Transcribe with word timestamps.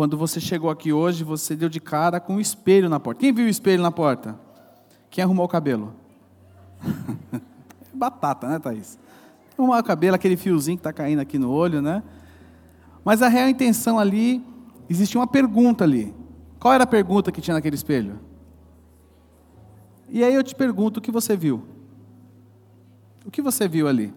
quando 0.00 0.16
você 0.16 0.40
chegou 0.40 0.70
aqui 0.70 0.94
hoje, 0.94 1.22
você 1.22 1.54
deu 1.54 1.68
de 1.68 1.78
cara 1.78 2.18
com 2.18 2.36
um 2.36 2.40
espelho 2.40 2.88
na 2.88 2.98
porta. 2.98 3.20
Quem 3.20 3.34
viu 3.34 3.44
o 3.44 3.48
espelho 3.50 3.82
na 3.82 3.92
porta? 3.92 4.34
Quem 5.10 5.22
arrumou 5.22 5.44
o 5.44 5.48
cabelo? 5.48 5.94
Batata, 7.92 8.48
né, 8.48 8.58
Thaís? 8.58 8.98
Arrumou 9.58 9.76
o 9.76 9.82
cabelo, 9.84 10.14
aquele 10.14 10.38
fiozinho 10.38 10.78
que 10.78 10.80
está 10.80 10.90
caindo 10.90 11.18
aqui 11.18 11.38
no 11.38 11.50
olho, 11.50 11.82
né? 11.82 12.02
Mas 13.04 13.20
a 13.20 13.28
real 13.28 13.50
intenção 13.50 13.98
ali, 13.98 14.42
existia 14.88 15.20
uma 15.20 15.26
pergunta 15.26 15.84
ali. 15.84 16.14
Qual 16.58 16.72
era 16.72 16.84
a 16.84 16.86
pergunta 16.86 17.30
que 17.30 17.42
tinha 17.42 17.52
naquele 17.52 17.76
espelho? 17.76 18.18
E 20.08 20.24
aí 20.24 20.34
eu 20.34 20.42
te 20.42 20.54
pergunto, 20.54 20.98
o 20.98 21.02
que 21.02 21.12
você 21.12 21.36
viu? 21.36 21.62
O 23.26 23.30
que 23.30 23.42
você 23.42 23.68
viu 23.68 23.86
ali? 23.86 24.14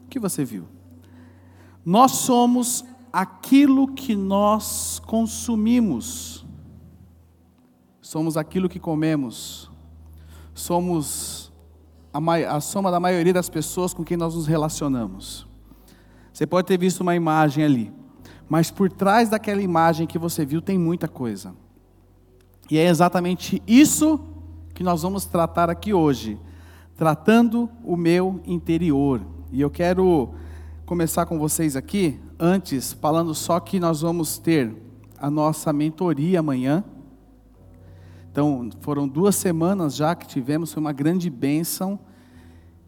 O 0.00 0.08
que 0.08 0.18
você 0.18 0.42
viu? 0.42 0.64
Nós 1.84 2.12
somos 2.12 2.82
aquilo 3.16 3.88
que 3.88 4.14
nós 4.14 5.00
consumimos. 5.06 6.44
Somos 8.02 8.36
aquilo 8.36 8.68
que 8.68 8.78
comemos. 8.78 9.70
Somos 10.52 11.50
a, 12.12 12.56
a, 12.56 12.60
soma 12.60 12.90
da 12.90 13.00
maioria 13.00 13.32
das 13.32 13.48
pessoas 13.48 13.94
com 13.94 14.04
quem 14.04 14.18
nós 14.18 14.34
nos 14.34 14.46
relacionamos. 14.46 15.46
Você 16.30 16.46
pode 16.46 16.66
ter 16.66 16.78
visto 16.78 17.00
uma 17.00 17.16
imagem 17.16 17.64
ali, 17.64 17.90
mas 18.50 18.70
por 18.70 18.92
trás 18.92 19.30
daquela 19.30 19.62
imagem 19.62 20.06
que 20.06 20.18
você 20.18 20.44
viu 20.44 20.60
tem 20.60 20.76
muita 20.76 21.08
coisa. 21.08 21.54
E 22.70 22.76
é 22.76 22.86
exatamente 22.86 23.62
isso 23.66 24.20
que 24.74 24.82
nós 24.82 25.00
vamos 25.00 25.24
tratar 25.24 25.70
aqui 25.70 25.94
hoje, 25.94 26.38
tratando 26.94 27.70
o 27.82 27.96
meu 27.96 28.42
interior. 28.44 29.22
E 29.50 29.62
eu 29.62 29.70
quero 29.70 30.34
começar 30.84 31.24
com 31.24 31.38
vocês 31.38 31.76
aqui 31.76 32.20
antes, 32.38 32.92
falando 32.92 33.34
só 33.34 33.58
que 33.60 33.80
nós 33.80 34.00
vamos 34.00 34.38
ter 34.38 34.74
a 35.18 35.30
nossa 35.30 35.72
mentoria 35.72 36.40
amanhã. 36.40 36.84
Então, 38.30 38.68
foram 38.80 39.08
duas 39.08 39.34
semanas 39.34 39.96
já 39.96 40.14
que 40.14 40.26
tivemos, 40.26 40.72
foi 40.72 40.80
uma 40.80 40.92
grande 40.92 41.30
bênção. 41.30 41.98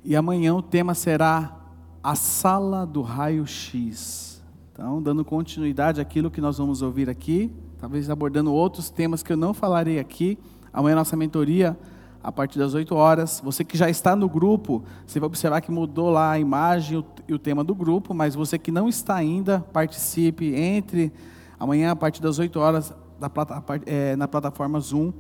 E 0.05 0.15
amanhã 0.15 0.55
o 0.55 0.63
tema 0.63 0.95
será 0.95 1.57
a 2.03 2.15
sala 2.15 2.87
do 2.87 3.03
raio-x. 3.03 4.43
Então, 4.73 5.03
dando 5.03 5.25
continuidade 5.25 6.01
àquilo 6.01 6.31
que 6.31 6.41
nós 6.41 6.59
vamos 6.59 6.83
ouvir 6.83 7.11
aqui, 7.11 7.51
talvez 7.79 8.09
abordando 8.09 8.53
outros 8.53 8.91
temas 8.91 9.23
que 9.23 9.33
eu 9.33 9.37
não 9.37 9.53
falarei 9.53 9.99
aqui. 9.99 10.39
Amanhã 10.73 10.97
nossa 10.97 11.17
mentoria 11.17 11.77
a 12.23 12.33
partir 12.33 12.59
das 12.59 12.75
8 12.75 12.95
horas. 12.95 13.41
Você 13.45 13.65
que 13.65 13.77
já 13.77 13.89
está 13.89 14.15
no 14.17 14.29
grupo, 14.29 14.85
você 15.07 15.21
vai 15.21 15.27
observar 15.27 15.61
que 15.61 15.71
mudou 15.71 16.11
lá 16.11 16.33
a 16.33 16.39
imagem 16.39 17.05
e 17.27 17.35
o 17.35 17.39
tema 17.39 17.63
do 17.63 17.75
grupo, 17.75 18.13
mas 18.15 18.35
você 18.35 18.59
que 18.59 18.71
não 18.71 18.89
está 18.89 19.15
ainda, 19.15 19.61
participe, 19.73 20.55
entre 20.55 21.13
amanhã 21.59 21.91
a 21.91 21.97
partir 21.97 22.21
das 22.23 22.39
8 22.39 22.59
horas 22.59 22.93
é, 23.87 24.17
na 24.17 24.29
plataforma 24.29 24.81
Zoom. 24.81 25.13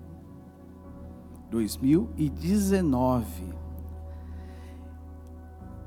2019 1.50 3.63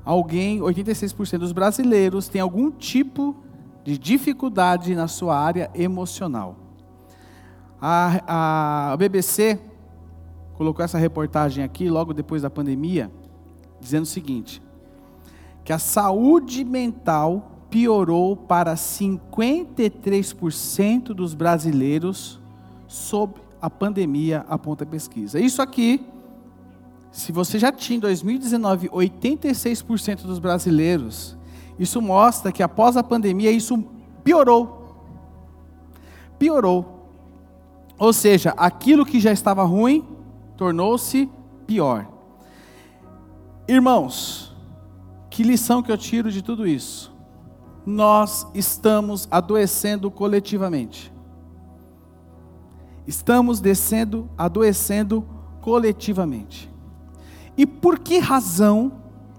alguém, 0.08 0.58
86% 0.60 1.36
dos 1.36 1.52
brasileiros 1.52 2.28
tem 2.28 2.40
algum 2.40 2.70
tipo 2.70 3.36
de 3.84 3.98
dificuldade 3.98 4.94
na 4.94 5.06
sua 5.06 5.38
área 5.38 5.70
emocional. 5.74 6.56
A, 7.78 8.92
a, 8.92 8.96
BBC 8.96 9.60
colocou 10.54 10.82
essa 10.82 10.96
reportagem 10.96 11.62
aqui 11.62 11.90
logo 11.90 12.14
depois 12.14 12.40
da 12.40 12.48
pandemia, 12.48 13.10
dizendo 13.78 14.04
o 14.04 14.06
seguinte: 14.06 14.62
que 15.62 15.74
a 15.74 15.78
saúde 15.78 16.64
mental 16.64 17.66
piorou 17.68 18.34
para 18.34 18.76
53% 18.76 21.08
dos 21.08 21.34
brasileiros 21.34 22.40
sob 22.86 23.34
a 23.60 23.68
pandemia, 23.68 24.46
aponta 24.48 24.84
a 24.84 24.86
pesquisa. 24.86 25.38
Isso 25.38 25.60
aqui 25.60 26.06
se 27.18 27.32
você 27.32 27.58
já 27.58 27.72
tinha 27.72 27.96
em 27.96 28.00
2019 28.00 28.90
86% 28.90 30.22
dos 30.22 30.38
brasileiros, 30.38 31.36
isso 31.76 32.00
mostra 32.00 32.52
que 32.52 32.62
após 32.62 32.96
a 32.96 33.02
pandemia 33.02 33.50
isso 33.50 33.84
piorou. 34.22 34.94
Piorou. 36.38 37.10
Ou 37.98 38.12
seja, 38.12 38.50
aquilo 38.56 39.04
que 39.04 39.18
já 39.18 39.32
estava 39.32 39.64
ruim 39.64 40.06
tornou-se 40.56 41.28
pior. 41.66 42.08
Irmãos, 43.66 44.56
que 45.28 45.42
lição 45.42 45.82
que 45.82 45.90
eu 45.90 45.98
tiro 45.98 46.30
de 46.30 46.40
tudo 46.40 46.68
isso? 46.68 47.12
Nós 47.84 48.46
estamos 48.54 49.26
adoecendo 49.28 50.08
coletivamente. 50.08 51.12
Estamos 53.08 53.58
descendo, 53.58 54.30
adoecendo 54.38 55.26
coletivamente. 55.60 56.77
E 57.58 57.66
por 57.66 57.98
que 57.98 58.20
razão 58.20 58.92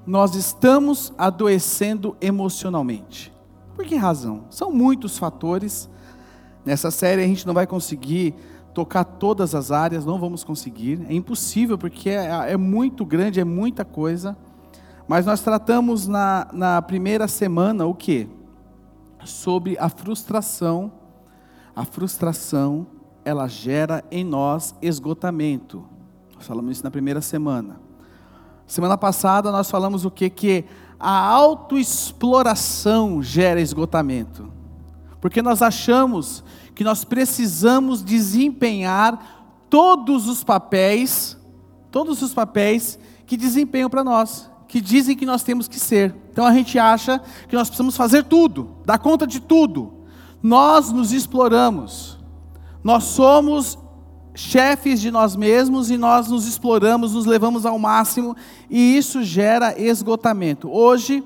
nós 0.05 0.35
estamos 0.35 1.13
adoecendo 1.17 2.17
emocionalmente? 2.19 3.31
Por 3.73 3.85
que 3.85 3.95
razão? 3.95 4.43
São 4.49 4.73
muitos 4.73 5.17
fatores. 5.17 5.89
Nessa 6.65 6.91
série 6.91 7.23
a 7.23 7.25
gente 7.25 7.47
não 7.47 7.53
vai 7.53 7.65
conseguir 7.65 8.35
tocar 8.73 9.05
todas 9.05 9.55
as 9.55 9.71
áreas, 9.71 10.05
não 10.05 10.19
vamos 10.19 10.43
conseguir. 10.43 11.01
É 11.07 11.13
impossível 11.13 11.77
porque 11.77 12.09
é, 12.09 12.51
é 12.51 12.57
muito 12.57 13.05
grande, 13.05 13.39
é 13.39 13.45
muita 13.45 13.85
coisa. 13.85 14.37
Mas 15.07 15.25
nós 15.25 15.39
tratamos 15.39 16.05
na, 16.05 16.49
na 16.51 16.81
primeira 16.81 17.25
semana 17.25 17.85
o 17.85 17.95
que? 17.95 18.27
Sobre 19.23 19.77
a 19.79 19.87
frustração. 19.87 20.91
A 21.73 21.85
frustração, 21.85 22.85
ela 23.23 23.47
gera 23.47 24.03
em 24.11 24.25
nós 24.25 24.75
esgotamento. 24.81 25.85
Nós 26.35 26.45
falamos 26.45 26.73
isso 26.73 26.83
na 26.83 26.91
primeira 26.91 27.21
semana. 27.21 27.88
Semana 28.69 28.95
passada 28.95 29.51
nós 29.51 29.69
falamos 29.69 30.05
o 30.05 30.11
que? 30.11 30.29
Que 30.29 30.63
a 30.99 31.09
autoexploração 31.09 33.21
gera 33.23 33.59
esgotamento. 33.59 34.53
Porque 35.19 35.41
nós 35.41 35.63
achamos 35.63 36.43
que 36.75 36.83
nós 36.83 37.03
precisamos 37.03 38.03
desempenhar 38.03 39.57
todos 39.71 40.27
os 40.27 40.43
papéis, 40.43 41.35
todos 41.89 42.21
os 42.21 42.31
papéis 42.31 42.99
que 43.25 43.35
desempenham 43.35 43.89
para 43.89 44.03
nós, 44.03 44.51
que 44.67 44.79
dizem 44.79 45.17
que 45.17 45.25
nós 45.25 45.41
temos 45.41 45.67
que 45.67 45.79
ser. 45.79 46.15
Então 46.31 46.45
a 46.45 46.53
gente 46.53 46.77
acha 46.77 47.19
que 47.47 47.55
nós 47.55 47.69
precisamos 47.69 47.97
fazer 47.97 48.25
tudo, 48.25 48.75
dar 48.85 48.99
conta 48.99 49.25
de 49.25 49.39
tudo. 49.39 49.93
Nós 50.43 50.91
nos 50.91 51.11
exploramos. 51.11 52.19
Nós 52.83 53.05
somos 53.05 53.79
chefes 54.39 55.01
de 55.01 55.11
nós 55.11 55.35
mesmos 55.35 55.91
e 55.91 55.97
nós 55.97 56.29
nos 56.29 56.47
exploramos, 56.47 57.13
nos 57.13 57.25
levamos 57.25 57.65
ao 57.65 57.77
máximo 57.77 58.35
e 58.69 58.97
isso 58.97 59.21
gera 59.21 59.79
esgotamento. 59.79 60.71
Hoje 60.71 61.21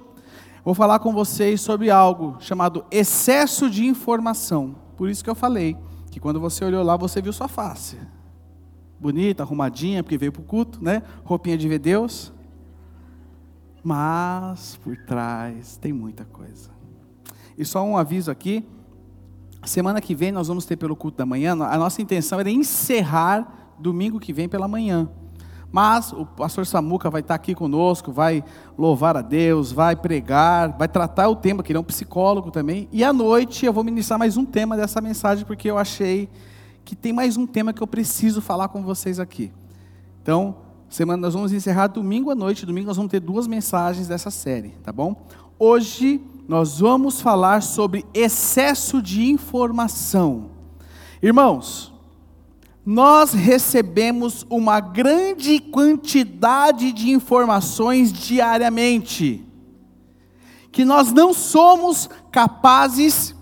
vou 0.65 0.73
falar 0.73 0.97
com 0.99 1.13
vocês 1.13 1.61
sobre 1.61 1.91
algo 1.91 2.37
chamado 2.39 2.83
excesso 2.89 3.69
de 3.69 3.85
informação. 3.85 4.75
Por 4.97 5.09
isso 5.09 5.23
que 5.23 5.29
eu 5.29 5.35
falei 5.35 5.77
que 6.09 6.19
quando 6.19 6.39
você 6.39 6.65
olhou 6.65 6.83
lá, 6.83 6.97
você 6.97 7.21
viu 7.21 7.31
sua 7.31 7.47
face. 7.47 7.97
Bonita, 8.99 9.43
arrumadinha, 9.43 10.01
porque 10.01 10.17
veio 10.17 10.31
para 10.31 10.41
o 10.41 10.45
culto, 10.45 10.83
né? 10.83 11.03
Roupinha 11.23 11.57
de 11.57 11.67
ver 11.67 11.79
Deus. 11.79 12.33
Mas 13.83 14.79
por 14.83 14.97
trás 14.97 15.77
tem 15.77 15.93
muita 15.93 16.25
coisa. 16.25 16.71
E 17.57 17.63
só 17.63 17.83
um 17.83 17.95
aviso 17.95 18.31
aqui. 18.31 18.65
Semana 19.65 20.01
que 20.01 20.13
vem 20.13 20.31
nós 20.31 20.47
vamos 20.47 20.65
ter 20.65 20.75
pelo 20.75 20.95
culto 20.95 21.17
da 21.17 21.25
manhã. 21.25 21.53
A 21.53 21.77
nossa 21.77 22.01
intenção 22.01 22.39
era 22.39 22.49
encerrar 22.49 23.73
domingo 23.79 24.19
que 24.19 24.33
vem 24.33 24.49
pela 24.49 24.67
manhã. 24.67 25.09
Mas 25.71 26.13
o 26.13 26.25
pastor 26.25 26.67
Samuca 26.67 27.09
vai 27.09 27.21
estar 27.21 27.33
aqui 27.33 27.55
conosco, 27.55 28.11
vai 28.11 28.43
louvar 28.77 29.17
a 29.17 29.23
Deus, 29.23 29.71
vai 29.71 29.95
pregar, 29.95 30.77
vai 30.77 30.87
tratar 30.87 31.29
o 31.29 31.35
tema, 31.35 31.63
que 31.63 31.71
ele 31.71 31.77
é 31.77 31.79
um 31.79 31.83
psicólogo 31.83 32.51
também. 32.51 32.87
E 32.91 33.03
à 33.03 33.11
noite 33.11 33.65
eu 33.65 33.73
vou 33.73 33.83
ministrar 33.83 34.19
mais 34.19 34.37
um 34.37 34.45
tema 34.45 34.77
dessa 34.77 35.01
mensagem, 35.01 35.45
porque 35.45 35.71
eu 35.71 35.77
achei 35.77 36.29
que 36.85 36.95
tem 36.95 37.11
mais 37.11 37.37
um 37.37 37.47
tema 37.47 37.73
que 37.73 37.81
eu 37.81 37.87
preciso 37.87 38.41
falar 38.41 38.67
com 38.67 38.83
vocês 38.83 39.19
aqui. 39.19 39.51
Então, 40.21 40.57
semana 40.89 41.19
nós 41.19 41.33
vamos 41.33 41.51
encerrar 41.51 41.87
domingo 41.87 42.29
à 42.29 42.35
noite. 42.35 42.65
Domingo 42.65 42.85
nós 42.85 42.97
vamos 42.97 43.09
ter 43.09 43.19
duas 43.19 43.47
mensagens 43.47 44.07
dessa 44.07 44.29
série, 44.29 44.69
tá 44.83 44.91
bom? 44.91 45.25
Hoje 45.57 46.21
nós 46.47 46.79
vamos 46.79 47.21
falar 47.21 47.61
sobre 47.61 48.05
excesso 48.13 49.01
de 49.01 49.23
informação. 49.25 50.51
Irmãos, 51.21 51.93
nós 52.85 53.31
recebemos 53.31 54.45
uma 54.49 54.79
grande 54.81 55.59
quantidade 55.59 56.91
de 56.91 57.11
informações 57.11 58.11
diariamente, 58.11 59.45
que 60.71 60.83
nós 60.83 61.13
não 61.13 61.33
somos 61.33 62.09
capazes 62.29 63.33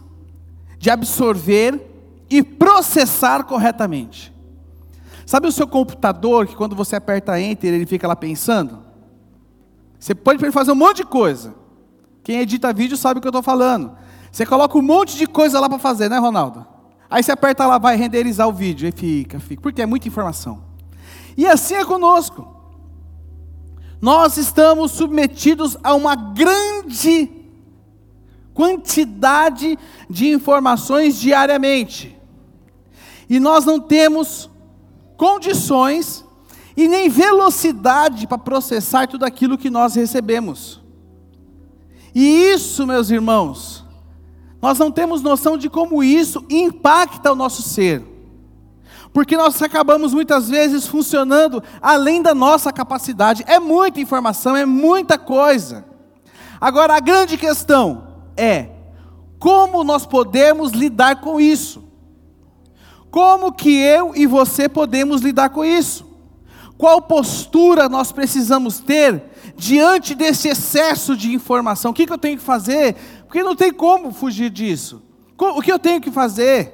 de 0.78 0.90
absorver 0.90 1.82
e 2.30 2.44
processar 2.44 3.44
corretamente. 3.46 4.32
Sabe 5.26 5.48
o 5.48 5.52
seu 5.52 5.68
computador 5.68 6.46
que 6.46 6.56
quando 6.56 6.76
você 6.76 6.96
aperta 6.96 7.40
Enter 7.40 7.74
ele 7.74 7.86
fica 7.86 8.08
lá 8.08 8.16
pensando? 8.16 8.80
Você 9.98 10.14
pode 10.14 10.52
fazer 10.52 10.72
um 10.72 10.76
monte 10.76 10.98
de 10.98 11.06
coisa. 11.06 11.61
Quem 12.24 12.40
edita 12.40 12.72
vídeo 12.74 12.98
sabe 12.98 13.18
o 13.18 13.22
que 13.22 13.28
eu 13.28 13.32
estou 13.32 13.44
falando. 13.44 13.92
Você 14.32 14.46
coloca 14.46 14.78
um 14.78 14.82
monte 14.82 15.18
de 15.18 15.28
coisa 15.28 15.60
lá 15.60 15.68
para 15.68 15.80
fazer, 15.80 16.10
né, 16.10 16.18
Ronaldo? 16.18 16.66
Aí 17.10 17.22
você 17.22 17.32
aperta 17.32 17.66
lá, 17.68 17.78
vai 17.78 17.98
renderizar 17.98 18.48
o 18.48 18.54
vídeo, 18.54 18.88
e 18.88 18.92
fica, 18.92 19.40
fica, 19.40 19.62
porque 19.62 19.82
é 19.82 19.86
muita 19.86 20.08
informação. 20.08 20.64
E 21.36 21.46
assim 21.46 21.76
é 21.76 21.84
conosco. 21.84 22.48
Nós 24.02 24.38
estamos 24.38 24.92
submetidos 24.92 25.78
a 25.84 25.94
uma 25.94 26.16
grande 26.16 27.30
quantidade 28.54 29.78
de 30.10 30.30
informações 30.30 31.20
diariamente. 31.20 32.18
E 33.30 33.40
nós 33.40 33.66
não 33.66 33.80
temos 33.80 34.50
condições 35.18 36.26
e 36.76 36.88
nem 36.88 37.10
velocidade 37.10 38.26
para 38.26 38.38
processar 38.38 39.08
tudo 39.08 39.24
aquilo 39.24 39.58
que 39.58 39.70
nós 39.70 39.96
recebemos. 39.96 40.81
E 42.14 42.52
isso, 42.54 42.86
meus 42.86 43.10
irmãos, 43.10 43.86
nós 44.62 44.78
não 44.78 44.92
temos 44.92 45.22
noção 45.22 45.58
de 45.58 45.70
como 45.70 46.04
isso 46.04 46.46
impacta 46.50 47.32
o 47.32 47.36
nosso 47.36 47.62
ser. 47.62 48.04
Porque 49.14 49.36
nós 49.36 49.62
acabamos 49.62 50.14
muitas 50.14 50.50
vezes 50.50 50.88
funcionando 50.88 51.62
além 51.82 52.22
da 52.22 52.34
nossa 52.34 52.72
capacidade. 52.72 53.44
É 53.48 53.60
muita 53.60 54.00
informação, 54.00 54.56
é 54.56 54.66
muita 54.66 55.18
coisa. 55.18 55.86
Agora, 56.60 56.96
a 56.96 57.00
grande 57.00 57.38
questão 57.38 58.08
é: 58.38 58.70
como 59.40 59.84
nós 59.84 60.06
podemos 60.06 60.72
lidar 60.72 61.20
com 61.20 61.42
isso? 61.42 61.84
Como 63.10 63.52
que 63.52 63.76
eu 63.76 64.14
e 64.16 64.26
você 64.26 64.70
podemos 64.70 65.22
lidar 65.22 65.50
com 65.50 65.66
isso? 65.66 66.06
Qual 66.78 67.02
postura 67.02 67.90
nós 67.90 68.12
precisamos 68.12 68.80
ter 68.80 69.31
diante 69.62 70.16
desse 70.16 70.48
excesso 70.48 71.16
de 71.16 71.32
informação? 71.34 71.92
O 71.92 71.94
que, 71.94 72.08
que 72.08 72.14
eu 72.14 72.18
tenho 72.18 72.38
que 72.38 72.44
fazer 72.44 72.96
porque 73.32 73.44
não 73.44 73.56
tem 73.56 73.72
como 73.72 74.12
fugir 74.12 74.50
disso. 74.50 75.02
O 75.40 75.62
que 75.62 75.72
eu 75.72 75.80
tenho 75.80 76.02
que 76.02 76.12
fazer? 76.12 76.74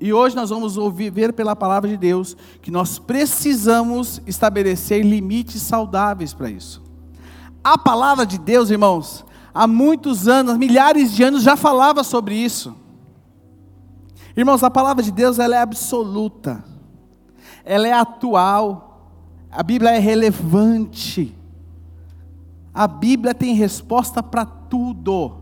E 0.00 0.12
hoje 0.12 0.34
nós 0.34 0.50
vamos 0.50 0.76
ouvir 0.76 1.08
ver 1.12 1.32
pela 1.32 1.54
palavra 1.54 1.88
de 1.88 1.96
Deus 1.96 2.36
que 2.60 2.68
nós 2.68 2.98
precisamos 2.98 4.20
estabelecer 4.26 5.04
limites 5.04 5.62
saudáveis 5.62 6.34
para 6.34 6.50
isso. 6.50 6.82
A 7.62 7.78
palavra 7.78 8.26
de 8.26 8.38
Deus, 8.38 8.70
irmãos, 8.70 9.24
há 9.54 9.68
muitos 9.68 10.26
anos, 10.26 10.58
milhares 10.58 11.12
de 11.12 11.22
anos 11.22 11.44
já 11.44 11.54
falava 11.54 12.02
sobre 12.02 12.34
isso. 12.34 12.74
Irmãos, 14.36 14.64
a 14.64 14.70
palavra 14.70 15.00
de 15.00 15.12
Deus 15.12 15.38
ela 15.38 15.54
é 15.54 15.60
absoluta. 15.60 16.64
Ela 17.64 17.86
é 17.86 17.92
atual. 17.92 19.14
A 19.48 19.62
Bíblia 19.62 19.92
é 19.92 19.98
relevante. 20.00 21.38
A 22.80 22.88
Bíblia 22.88 23.34
tem 23.34 23.54
resposta 23.54 24.22
para 24.22 24.46
tudo. 24.46 25.36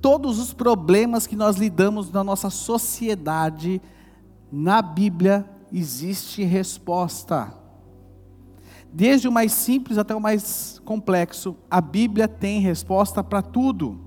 Todos 0.00 0.38
os 0.38 0.54
problemas 0.54 1.26
que 1.26 1.36
nós 1.36 1.58
lidamos 1.58 2.10
na 2.10 2.24
nossa 2.24 2.48
sociedade, 2.48 3.78
na 4.50 4.80
Bíblia 4.80 5.44
existe 5.70 6.42
resposta. 6.42 7.52
Desde 8.90 9.28
o 9.28 9.30
mais 9.30 9.52
simples 9.52 9.98
até 9.98 10.14
o 10.14 10.20
mais 10.22 10.80
complexo, 10.86 11.54
a 11.70 11.82
Bíblia 11.82 12.26
tem 12.26 12.62
resposta 12.62 13.22
para 13.22 13.42
tudo. 13.42 14.00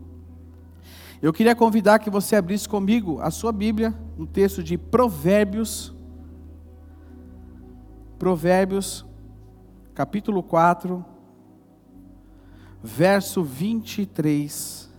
Eu 1.22 1.32
queria 1.32 1.56
convidar 1.56 2.00
que 2.00 2.10
você 2.10 2.36
abrisse 2.36 2.68
comigo 2.68 3.20
a 3.22 3.30
sua 3.30 3.51
Bíblia, 3.51 3.94
no 4.18 4.25
texto 4.25 4.63
de 4.63 4.80
Provérbios, 4.80 5.94
Provérbios, 8.18 9.06
capítulo 9.94 10.41
4, 10.41 11.11
verso 12.84 13.44
23. 13.44 14.90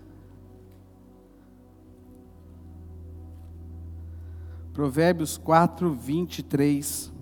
Provérbios 4.72 5.36
4, 5.36 5.92
23. 5.92 7.12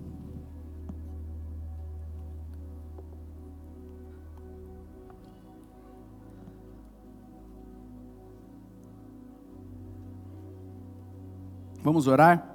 Vamos 11.83 12.07
orar? 12.07 12.47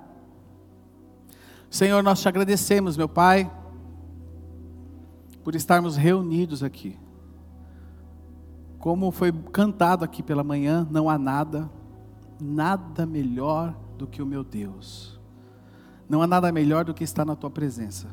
Senhor, 1.69 2.03
nós 2.03 2.23
te 2.23 2.29
agradecemos, 2.29 2.97
meu 2.97 3.09
Pai, 3.09 3.51
por 5.43 5.55
estarmos 5.55 5.97
reunidos 5.97 6.63
aqui. 6.63 6.97
Como 8.87 9.11
foi 9.11 9.33
cantado 9.33 10.05
aqui 10.05 10.23
pela 10.23 10.45
manhã, 10.45 10.87
não 10.89 11.11
há 11.11 11.19
nada, 11.19 11.69
nada 12.41 13.05
melhor 13.05 13.77
do 13.99 14.07
que 14.07 14.23
o 14.23 14.27
meu 14.27 14.45
Deus. 14.45 15.19
Não 16.09 16.23
há 16.23 16.27
nada 16.29 16.53
melhor 16.53 16.85
do 16.85 16.95
que 16.95 17.03
estar 17.03 17.25
na 17.25 17.35
tua 17.35 17.51
presença. 17.51 18.07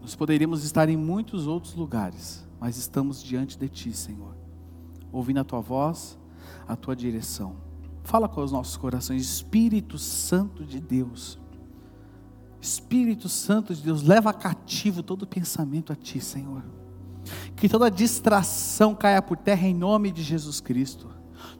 Nós 0.00 0.14
poderíamos 0.14 0.62
estar 0.62 0.88
em 0.88 0.96
muitos 0.96 1.48
outros 1.48 1.74
lugares, 1.74 2.46
mas 2.60 2.76
estamos 2.76 3.20
diante 3.20 3.58
de 3.58 3.68
ti, 3.68 3.92
Senhor, 3.92 4.36
ouvindo 5.10 5.40
a 5.40 5.44
tua 5.44 5.60
voz, 5.60 6.16
a 6.68 6.76
tua 6.76 6.94
direção. 6.94 7.56
Fala 8.04 8.28
com 8.28 8.40
os 8.40 8.52
nossos 8.52 8.76
corações, 8.76 9.22
Espírito 9.22 9.98
Santo 9.98 10.64
de 10.64 10.78
Deus. 10.78 11.36
Espírito 12.60 13.28
Santo 13.28 13.74
de 13.74 13.82
Deus, 13.82 14.02
leva 14.02 14.32
cativo 14.32 15.02
todo 15.02 15.26
pensamento 15.26 15.92
a 15.92 15.96
ti, 15.96 16.20
Senhor. 16.20 16.75
Que 17.54 17.68
toda 17.68 17.90
distração 17.90 18.94
caia 18.94 19.20
por 19.20 19.36
terra 19.36 19.66
em 19.66 19.74
nome 19.74 20.10
de 20.10 20.22
Jesus 20.22 20.60
Cristo. 20.60 21.08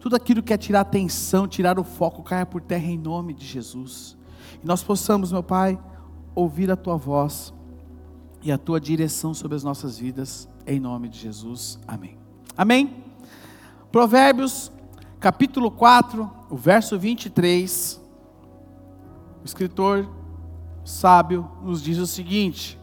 Tudo 0.01 0.17
aquilo 0.17 0.43
que 0.43 0.53
é 0.53 0.57
tirar 0.57 0.81
atenção, 0.81 1.49
tirar 1.49 1.79
o 1.79 1.85
foco, 1.85 2.23
caia 2.23 2.47
por 2.47 2.61
terra 2.61 2.87
em 2.87 2.99
nome 2.99 3.35
de 3.35 3.47
Jesus. 3.47 4.17
E 4.63 4.67
nós 4.67 4.83
possamos, 4.83 5.33
meu 5.33 5.43
Pai, 5.43 5.79
ouvir 6.35 6.71
a 6.71 6.77
tua 6.77 6.97
voz 6.97 7.53
e 8.43 8.53
a 8.53 8.59
tua 8.59 8.81
direção 8.81 9.35
sobre 9.35 9.57
as 9.57 9.65
nossas 9.65 9.99
vidas, 9.99 10.49
em 10.67 10.79
nome 10.79 11.09
de 11.09 11.19
Jesus. 11.19 11.79
Amém. 11.87 12.17
Amém. 12.57 13.05
Provérbios, 13.91 14.71
capítulo 15.19 15.71
4, 15.71 16.31
o 16.51 16.57
verso 16.57 16.99
23. 16.99 18.01
O 19.43 19.45
escritor 19.45 20.09
sábio 20.85 21.51
nos 21.63 21.83
diz 21.83 21.99
o 21.99 22.07
seguinte: 22.07 22.79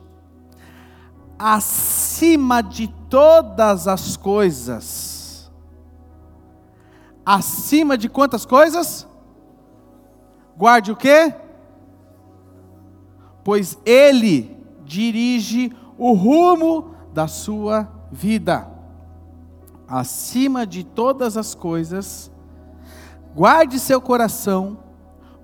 acima 1.38 2.62
de 2.62 2.88
todas 3.10 3.88
as 3.88 4.16
coisas. 4.16 5.52
Acima 7.26 7.98
de 7.98 8.10
quantas 8.10 8.46
coisas? 8.46 9.08
Guarde 10.58 10.92
o 10.92 10.96
quê? 10.96 11.34
Pois 13.44 13.78
ele 13.86 14.58
dirige 14.86 15.72
o 15.98 16.14
rumo 16.14 16.96
da 17.14 17.28
sua 17.28 17.90
vida. 18.12 18.68
Acima 19.88 20.66
de 20.66 20.84
todas 20.84 21.38
as 21.38 21.54
coisas, 21.54 22.32
guarde 23.36 23.80
seu 23.80 24.02
coração, 24.02 24.78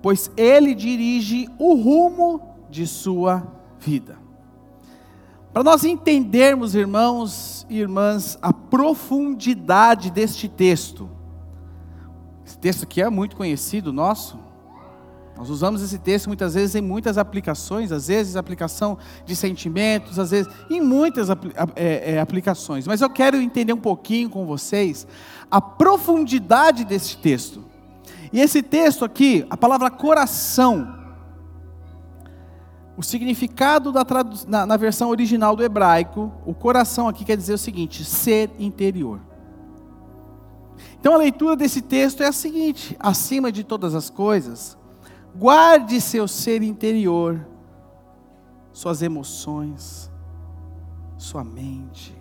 pois 0.02 0.30
ele 0.36 0.74
dirige 0.74 1.48
o 1.58 1.74
rumo 1.74 2.56
de 2.68 2.86
sua 2.86 3.46
vida. 3.78 4.19
Para 5.52 5.64
nós 5.64 5.84
entendermos, 5.84 6.76
irmãos 6.76 7.66
e 7.68 7.78
irmãs, 7.78 8.38
a 8.40 8.52
profundidade 8.52 10.08
deste 10.10 10.48
texto. 10.48 11.10
Esse 12.46 12.56
texto 12.56 12.84
aqui 12.84 13.02
é 13.02 13.10
muito 13.10 13.34
conhecido 13.34 13.92
nosso. 13.92 14.38
Nós 15.36 15.50
usamos 15.50 15.82
esse 15.82 15.98
texto 15.98 16.28
muitas 16.28 16.54
vezes 16.54 16.76
em 16.76 16.80
muitas 16.80 17.18
aplicações, 17.18 17.90
às 17.90 18.06
vezes 18.06 18.36
aplicação 18.36 18.98
de 19.24 19.34
sentimentos, 19.34 20.18
às 20.20 20.30
vezes 20.30 20.52
em 20.68 20.80
muitas 20.80 21.30
é, 21.74 22.14
é, 22.14 22.20
aplicações. 22.20 22.86
Mas 22.86 23.00
eu 23.00 23.10
quero 23.10 23.38
entender 23.38 23.72
um 23.72 23.80
pouquinho 23.80 24.30
com 24.30 24.46
vocês 24.46 25.04
a 25.50 25.60
profundidade 25.60 26.84
desse 26.84 27.16
texto. 27.16 27.64
E 28.32 28.40
esse 28.40 28.62
texto 28.62 29.04
aqui, 29.04 29.44
a 29.50 29.56
palavra 29.56 29.90
coração, 29.90 30.99
o 33.00 33.02
significado 33.02 33.90
da 33.90 34.04
na, 34.46 34.66
na 34.66 34.76
versão 34.76 35.08
original 35.08 35.56
do 35.56 35.64
hebraico, 35.64 36.30
o 36.44 36.52
coração 36.52 37.08
aqui 37.08 37.24
quer 37.24 37.36
dizer 37.36 37.54
o 37.54 37.58
seguinte: 37.58 38.04
ser 38.04 38.50
interior. 38.58 39.20
Então 40.98 41.14
a 41.14 41.16
leitura 41.16 41.56
desse 41.56 41.80
texto 41.80 42.22
é 42.22 42.26
a 42.26 42.32
seguinte: 42.32 42.94
acima 43.00 43.50
de 43.50 43.64
todas 43.64 43.94
as 43.94 44.10
coisas, 44.10 44.76
Guarde 45.34 46.00
seu 46.00 46.26
ser 46.26 46.62
interior, 46.62 47.46
suas 48.72 49.00
emoções, 49.00 50.10
sua 51.16 51.44
mente, 51.44 52.14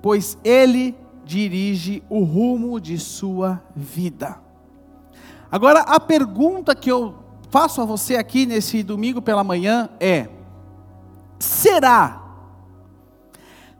pois 0.00 0.38
Ele 0.44 0.96
dirige 1.24 2.02
o 2.08 2.22
rumo 2.22 2.80
de 2.80 2.96
sua 2.98 3.60
vida. 3.74 4.40
Agora, 5.50 5.80
a 5.80 5.98
pergunta 5.98 6.76
que 6.76 6.90
eu 6.90 7.19
faço 7.50 7.82
a 7.82 7.84
você 7.84 8.16
aqui 8.16 8.46
nesse 8.46 8.82
domingo 8.82 9.20
pela 9.20 9.44
manhã 9.44 9.88
é: 9.98 10.28
será? 11.38 12.20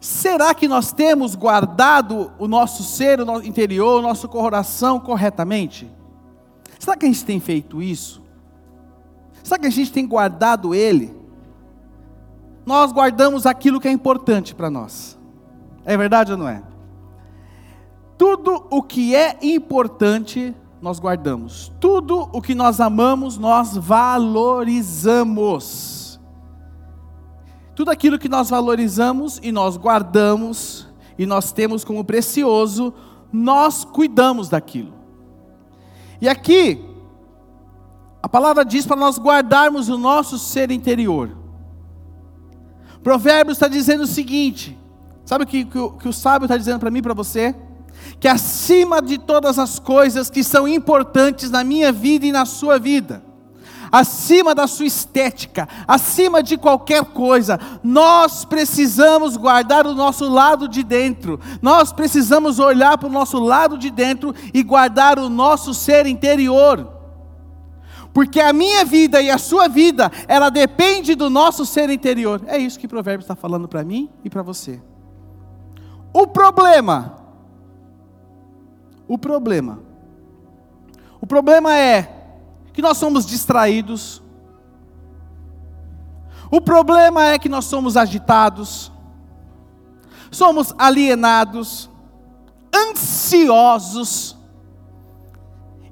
Será 0.01 0.55
que 0.55 0.67
nós 0.67 0.93
temos 0.93 1.35
guardado 1.35 2.33
o 2.39 2.49
nosso 2.49 2.83
ser, 2.83 3.21
o 3.21 3.25
nosso 3.25 3.47
interior, 3.47 3.99
o 3.99 4.03
nosso 4.03 4.29
coração 4.29 4.99
corretamente? 4.99 5.91
Será 6.79 6.97
que 6.97 7.05
a 7.05 7.09
gente 7.09 7.25
tem 7.25 7.39
feito 7.39 7.83
isso? 7.83 8.23
Será 9.43 9.59
que 9.59 9.67
a 9.67 9.71
gente 9.71 9.93
tem 9.93 10.07
guardado 10.07 10.75
ele? 10.75 11.15
Nós 12.65 12.93
guardamos 12.93 13.45
aquilo 13.45 13.79
que 13.81 13.89
é 13.89 13.93
importante 13.93 14.55
para 14.55 14.71
nós. 14.71 15.19
É 15.85 15.97
verdade 15.97 16.33
ou 16.33 16.39
não 16.39 16.49
é? 16.49 16.63
Tudo 18.17 18.67
o 18.71 18.83
que 18.83 19.15
é 19.15 19.39
importante, 19.43 20.55
nós 20.81 20.99
guardamos. 20.99 21.71
Tudo 21.79 22.29
o 22.33 22.41
que 22.41 22.55
nós 22.55 22.81
amamos, 22.81 23.37
nós 23.37 23.77
valorizamos. 23.77 24.81
Tudo 27.75 27.91
aquilo 27.91 28.19
que 28.19 28.29
nós 28.29 28.51
valorizamos 28.51 29.39
e 29.43 29.53
nós 29.53 29.77
guardamos, 29.77 30.89
e 31.19 31.27
nós 31.27 31.53
temos 31.53 31.85
como 31.85 32.05
precioso, 32.05 32.95
nós 33.33 33.85
cuidamos 33.85 34.49
daquilo. 34.49 34.95
E 36.21 36.29
aqui, 36.29 36.85
a 38.23 38.29
palavra 38.29 38.65
diz 38.65 38.87
para 38.87 38.97
nós 38.97 39.19
guardarmos 39.19 39.89
o 39.89 39.97
nosso 39.97 40.39
ser 40.39 40.71
interior. 40.71 41.37
Provérbios 43.03 43.57
está 43.57 43.67
dizendo 43.69 44.03
o 44.03 44.07
seguinte: 44.07 44.79
sabe 45.25 45.45
o 45.45 45.47
que, 45.47 45.65
que, 45.65 45.91
que 45.99 46.09
o 46.09 46.13
sábio 46.13 46.45
está 46.45 46.57
dizendo 46.57 46.79
para 46.79 46.91
mim 46.91 46.99
e 46.99 47.03
para 47.03 47.15
você? 47.15 47.55
Que 48.19 48.29
acima 48.29 49.01
de 49.01 49.19
todas 49.19 49.59
as 49.59 49.79
coisas 49.79 50.31
que 50.31 50.45
são 50.45 50.69
importantes 50.69 51.51
na 51.51 51.65
minha 51.65 51.91
vida 51.91 52.27
e 52.27 52.33
na 52.33 52.45
sua 52.45 52.79
vida, 52.79 53.23
acima 53.91 54.55
da 54.55 54.67
sua 54.67 54.87
estética, 54.87 55.69
acima 55.87 56.43
de 56.43 56.57
qualquer 56.57 57.05
coisa, 57.05 57.59
nós 57.83 58.45
precisamos 58.45 59.37
guardar 59.37 59.87
o 59.87 59.95
nosso 59.95 60.29
lado 60.29 60.69
de 60.69 60.83
dentro, 60.83 61.41
nós 61.61 61.93
precisamos 61.93 62.59
olhar 62.59 62.97
para 62.99 63.09
o 63.09 63.13
nosso 63.13 63.39
lado 63.39 63.77
de 63.77 63.91
dentro 63.91 64.35
e 64.55 64.63
guardar 64.63 65.19
o 65.19 65.29
nosso 65.29 65.75
ser 65.75 66.07
interior. 66.07 67.01
Porque 68.13 68.41
a 68.41 68.53
minha 68.53 68.85
vida 68.85 69.23
e 69.23 69.31
a 69.31 69.39
sua 69.39 69.69
vida, 69.69 70.11
ela 70.27 70.51
depende 70.51 71.15
do 71.15 71.31
nosso 71.31 71.65
ser 71.65 71.91
interior. 71.91 72.43
É 72.47 72.59
isso 72.59 72.79
que 72.79 72.87
o 72.87 72.89
provérbio 72.89 73.23
está 73.23 73.37
falando 73.37 73.69
para 73.69 73.85
mim 73.85 74.11
e 74.25 74.31
para 74.31 74.43
você. 74.43 74.81
O 76.13 76.27
problema, 76.27 77.20
o 79.13 79.19
problema, 79.19 79.81
o 81.21 81.27
problema 81.27 81.77
é 81.77 82.21
que 82.73 82.81
nós 82.81 82.97
somos 82.97 83.27
distraídos. 83.27 84.23
O 86.49 86.61
problema 86.61 87.25
é 87.25 87.37
que 87.37 87.49
nós 87.49 87.65
somos 87.65 87.97
agitados, 87.97 88.93
somos 90.31 90.73
alienados, 90.79 91.91
ansiosos, 92.73 94.37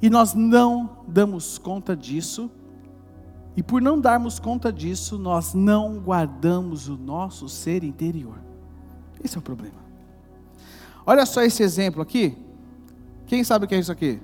e 0.00 0.08
nós 0.08 0.32
não 0.32 0.98
damos 1.08 1.58
conta 1.58 1.96
disso, 1.96 2.48
e 3.56 3.64
por 3.64 3.82
não 3.82 4.00
darmos 4.00 4.38
conta 4.38 4.72
disso, 4.72 5.18
nós 5.18 5.54
não 5.54 5.98
guardamos 5.98 6.88
o 6.88 6.96
nosso 6.96 7.48
ser 7.48 7.82
interior. 7.82 8.38
Esse 9.22 9.36
é 9.36 9.40
o 9.40 9.42
problema. 9.42 9.78
Olha 11.04 11.26
só 11.26 11.42
esse 11.42 11.64
exemplo 11.64 12.00
aqui. 12.00 12.47
Quem 13.28 13.44
sabe 13.44 13.64
o 13.64 13.68
que 13.68 13.76
é 13.76 13.78
isso 13.78 13.92
aqui? 13.92 14.20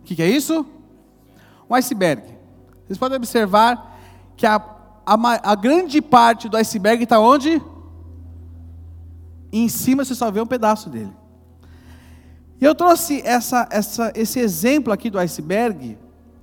O 0.00 0.02
que, 0.02 0.22
é 0.22 0.28
isso? 0.28 0.66
um 1.68 1.74
iceberg. 1.74 2.22
Vocês 2.86 2.98
podem 2.98 3.16
observar 3.16 3.98
que 4.36 4.46
a, 4.46 4.56
a, 5.04 5.52
a 5.52 5.54
grande 5.54 6.00
parte 6.00 6.48
do 6.48 6.56
iceberg 6.56 7.02
está 7.02 7.18
onde? 7.18 7.60
Em 9.52 9.68
cima 9.68 10.04
você 10.04 10.14
só 10.14 10.30
vê 10.30 10.40
um 10.40 10.46
pedaço 10.46 10.88
dele. 10.88 11.12
E 12.60 12.64
eu 12.64 12.74
trouxe 12.74 13.20
essa, 13.22 13.68
essa, 13.70 14.12
esse 14.14 14.38
exemplo 14.38 14.92
aqui 14.92 15.10
do 15.10 15.18
iceberg 15.18 15.98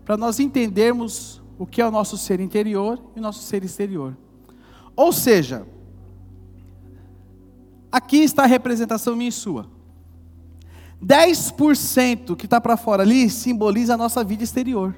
para 0.05 0.17
nós 0.17 0.39
entendermos 0.39 1.41
o 1.57 1.65
que 1.65 1.81
é 1.81 1.87
o 1.87 1.91
nosso 1.91 2.17
ser 2.17 2.39
interior 2.39 3.01
e 3.15 3.19
o 3.19 3.21
nosso 3.21 3.39
ser 3.39 3.63
exterior. 3.63 4.15
Ou 4.95 5.11
seja, 5.11 5.65
aqui 7.91 8.17
está 8.17 8.43
a 8.43 8.47
representação 8.47 9.15
minha 9.15 9.29
e 9.29 9.31
sua. 9.31 9.67
10% 11.03 12.35
que 12.35 12.45
está 12.45 12.61
para 12.61 12.77
fora 12.77 13.03
ali 13.03 13.29
simboliza 13.29 13.93
a 13.93 13.97
nossa 13.97 14.23
vida 14.23 14.43
exterior. 14.43 14.95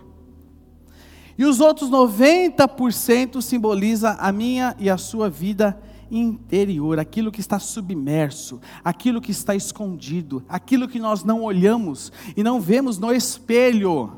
E 1.38 1.44
os 1.44 1.60
outros 1.60 1.90
90% 1.90 3.42
simboliza 3.42 4.12
a 4.12 4.32
minha 4.32 4.76
e 4.80 4.90
a 4.90 4.98
sua 4.98 5.30
vida 5.30 5.78
interior, 6.10 7.00
aquilo 7.00 7.32
que 7.32 7.42
está 7.42 7.60
submerso, 7.60 8.62
aquilo 8.84 9.20
que 9.20 9.32
está 9.32 9.56
escondido, 9.56 10.46
aquilo 10.48 10.88
que 10.88 11.00
nós 11.00 11.24
não 11.24 11.44
olhamos 11.44 12.12
e 12.38 12.44
não 12.44 12.62
vemos 12.62 12.98
no 12.98 13.12
espelho. 13.12 14.12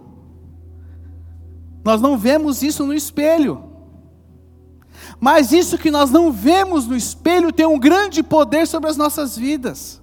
Nós 1.84 2.02
não 2.02 2.18
vemos 2.18 2.62
isso 2.62 2.86
no 2.86 2.94
espelho. 2.94 3.64
Mas 5.20 5.52
isso 5.52 5.78
que 5.78 5.90
nós 5.90 6.12
não 6.12 6.32
vemos 6.32 6.86
no 6.86 6.96
espelho 6.96 7.52
tem 7.52 7.66
um 7.66 7.80
grande 7.80 8.22
poder 8.22 8.68
sobre 8.68 8.90
as 8.90 8.98
nossas 8.98 9.38
vidas. 9.38 10.02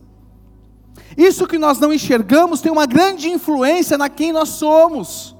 Isso 1.16 1.46
que 1.46 1.58
nós 1.58 1.78
não 1.78 1.92
enxergamos 1.92 2.60
tem 2.60 2.72
uma 2.72 2.86
grande 2.86 3.28
influência 3.28 3.96
na 3.96 4.08
quem 4.08 4.32
nós 4.32 4.50
somos. 4.50 5.34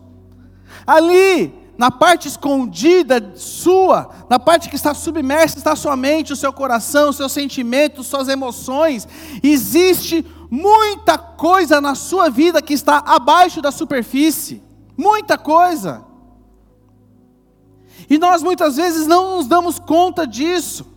Ali, 0.86 1.52
na 1.76 1.90
parte 1.90 2.28
escondida 2.28 3.32
sua, 3.34 4.08
na 4.30 4.38
parte 4.38 4.68
que 4.68 4.76
está 4.76 4.94
submersa, 4.94 5.58
está 5.58 5.74
sua 5.74 5.96
mente, 5.96 6.32
o 6.32 6.36
seu 6.36 6.52
coração, 6.52 7.10
os 7.10 7.16
seus 7.16 7.32
sentimentos, 7.32 8.06
suas 8.06 8.28
emoções. 8.28 9.08
Existe 9.42 10.24
muita 10.50 11.18
coisa 11.18 11.80
na 11.80 11.94
sua 11.94 12.30
vida 12.30 12.62
que 12.62 12.74
está 12.74 12.98
abaixo 12.98 13.60
da 13.60 13.72
superfície. 13.72 14.62
Muita 14.96 15.36
coisa. 15.36 16.04
E 18.08 18.18
nós 18.18 18.42
muitas 18.42 18.76
vezes 18.76 19.06
não 19.06 19.36
nos 19.36 19.46
damos 19.46 19.78
conta 19.78 20.26
disso. 20.26 20.93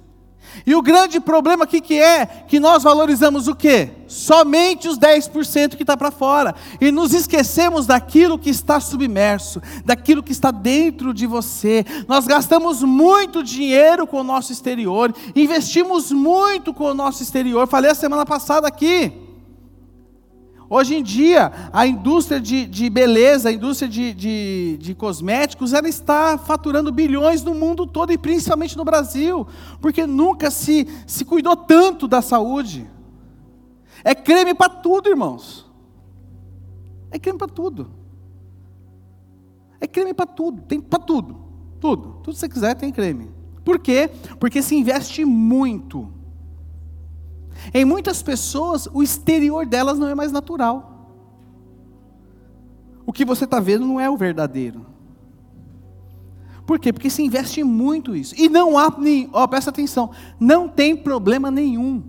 E 0.66 0.76
o 0.76 0.82
grande 0.82 1.20
problema 1.20 1.64
aqui 1.64 1.82
que 1.82 2.00
é 2.00 2.26
que 2.26 2.60
nós 2.60 2.84
valorizamos 2.84 3.48
o 3.48 3.56
quê? 3.56 3.90
Somente 4.08 4.88
os 4.88 4.98
10% 4.98 5.76
que 5.76 5.84
está 5.84 5.98
para 5.98 6.12
fora. 6.12 6.56
E 6.80 6.92
nos 6.92 7.14
esquecemos 7.14 7.86
daquilo 7.86 8.40
que 8.40 8.50
está 8.50 8.80
submerso, 8.80 9.62
daquilo 9.86 10.24
que 10.24 10.32
está 10.32 10.52
dentro 10.52 11.14
de 11.14 11.28
você. 11.28 11.86
Nós 12.08 12.26
gastamos 12.26 12.82
muito 12.82 13.44
dinheiro 13.44 14.08
com 14.08 14.22
o 14.22 14.24
nosso 14.24 14.52
exterior, 14.52 15.14
investimos 15.36 16.12
muito 16.12 16.74
com 16.74 16.86
o 16.86 16.94
nosso 16.94 17.22
exterior. 17.22 17.68
Falei 17.68 17.92
a 17.92 17.96
semana 17.96 18.26
passada 18.26 18.68
aqui. 18.68 19.27
Hoje 20.70 20.96
em 20.96 21.04
dia, 21.04 21.52
a 21.72 21.88
indústria 21.88 22.42
de, 22.42 22.66
de 22.66 22.90
beleza, 22.90 23.48
a 23.48 23.52
indústria 23.54 23.90
de, 23.90 24.14
de, 24.14 24.78
de, 24.78 24.94
cosméticos, 24.94 25.72
ela 25.72 25.88
está 25.88 26.38
faturando 26.38 26.92
bilhões 26.92 27.42
no 27.42 27.54
mundo 27.54 27.88
todo 27.88 28.12
e 28.12 28.18
principalmente 28.18 28.76
no 28.76 28.84
Brasil, 28.84 29.48
porque 29.80 30.06
nunca 30.06 30.52
se, 30.52 30.86
se 31.06 31.24
cuidou 31.24 31.56
tanto 31.56 32.06
da 32.06 32.22
saúde. 32.22 32.86
É 34.04 34.14
creme 34.14 34.54
para 34.54 34.70
tudo, 34.70 35.10
irmãos. 35.10 35.66
É 37.12 37.18
creme 37.18 37.40
para 37.40 37.48
tudo. 37.48 37.90
É 39.80 39.88
creme 39.88 40.14
para 40.14 40.26
tudo, 40.26 40.62
tem 40.64 40.82
para 40.82 41.00
tudo. 41.00 41.38
Tudo. 41.80 42.20
Tudo 42.24 42.34
que 42.34 42.40
você 42.40 42.50
quiser 42.50 42.76
tem 42.76 42.92
creme. 42.92 43.30
Por 43.64 43.80
quê? 43.80 44.10
Porque 44.38 44.62
se 44.62 44.76
investe 44.76 45.24
muito 45.24 46.17
em 47.74 47.86
muitas 47.86 48.22
pessoas, 48.22 48.88
o 48.94 49.04
exterior 49.04 49.66
delas 49.66 49.98
não 49.98 50.08
é 50.08 50.16
mais 50.16 50.32
natural. 50.32 50.98
O 53.06 53.14
que 53.14 53.24
você 53.24 53.46
está 53.46 53.60
vendo 53.60 53.86
não 53.86 54.00
é 54.00 54.10
o 54.10 54.18
verdadeiro. 54.18 54.86
Por 56.66 56.78
quê? 56.78 56.92
Porque 56.92 57.10
se 57.10 57.24
investe 57.24 57.64
muito 57.64 58.14
isso. 58.14 58.36
E 58.38 58.50
não 58.50 58.78
há 58.78 58.94
nem, 58.98 59.30
ó, 59.32 59.48
presta 59.48 59.70
atenção, 59.70 60.12
não 60.38 60.68
tem 60.68 60.96
problema 60.96 61.50
nenhum. 61.50 62.04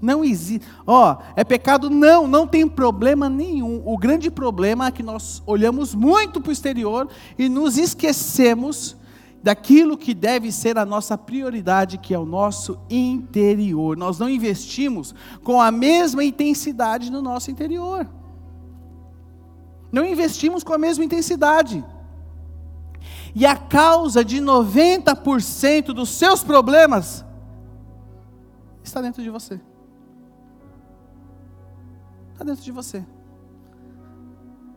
Não 0.00 0.22
existe. 0.22 0.66
Ó, 0.86 1.16
é 1.34 1.42
pecado? 1.42 1.90
Não, 1.90 2.28
não 2.28 2.46
tem 2.46 2.68
problema 2.68 3.28
nenhum. 3.28 3.82
O 3.84 3.98
grande 3.98 4.30
problema 4.30 4.86
é 4.86 4.90
que 4.92 5.02
nós 5.02 5.42
olhamos 5.46 5.94
muito 5.94 6.40
para 6.40 6.50
o 6.50 6.52
exterior 6.52 7.08
e 7.36 7.48
nos 7.48 7.76
esquecemos 7.76 8.96
daquilo 9.44 9.98
que 9.98 10.14
deve 10.14 10.50
ser 10.50 10.78
a 10.78 10.86
nossa 10.86 11.18
prioridade, 11.18 11.98
que 11.98 12.14
é 12.14 12.18
o 12.18 12.24
nosso 12.24 12.80
interior. 12.88 13.94
Nós 13.94 14.18
não 14.18 14.26
investimos 14.26 15.14
com 15.42 15.60
a 15.60 15.70
mesma 15.70 16.24
intensidade 16.24 17.12
no 17.12 17.20
nosso 17.20 17.50
interior. 17.50 18.08
Não 19.92 20.02
investimos 20.06 20.64
com 20.64 20.72
a 20.72 20.78
mesma 20.78 21.04
intensidade. 21.04 21.84
E 23.34 23.44
a 23.44 23.54
causa 23.54 24.24
de 24.24 24.40
90% 24.40 25.92
dos 25.92 26.08
seus 26.08 26.42
problemas 26.42 27.22
está 28.82 29.02
dentro 29.02 29.22
de 29.22 29.28
você. 29.28 29.60
Está 32.32 32.46
dentro 32.46 32.64
de 32.64 32.72
você. 32.72 33.04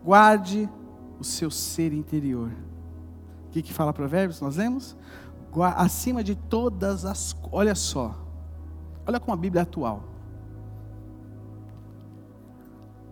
Guarde 0.03 0.69
o 1.17 1.23
seu 1.23 1.49
ser 1.49 1.93
interior 1.93 2.51
que, 3.61 3.69
que 3.69 3.73
fala 3.73 3.93
Provérbios? 3.93 4.41
Nós 4.41 4.57
lemos? 4.57 4.95
Acima 5.75 6.23
de 6.23 6.35
todas 6.35 7.05
as. 7.05 7.35
Olha 7.51 7.73
só. 7.73 8.15
Olha 9.05 9.19
como 9.19 9.33
a 9.33 9.37
Bíblia 9.37 9.61
é 9.61 9.63
atual. 9.63 10.03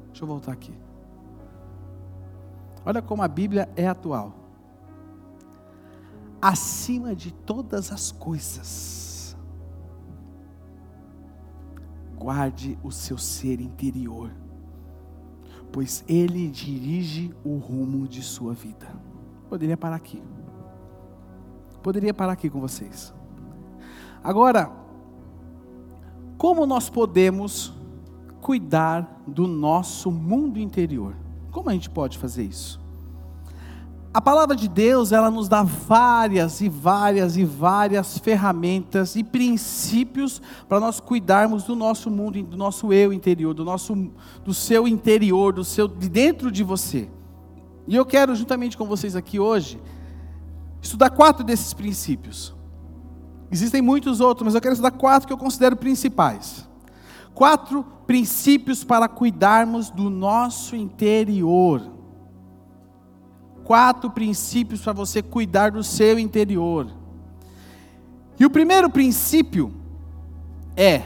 Deixa 0.08 0.24
eu 0.24 0.28
voltar 0.28 0.52
aqui. 0.52 0.74
Olha 2.86 3.02
como 3.02 3.24
a 3.24 3.28
Bíblia 3.28 3.68
é 3.76 3.88
atual. 3.88 4.34
Acima 6.42 7.16
de 7.16 7.34
todas 7.34 7.92
as 7.92 8.12
coisas, 8.12 9.36
guarde 12.16 12.78
o 12.84 12.92
seu 12.92 13.18
ser 13.18 13.60
interior, 13.60 14.30
pois 15.72 16.04
ele 16.08 16.48
dirige 16.52 17.34
o 17.44 17.58
rumo 17.58 18.08
de 18.08 18.22
sua 18.22 18.54
vida. 18.54 18.88
Poderia 19.50 19.76
parar 19.76 19.96
aqui. 19.96 20.22
Poderia 21.86 22.16
parar 22.16 22.32
aqui 22.32 22.50
com 22.50 22.60
vocês. 22.60 23.14
Agora, 24.24 24.72
como 26.36 26.66
nós 26.66 26.90
podemos 26.90 27.72
cuidar 28.42 29.22
do 29.28 29.48
nosso 29.48 30.10
mundo 30.10 30.58
interior? 30.58 31.16
Como 31.52 31.70
a 31.70 31.74
gente 31.74 31.88
pode 31.88 32.18
fazer 32.18 32.42
isso? 32.42 32.82
A 34.12 34.20
palavra 34.20 34.56
de 34.56 34.68
Deus, 34.68 35.12
ela 35.12 35.30
nos 35.30 35.48
dá 35.48 35.62
várias 35.62 36.60
e 36.60 36.68
várias 36.70 37.38
e 37.38 37.46
várias 37.46 38.18
ferramentas 38.18 39.16
e 39.16 39.24
princípios 39.24 40.42
para 40.68 40.80
nós 40.80 41.00
cuidarmos 41.00 41.66
do 41.66 41.76
nosso 41.76 42.10
mundo, 42.10 42.42
do 42.42 42.58
nosso 42.58 42.92
eu 42.92 43.14
interior, 43.14 43.54
do 43.54 43.64
nosso 43.64 44.10
do 44.44 44.56
seu 44.56 44.88
interior, 44.88 45.54
do 45.54 45.64
seu 45.64 45.88
de 45.88 46.10
dentro 46.10 46.50
de 46.50 46.64
você. 46.64 47.08
E 47.88 47.96
eu 47.96 48.04
quero, 48.08 48.36
juntamente 48.36 48.76
com 48.76 48.88
vocês 48.88 49.16
aqui 49.16 49.40
hoje, 49.40 49.80
estudar 50.86 51.10
quatro 51.10 51.44
desses 51.44 51.74
princípios. 51.74 52.56
Existem 53.52 53.82
muitos 53.82 54.22
outros, 54.22 54.46
mas 54.46 54.56
eu 54.56 54.62
quero 54.62 54.74
estudar 54.74 54.92
quatro 54.92 55.28
que 55.28 55.34
eu 55.34 55.38
considero 55.38 55.76
principais. 55.76 56.68
Quatro 57.34 57.84
princípios 58.06 58.84
para 58.84 59.08
cuidarmos 59.08 59.90
do 59.90 60.10
nosso 60.10 60.76
interior. 60.76 61.82
Quatro 63.64 64.12
princípios 64.12 64.82
para 64.82 64.94
você 64.94 65.22
cuidar 65.22 65.72
do 65.72 65.84
seu 65.84 66.20
interior. 66.20 66.88
E 68.40 68.46
o 68.46 68.50
primeiro 68.50 68.90
princípio 68.90 69.74
é: 70.76 71.00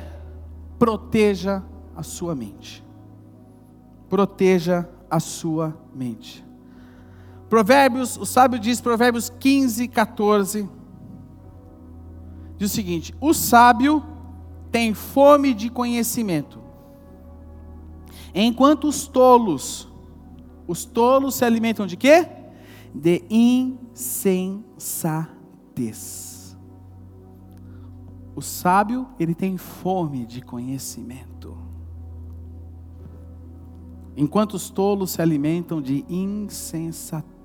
proteja 0.77 1.63
a 1.95 2.03
sua 2.03 2.35
mente. 2.35 2.83
Proteja 4.09 4.89
a 5.09 5.19
sua 5.19 5.77
mente. 5.95 6.48
Provérbios, 7.49 8.15
o 8.17 8.25
sábio 8.25 8.59
diz, 8.59 8.79
Provérbios 8.79 9.29
15, 9.39 9.87
14, 9.87 10.69
diz 12.57 12.71
o 12.71 12.75
seguinte: 12.75 13.15
O 13.19 13.33
sábio 13.33 14.03
tem 14.71 14.93
fome 14.93 15.55
de 15.55 15.69
conhecimento, 15.69 16.59
enquanto 18.35 18.87
os 18.87 19.07
tolos, 19.07 19.91
os 20.67 20.85
tolos 20.85 21.33
se 21.35 21.43
alimentam 21.43 21.87
de 21.87 21.97
quê? 21.97 22.27
De 22.93 23.23
insensatez. 23.29 24.77
O 28.35 28.41
sábio, 28.41 29.07
ele 29.19 29.33
tem 29.33 29.57
fome 29.57 30.25
de 30.25 30.41
conhecimento 30.41 31.39
enquanto 34.19 34.55
os 34.55 34.69
tolos 34.69 35.11
se 35.11 35.21
alimentam 35.21 35.81
de 35.81 36.03
insensatez. 36.09 37.38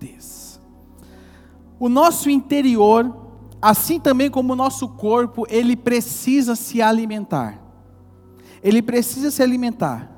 O 1.78 1.88
nosso 1.88 2.30
interior, 2.30 3.14
assim 3.60 3.98
também 3.98 4.30
como 4.30 4.52
o 4.52 4.56
nosso 4.56 4.88
corpo, 4.88 5.44
ele 5.48 5.76
precisa 5.76 6.54
se 6.54 6.80
alimentar. 6.80 7.60
Ele 8.62 8.80
precisa 8.80 9.30
se 9.30 9.42
alimentar. 9.42 10.10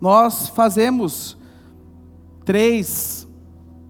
Nós 0.00 0.48
fazemos 0.48 1.38
três, 2.44 3.26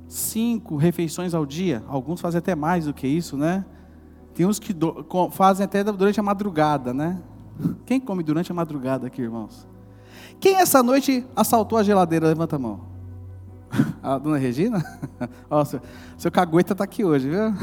cinco 0.08 0.76
refeições 0.76 1.34
ao 1.34 1.44
dia. 1.44 1.82
Alguns 1.88 2.20
fazem 2.20 2.38
até 2.38 2.54
mais 2.54 2.84
do 2.84 2.94
que 2.94 3.06
isso, 3.06 3.36
né? 3.36 3.64
Tem 4.34 4.46
uns 4.46 4.58
que 4.58 4.74
fazem 5.32 5.64
até 5.64 5.82
durante 5.82 6.20
a 6.20 6.22
madrugada, 6.22 6.94
né? 6.94 7.20
Quem 7.84 7.98
come 7.98 8.22
durante 8.22 8.52
a 8.52 8.54
madrugada 8.54 9.06
aqui, 9.06 9.22
irmãos? 9.22 9.66
Quem 10.38 10.56
essa 10.56 10.82
noite 10.82 11.26
assaltou 11.34 11.78
a 11.78 11.82
geladeira? 11.82 12.28
Levanta 12.28 12.56
a 12.56 12.58
mão. 12.58 12.95
A 14.02 14.18
dona 14.18 14.38
Regina? 14.38 14.84
Ó, 15.50 15.64
seu, 15.64 15.80
seu 16.16 16.30
cagueta 16.30 16.72
está 16.72 16.84
aqui 16.84 17.04
hoje, 17.04 17.28
viu? 17.28 17.54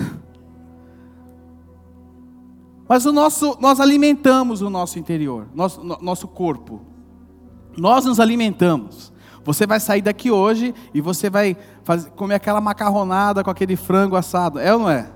Mas 2.87 3.05
o 3.05 3.13
nosso, 3.13 3.57
nós 3.59 3.79
alimentamos 3.79 4.61
o 4.61 4.69
nosso 4.69 4.99
interior, 4.99 5.47
nosso, 5.53 5.83
no, 5.83 5.97
nosso 6.01 6.27
corpo. 6.27 6.81
Nós 7.77 8.05
nos 8.05 8.19
alimentamos. 8.19 9.11
Você 9.43 9.65
vai 9.65 9.79
sair 9.79 10.01
daqui 10.01 10.31
hoje 10.31 10.73
e 10.93 11.01
você 11.01 11.29
vai 11.29 11.57
fazer, 11.83 12.11
comer 12.11 12.35
aquela 12.35 12.61
macarronada 12.61 13.43
com 13.43 13.49
aquele 13.49 13.75
frango 13.75 14.15
assado. 14.15 14.59
É 14.59 14.73
ou 14.73 14.79
não 14.79 14.89
é? 14.89 15.09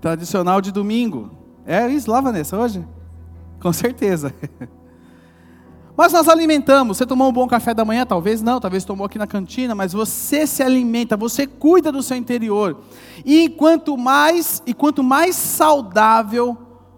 Tradicional 0.00 0.60
de 0.60 0.70
domingo. 0.70 1.30
É 1.64 1.88
isso 1.88 2.10
lá, 2.10 2.20
Vanessa, 2.20 2.58
hoje? 2.58 2.86
Com 3.60 3.72
certeza. 3.72 4.34
Mas 5.96 6.12
nós 6.12 6.28
alimentamos. 6.28 6.96
Você 6.96 7.06
tomou 7.06 7.28
um 7.28 7.32
bom 7.32 7.46
café 7.46 7.72
da 7.72 7.84
manhã? 7.84 8.04
Talvez 8.04 8.42
não, 8.42 8.60
talvez 8.60 8.84
tomou 8.84 9.06
aqui 9.06 9.18
na 9.18 9.26
cantina, 9.26 9.74
mas 9.74 9.92
você 9.92 10.46
se 10.46 10.62
alimenta, 10.62 11.16
você 11.16 11.46
cuida 11.46 11.92
do 11.92 12.02
seu 12.02 12.16
interior. 12.16 12.80
E 13.24 13.48
quanto 13.48 13.96
mais 13.96 14.62
e 14.66 14.74
quanto 14.74 15.02
mais 15.04 15.36
saudável 15.36 16.56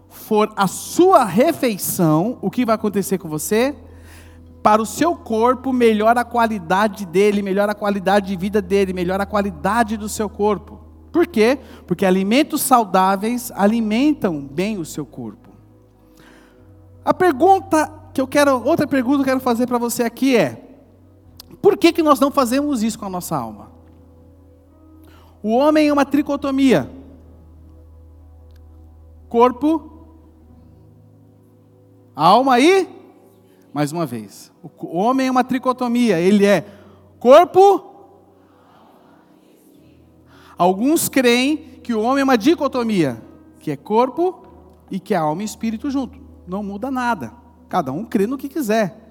for 0.09 0.51
a 0.55 0.67
sua 0.67 1.23
refeição, 1.23 2.39
o 2.41 2.49
que 2.49 2.65
vai 2.65 2.75
acontecer 2.75 3.19
com 3.19 3.29
você? 3.29 3.75
Para 4.63 4.81
o 4.81 4.85
seu 4.85 5.15
corpo, 5.15 5.71
melhora 5.71 6.21
a 6.21 6.25
qualidade 6.25 7.05
dele, 7.05 7.41
melhora 7.41 7.73
a 7.73 7.75
qualidade 7.75 8.27
de 8.27 8.35
vida 8.35 8.61
dele, 8.61 8.93
melhora 8.93 9.23
a 9.23 9.27
qualidade 9.27 9.95
do 9.95 10.09
seu 10.09 10.27
corpo. 10.27 10.79
Por 11.11 11.27
quê? 11.27 11.59
Porque 11.85 12.05
alimentos 12.05 12.61
saudáveis 12.63 13.51
alimentam 13.55 14.41
bem 14.41 14.77
o 14.77 14.83
seu 14.83 15.05
corpo. 15.05 15.49
A 17.05 17.13
pergunta 17.13 17.89
que 18.17 18.21
eu 18.21 18.27
quero, 18.27 18.63
outra 18.63 18.87
pergunta 18.87 19.17
que 19.17 19.21
eu 19.21 19.33
quero 19.35 19.39
fazer 19.39 19.67
para 19.67 19.77
você 19.77 20.01
aqui 20.01 20.35
é: 20.35 20.59
por 21.61 21.77
que, 21.77 21.93
que 21.93 22.01
nós 22.01 22.19
não 22.19 22.31
fazemos 22.31 22.81
isso 22.81 22.97
com 22.97 23.05
a 23.05 23.09
nossa 23.09 23.37
alma? 23.37 23.71
O 25.43 25.51
homem 25.51 25.87
é 25.87 25.93
uma 25.93 26.03
tricotomia: 26.03 26.89
corpo, 29.29 30.07
alma 32.15 32.59
e, 32.59 32.89
mais 33.71 33.91
uma 33.91 34.07
vez, 34.07 34.51
o 34.63 34.97
homem 34.97 35.27
é 35.27 35.31
uma 35.31 35.43
tricotomia, 35.43 36.19
ele 36.19 36.43
é 36.43 36.65
corpo. 37.19 37.85
Alguns 40.57 41.07
creem 41.07 41.79
que 41.83 41.93
o 41.93 42.01
homem 42.01 42.21
é 42.21 42.23
uma 42.23 42.35
dicotomia, 42.35 43.21
que 43.59 43.69
é 43.69 43.77
corpo 43.77 44.43
e 44.89 44.99
que 44.99 45.13
é 45.13 45.17
alma 45.17 45.43
e 45.43 45.45
espírito 45.45 45.91
junto. 45.91 46.19
Não 46.47 46.63
muda 46.63 46.89
nada. 46.89 47.45
Cada 47.69 47.91
um 47.91 48.05
crê 48.05 48.27
no 48.27 48.37
que 48.37 48.49
quiser. 48.49 49.07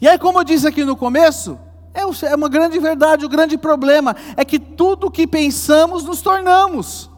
E 0.00 0.08
aí, 0.08 0.18
como 0.18 0.40
eu 0.40 0.44
disse 0.44 0.66
aqui 0.66 0.84
no 0.84 0.96
começo, 0.96 1.58
é, 1.92 2.00
é 2.00 2.34
uma 2.34 2.48
grande 2.48 2.78
verdade, 2.78 3.24
o 3.24 3.28
grande 3.28 3.58
problema 3.58 4.14
é 4.36 4.44
que 4.44 4.58
tudo 4.58 5.10
que 5.10 5.26
pensamos 5.26 6.04
nos 6.04 6.22
tornamos. 6.22 7.10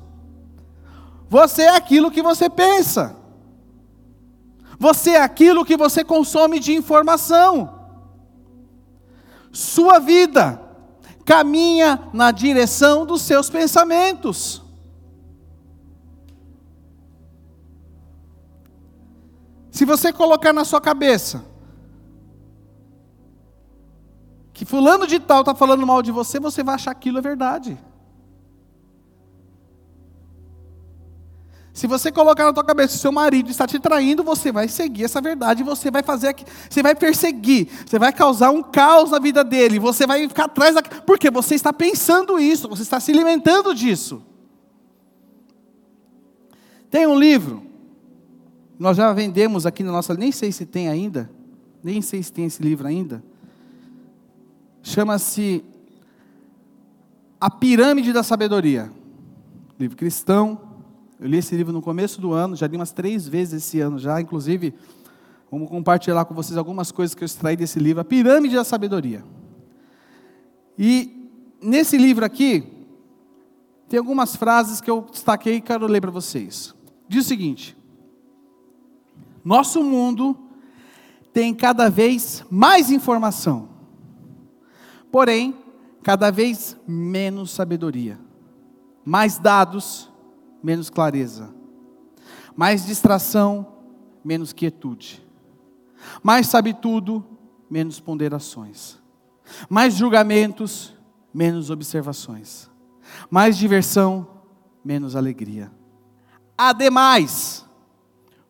Você 1.29 1.63
é 1.63 1.77
aquilo 1.77 2.11
que 2.11 2.23
você 2.23 2.49
pensa. 2.49 3.17
Você 4.79 5.11
é 5.11 5.23
aquilo 5.23 5.65
que 5.65 5.77
você 5.77 6.05
consome 6.05 6.59
de 6.59 6.73
informação. 6.75 7.81
Sua 9.53 9.99
vida 9.99 10.61
caminha 11.25 12.09
na 12.13 12.31
direção 12.31 13.07
dos 13.07 13.23
seus 13.23 13.49
pensamentos. 13.49 14.63
Se 19.71 19.85
você 19.85 20.13
colocar 20.13 20.53
na 20.53 20.65
sua 20.65 20.81
cabeça, 20.81 21.52
que 24.53 24.65
fulano 24.65 25.07
de 25.07 25.19
tal 25.19 25.41
está 25.41 25.55
falando 25.55 25.87
mal 25.87 26.03
de 26.03 26.13
você, 26.13 26.39
você 26.39 26.63
vai 26.63 26.75
achar 26.75 26.91
aquilo 26.91 27.19
é 27.19 27.23
verdade. 27.23 27.79
Se 31.73 31.87
você 31.87 32.13
colocar 32.13 32.45
na 32.45 32.53
tua 32.53 32.65
cabeça 32.65 32.95
que 32.95 33.01
seu 33.01 33.11
marido 33.11 33.51
está 33.51 33.67
te 33.67 33.79
traindo, 33.79 34.23
você 34.23 34.53
vai 34.53 34.69
seguir 34.69 35.05
essa 35.05 35.23
verdade, 35.23 35.63
você 35.63 35.91
vai 35.91 36.03
fazer, 36.03 36.37
você 36.69 36.83
vai 36.83 36.95
perseguir, 36.95 37.67
você 37.87 37.99
vai 37.99 38.13
causar 38.13 38.51
um 38.51 38.63
caos 38.63 39.11
na 39.11 39.19
vida 39.19 39.43
dele, 39.43 39.79
você 39.79 40.07
vai 40.07 40.29
ficar 40.29 40.45
atrás 40.45 40.75
da, 40.75 40.83
porque 40.83 41.31
você 41.31 41.55
está 41.55 41.73
pensando 41.73 42.39
isso, 42.39 42.69
você 42.69 42.83
está 42.83 43.01
se 43.01 43.11
alimentando 43.11 43.75
disso. 43.75 44.23
Tem 46.91 47.07
um 47.07 47.19
livro, 47.19 47.63
nós 48.79 48.99
já 48.99 49.11
vendemos 49.15 49.65
aqui 49.65 49.83
na 49.83 49.93
nossa, 49.93 50.13
nem 50.13 50.31
sei 50.31 50.53
se 50.53 50.67
tem 50.67 50.91
ainda, 50.91 51.31
nem 51.83 52.03
sei 52.03 52.23
se 52.23 52.31
tem 52.31 52.45
esse 52.45 52.63
livro 52.63 52.87
ainda 52.87 53.32
chama-se 54.83 55.65
A 57.41 57.49
Pirâmide 57.49 58.13
da 58.13 58.23
Sabedoria. 58.23 58.91
Livro 59.79 59.97
cristão. 59.97 60.61
Eu 61.21 61.29
li 61.29 61.39
esse 61.39 61.55
livro 61.55 61.73
no 61.73 61.81
começo 61.81 62.21
do 62.21 62.33
ano, 62.33 62.57
já 62.57 62.67
li 62.67 62.75
umas 62.75 62.91
três 62.91 63.29
vezes 63.29 63.63
esse 63.63 63.81
ano 63.81 63.97
já, 63.97 64.21
inclusive, 64.21 64.75
vamos 65.49 65.69
compartilhar 65.69 66.25
com 66.25 66.35
vocês 66.35 66.59
algumas 66.59 66.91
coisas 66.91 67.15
que 67.15 67.23
eu 67.23 67.27
extraí 67.27 67.57
desse 67.57 67.79
livro, 67.79 68.01
A 68.01 68.05
Pirâmide 68.05 68.57
da 68.57 68.65
Sabedoria. 68.65 69.25
E 70.77 71.31
nesse 71.63 71.97
livro 71.97 72.25
aqui, 72.25 72.65
tem 73.89 74.01
algumas 74.01 74.35
frases 74.35 74.81
que 74.81 74.91
eu 74.91 75.07
destaquei 75.13 75.57
e 75.57 75.61
quero 75.61 75.87
ler 75.87 76.01
para 76.01 76.11
vocês. 76.11 76.75
Diz 77.09 77.25
o 77.25 77.29
seguinte: 77.29 77.77
Nosso 79.45 79.85
mundo 79.85 80.37
tem 81.33 81.55
cada 81.55 81.89
vez 81.89 82.45
mais 82.51 82.91
informação 82.91 83.72
porém, 85.13 85.55
cada 86.03 86.31
vez 86.31 86.77
menos 86.89 87.51
sabedoria, 87.51 88.19
mais 89.05 89.39
dados, 89.39 90.11
menos 90.63 90.89
clareza, 90.89 91.55
mais 92.57 92.87
distração, 92.87 93.75
menos 94.25 94.53
quietude, 94.53 95.25
mais 96.23 96.47
sabe 96.47 96.73
tudo, 96.73 97.25
menos 97.71 98.01
ponderações, 98.01 98.99
mais 99.69 99.95
julgamentos, 99.95 100.97
menos 101.33 101.69
observações, 101.71 102.71
mais 103.31 103.57
diversão, 103.57 104.27
menos 104.85 105.15
alegria. 105.15 105.71
Ademais, 106.57 107.67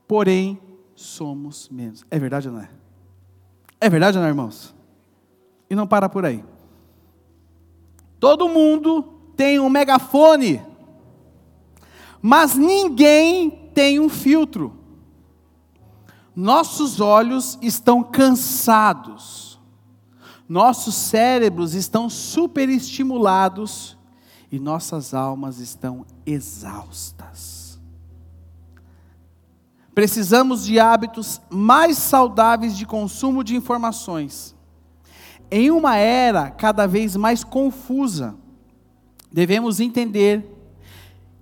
porém, 0.07 0.61
somos 0.94 1.68
menos. 1.68 2.05
É 2.11 2.18
verdade 2.18 2.48
ou 2.48 2.55
não 2.55 2.61
é? 2.61 2.70
É 3.81 3.90
verdade 3.90 4.16
ou 4.16 4.22
não, 4.22 4.29
irmãos? 4.29 4.75
E 5.68 5.75
não 5.75 5.87
para 5.87 6.09
por 6.09 6.25
aí. 6.25 6.44
Todo 8.22 8.48
mundo 8.48 9.02
tem 9.35 9.58
um 9.58 9.68
megafone, 9.68 10.62
mas 12.20 12.54
ninguém 12.54 13.50
tem 13.74 13.98
um 13.98 14.08
filtro. 14.08 14.72
Nossos 16.32 17.00
olhos 17.00 17.58
estão 17.61 18.00
cansados, 18.00 19.58
nossos 20.48 20.94
cérebros 20.94 21.74
estão 21.74 22.08
superestimulados 22.08 23.98
e 24.52 24.61
nossas 24.61 25.14
almas 25.14 25.58
estão 25.58 26.06
exaustas. 26.24 27.80
Precisamos 29.92 30.64
de 30.64 30.78
hábitos 30.78 31.40
mais 31.50 31.98
saudáveis 31.98 32.76
de 32.76 32.87
consumo 32.87 33.42
de 33.42 33.56
informações 33.56 34.51
em 35.54 35.70
uma 35.70 35.96
era 35.98 36.50
cada 36.50 36.86
vez 36.86 37.14
mais 37.14 37.44
confusa, 37.44 38.34
devemos 39.30 39.80
entender 39.80 40.50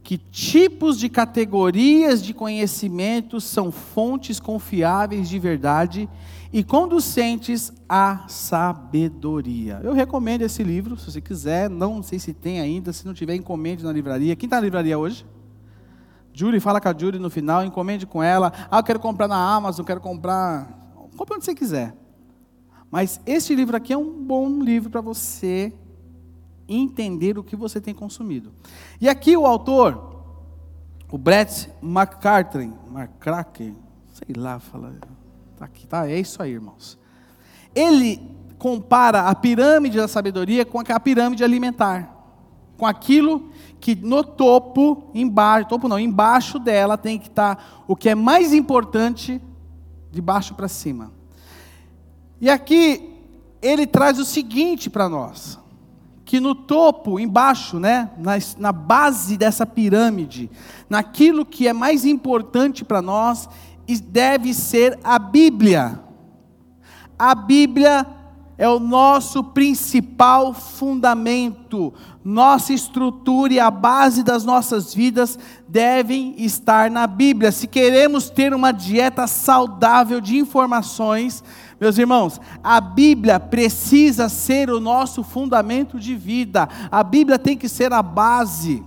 que 0.03 0.19
tipos 0.19 0.99
de 0.99 1.09
categorias 1.09 2.21
de 2.21 2.35
conhecimento 2.35 3.41
são 3.41 3.71
fontes 3.71 4.41
confiáveis 4.41 5.29
de 5.29 5.39
verdade 5.39 6.09
e 6.53 6.65
conducentes 6.65 7.73
à 7.89 8.25
sabedoria. 8.27 9.81
Eu 9.85 9.93
recomendo 9.93 10.43
esse 10.43 10.65
livro, 10.65 10.97
se 10.97 11.13
você 11.13 11.21
quiser, 11.21 11.71
não 11.71 12.03
sei 12.03 12.19
se 12.19 12.35
tem 12.35 12.61
ainda, 12.61 12.93
se 12.93 13.07
não 13.07 13.15
tiver, 13.15 13.37
encomende 13.37 13.85
na 13.85 13.93
livraria. 13.93 14.35
Quem 14.35 14.49
está 14.49 14.57
na 14.57 14.63
livraria 14.63 14.99
hoje? 14.99 15.25
Julie, 16.33 16.59
fala 16.59 16.81
com 16.81 16.89
a 16.89 16.99
Julie 16.99 17.21
no 17.21 17.31
final, 17.31 17.65
encomende 17.65 18.07
com 18.07 18.21
ela. 18.21 18.53
Ah, 18.69 18.81
eu 18.81 18.83
quero 18.83 18.99
comprar 18.99 19.29
na 19.29 19.55
Amazon, 19.55 19.87
quero 19.87 20.01
comprar. 20.01 20.69
Compre 21.17 21.37
onde 21.37 21.45
você 21.45 21.55
quiser. 21.55 22.00
Mas 22.91 23.21
esse 23.25 23.55
livro 23.55 23.77
aqui 23.77 23.93
é 23.93 23.97
um 23.97 24.25
bom 24.25 24.63
livro 24.63 24.91
para 24.91 25.01
você 25.01 25.73
entender 26.69 27.39
o 27.39 27.45
que 27.45 27.57
você 27.57 27.81
tem 27.81 27.95
consumido. 27.95 28.53
E 29.01 29.09
aqui 29.09 29.37
o 29.37 29.47
autor, 29.47 30.23
o 31.11 31.19
Brett 31.19 31.71
McCartney, 31.83 32.73
McCracken, 32.91 33.77
sei 34.13 34.35
lá, 34.37 34.59
fala, 34.59 34.95
tá 35.57 35.65
aqui, 35.65 35.87
tá? 35.87 36.09
É 36.09 36.19
isso 36.19 36.43
aí, 36.43 36.53
irmãos. 36.53 36.99
Ele 37.75 38.21
compara 38.59 39.23
a 39.23 39.35
pirâmide 39.35 39.97
da 39.97 40.09
sabedoria 40.09 40.65
com 40.65 40.81
a 40.81 41.01
pirâmide 41.01 41.45
alimentar, 41.45 42.15
com 42.77 42.87
aquilo 42.87 43.51
que 43.81 43.95
no 43.95 44.23
topo, 44.23 45.11
embaixo, 45.15 45.69
topo 45.69 45.89
não, 45.89 45.99
embaixo 45.99 46.59
dela 46.59 46.99
tem 46.99 47.19
que 47.19 47.29
estar 47.29 47.57
tá 47.57 47.63
o 47.89 47.97
que 47.97 48.09
é 48.09 48.15
mais 48.15 48.53
importante 48.53 49.41
de 50.11 50.21
baixo 50.21 50.55
para 50.55 50.69
cima. 50.69 51.20
E 52.41 52.49
aqui 52.49 53.11
ele 53.61 53.87
traz 53.87 54.19
o 54.19 54.25
seguinte 54.25 54.89
para 54.89 55.09
nós: 55.09 55.59
que 56.25 56.41
no 56.41 56.55
topo, 56.55 57.21
embaixo, 57.21 57.79
né, 57.79 58.11
na, 58.17 58.33
na 58.59 58.73
base 58.73 59.37
dessa 59.37 59.67
pirâmide, 59.67 60.51
naquilo 60.89 61.45
que 61.45 61.69
é 61.69 61.73
mais 61.73 62.05
importante 62.05 62.85
para 62.85 63.03
nós, 63.03 63.49
deve 63.99 64.55
ser 64.55 64.99
a 65.03 65.19
Bíblia. 65.19 66.01
A 67.19 67.35
Bíblia 67.35 68.07
é 68.57 68.69
o 68.69 68.79
nosso 68.79 69.43
principal 69.43 70.53
fundamento, 70.55 71.93
nossa 72.23 72.73
estrutura 72.73 73.55
e 73.55 73.59
a 73.59 73.71
base 73.71 74.23
das 74.23 74.45
nossas 74.45 74.95
vidas 74.95 75.39
devem 75.67 76.35
estar 76.37 76.91
na 76.91 77.07
Bíblia. 77.07 77.51
Se 77.51 77.67
queremos 77.67 78.29
ter 78.29 78.55
uma 78.55 78.71
dieta 78.71 79.27
saudável 79.27 80.21
de 80.21 80.37
informações, 80.37 81.43
meus 81.81 81.97
irmãos, 81.97 82.39
a 82.63 82.79
Bíblia 82.79 83.41
precisa 83.41 84.29
ser 84.29 84.69
o 84.69 84.79
nosso 84.79 85.25
fundamento 85.25 85.99
de 85.99 86.15
vida, 86.15 86.69
a 86.91 87.03
Bíblia 87.03 87.39
tem 87.39 87.57
que 87.57 87.69
ser 87.69 87.93
a 87.93 88.03
base. 88.03 88.85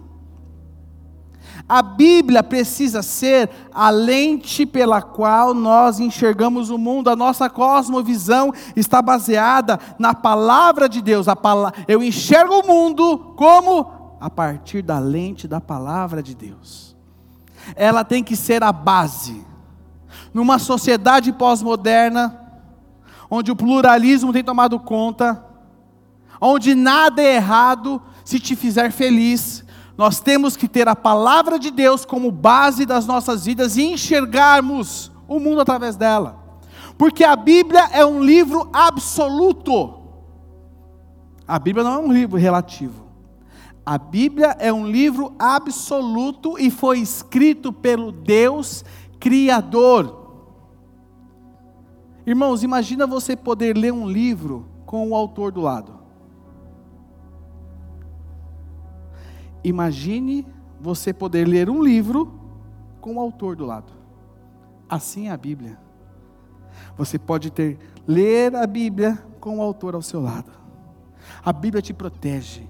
A 1.67 1.81
Bíblia 1.81 2.43
precisa 2.43 3.01
ser 3.01 3.49
a 3.73 3.89
lente 3.89 4.65
pela 4.65 5.01
qual 5.01 5.53
nós 5.53 5.99
enxergamos 5.99 6.69
o 6.69 6.77
mundo. 6.77 7.09
A 7.09 7.15
nossa 7.15 7.49
cosmovisão 7.49 8.53
está 8.75 9.01
baseada 9.01 9.79
na 9.97 10.13
palavra 10.13 10.89
de 10.89 11.01
Deus. 11.01 11.27
A 11.27 11.35
palavra, 11.35 11.85
eu 11.87 12.03
enxergo 12.03 12.59
o 12.59 12.67
mundo 12.67 13.33
como 13.37 14.17
a 14.19 14.29
partir 14.29 14.81
da 14.81 14.99
lente 14.99 15.47
da 15.47 15.61
palavra 15.61 16.21
de 16.21 16.35
Deus. 16.35 16.95
Ela 17.75 18.03
tem 18.03 18.23
que 18.23 18.35
ser 18.35 18.61
a 18.61 18.73
base. 18.73 19.41
Numa 20.33 20.59
sociedade 20.59 21.31
pós-moderna, 21.31 22.42
onde 23.35 23.51
o 23.51 23.55
pluralismo 23.55 24.31
tem 24.31 24.43
tomado 24.43 24.79
conta, 24.79 25.43
onde 26.39 26.75
nada 26.75 27.19
é 27.19 27.37
errado 27.37 27.99
se 28.23 28.39
te 28.39 28.55
fizer 28.55 28.91
feliz. 28.91 29.65
Nós 29.97 30.19
temos 30.19 30.55
que 30.55 30.67
ter 30.67 30.87
a 30.87 30.95
palavra 30.95 31.57
de 31.57 31.71
Deus 31.71 32.05
como 32.05 32.29
base 32.29 32.85
das 32.85 33.07
nossas 33.07 33.45
vidas 33.45 33.75
e 33.75 33.85
enxergarmos 33.85 35.11
o 35.27 35.39
mundo 35.39 35.61
através 35.61 35.95
dela. 35.95 36.43
Porque 36.95 37.23
a 37.23 37.35
Bíblia 37.35 37.89
é 37.91 38.05
um 38.05 38.23
livro 38.23 38.69
absoluto. 38.71 39.95
A 41.47 41.57
Bíblia 41.57 41.83
não 41.83 41.93
é 41.93 41.97
um 41.97 42.13
livro 42.13 42.37
relativo. 42.37 43.03
A 43.83 43.97
Bíblia 43.97 44.55
é 44.59 44.71
um 44.71 44.85
livro 44.85 45.33
absoluto 45.39 46.59
e 46.59 46.69
foi 46.69 46.99
escrito 46.99 47.73
pelo 47.73 48.11
Deus 48.11 48.85
Criador. 49.19 50.22
Irmãos, 52.25 52.63
imagina 52.63 53.05
você 53.05 53.35
poder 53.35 53.75
ler 53.77 53.91
um 53.91 54.07
livro 54.07 54.65
com 54.85 55.09
o 55.09 55.15
autor 55.15 55.51
do 55.51 55.59
lado. 55.59 55.99
Imagine 59.63 60.45
você 60.79 61.13
poder 61.13 61.47
ler 61.47 61.69
um 61.69 61.81
livro 61.81 62.39
com 63.01 63.15
o 63.15 63.19
autor 63.19 63.55
do 63.55 63.65
lado. 63.65 63.91
Assim 64.89 65.27
é 65.27 65.31
a 65.31 65.37
Bíblia. 65.37 65.77
Você 66.97 67.17
pode 67.17 67.49
ter 67.49 67.77
ler 68.07 68.55
a 68.55 68.67
Bíblia 68.67 69.17
com 69.39 69.57
o 69.57 69.61
autor 69.61 69.95
ao 69.95 70.01
seu 70.01 70.21
lado. 70.21 70.51
A 71.43 71.51
Bíblia 71.51 71.81
te 71.81 71.93
protege. 71.93 72.67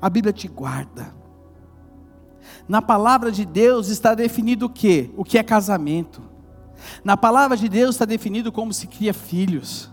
A 0.00 0.10
Bíblia 0.10 0.32
te 0.32 0.48
guarda. 0.48 1.14
Na 2.68 2.80
palavra 2.80 3.30
de 3.30 3.44
Deus 3.44 3.88
está 3.88 4.14
definido 4.14 4.66
o 4.66 4.70
que? 4.70 5.12
O 5.16 5.24
que 5.24 5.38
é 5.38 5.42
casamento. 5.42 6.29
Na 7.04 7.16
palavra 7.16 7.56
de 7.56 7.68
Deus 7.68 7.94
está 7.94 8.04
definido 8.04 8.50
como 8.52 8.72
se 8.72 8.86
cria 8.86 9.14
filhos. 9.14 9.90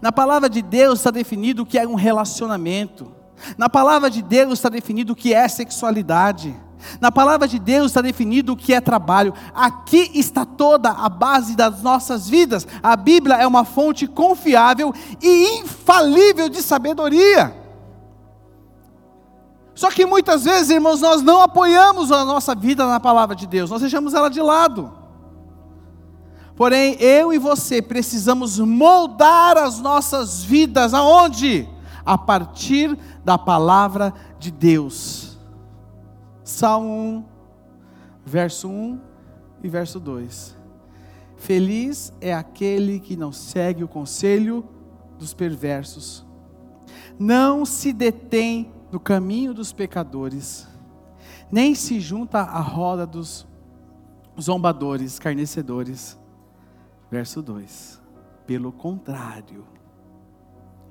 Na 0.00 0.12
palavra 0.12 0.48
de 0.48 0.62
Deus 0.62 1.00
está 1.00 1.10
definido 1.10 1.62
o 1.62 1.66
que 1.66 1.78
é 1.78 1.86
um 1.86 1.94
relacionamento. 1.94 3.12
Na 3.56 3.68
palavra 3.68 4.10
de 4.10 4.22
Deus 4.22 4.54
está 4.54 4.68
definido 4.68 5.12
o 5.12 5.16
que 5.16 5.32
é 5.32 5.46
sexualidade. 5.48 6.54
Na 7.00 7.10
palavra 7.10 7.46
de 7.48 7.58
Deus 7.58 7.86
está 7.86 8.00
definido 8.00 8.52
o 8.52 8.56
que 8.56 8.72
é 8.72 8.80
trabalho. 8.80 9.34
Aqui 9.54 10.10
está 10.14 10.44
toda 10.44 10.90
a 10.90 11.08
base 11.08 11.56
das 11.56 11.82
nossas 11.82 12.28
vidas. 12.28 12.66
A 12.82 12.96
Bíblia 12.96 13.36
é 13.36 13.46
uma 13.46 13.64
fonte 13.64 14.06
confiável 14.06 14.92
e 15.22 15.58
infalível 15.60 16.48
de 16.48 16.62
sabedoria. 16.62 17.54
Só 19.74 19.90
que 19.90 20.04
muitas 20.04 20.44
vezes, 20.44 20.70
irmãos, 20.70 21.00
nós 21.00 21.22
não 21.22 21.40
apoiamos 21.40 22.10
a 22.10 22.24
nossa 22.24 22.52
vida 22.52 22.84
na 22.86 22.98
palavra 22.98 23.36
de 23.36 23.46
Deus, 23.46 23.70
nós 23.70 23.80
deixamos 23.80 24.12
ela 24.12 24.28
de 24.28 24.40
lado. 24.40 24.97
Porém, 26.58 26.96
eu 26.98 27.32
e 27.32 27.38
você 27.38 27.80
precisamos 27.80 28.58
moldar 28.58 29.56
as 29.56 29.78
nossas 29.78 30.42
vidas 30.42 30.92
aonde? 30.92 31.68
A 32.04 32.18
partir 32.18 32.98
da 33.24 33.38
palavra 33.38 34.12
de 34.40 34.50
Deus. 34.50 35.38
Salmo 36.42 36.90
1, 36.90 37.24
verso 38.26 38.68
1 38.68 39.00
e 39.62 39.68
verso 39.68 40.00
2. 40.00 40.56
Feliz 41.36 42.12
é 42.20 42.34
aquele 42.34 42.98
que 42.98 43.16
não 43.16 43.30
segue 43.30 43.84
o 43.84 43.88
conselho 43.88 44.68
dos 45.16 45.32
perversos, 45.32 46.26
não 47.16 47.64
se 47.64 47.92
detém 47.92 48.72
no 48.90 48.98
caminho 48.98 49.54
dos 49.54 49.72
pecadores, 49.72 50.66
nem 51.52 51.76
se 51.76 52.00
junta 52.00 52.40
à 52.40 52.60
roda 52.60 53.06
dos 53.06 53.46
zombadores, 54.40 55.12
escarnecedores 55.12 56.18
Verso 57.10 57.42
2: 57.42 58.00
Pelo 58.46 58.72
contrário, 58.72 59.64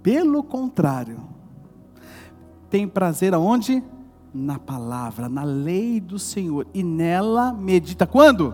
pelo 0.02 0.44
contrário, 0.44 1.20
tem 2.70 2.88
prazer 2.88 3.34
aonde? 3.34 3.84
Na 4.34 4.60
palavra, 4.60 5.28
na 5.28 5.44
lei 5.44 6.00
do 6.00 6.20
Senhor, 6.20 6.68
e 6.74 6.84
nela 6.84 7.52
medita 7.52 8.06
quando? 8.06 8.54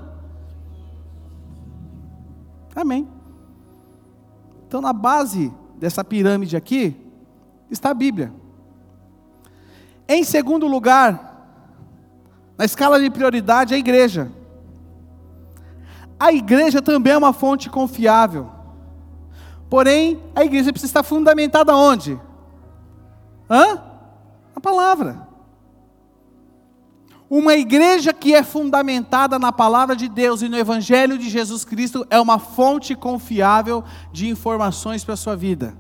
Amém. 2.76 3.08
Então, 4.68 4.82
na 4.82 4.94
base 4.94 5.54
dessa 5.78 6.04
pirâmide 6.04 6.56
aqui, 6.56 6.96
está 7.70 7.90
a 7.90 7.94
Bíblia. 7.94 8.34
Em 10.08 10.24
segundo 10.24 10.68
lugar, 10.68 11.34
na 12.58 12.66
escala 12.66 13.00
de 13.00 13.10
prioridade, 13.10 13.74
a 13.74 13.78
igreja. 13.78 14.32
A 16.24 16.32
igreja 16.32 16.82
também 16.82 17.12
é 17.12 17.18
uma 17.18 17.34
fonte 17.34 17.70
confiável. 17.70 18.50
Porém, 19.70 20.24
a 20.34 20.46
igreja 20.46 20.72
precisa 20.72 20.90
estar 20.90 21.04
fundamentada 21.04 21.76
onde? 21.76 22.18
Hã? 23.50 23.82
Na 24.56 24.62
palavra. 24.62 25.28
Uma 27.30 27.56
igreja 27.56 28.14
que 28.14 28.34
é 28.34 28.42
fundamentada 28.42 29.38
na 29.38 29.52
palavra 29.52 29.98
de 29.98 30.08
Deus 30.08 30.42
e 30.42 30.48
no 30.48 30.58
Evangelho 30.58 31.18
de 31.18 31.30
Jesus 31.30 31.66
Cristo 31.66 32.08
é 32.10 32.22
uma 32.22 32.40
fonte 32.40 32.96
confiável 32.96 33.84
de 34.14 34.30
informações 34.30 35.04
para 35.04 35.16
a 35.16 35.18
sua 35.18 35.36
vida. 35.36 35.78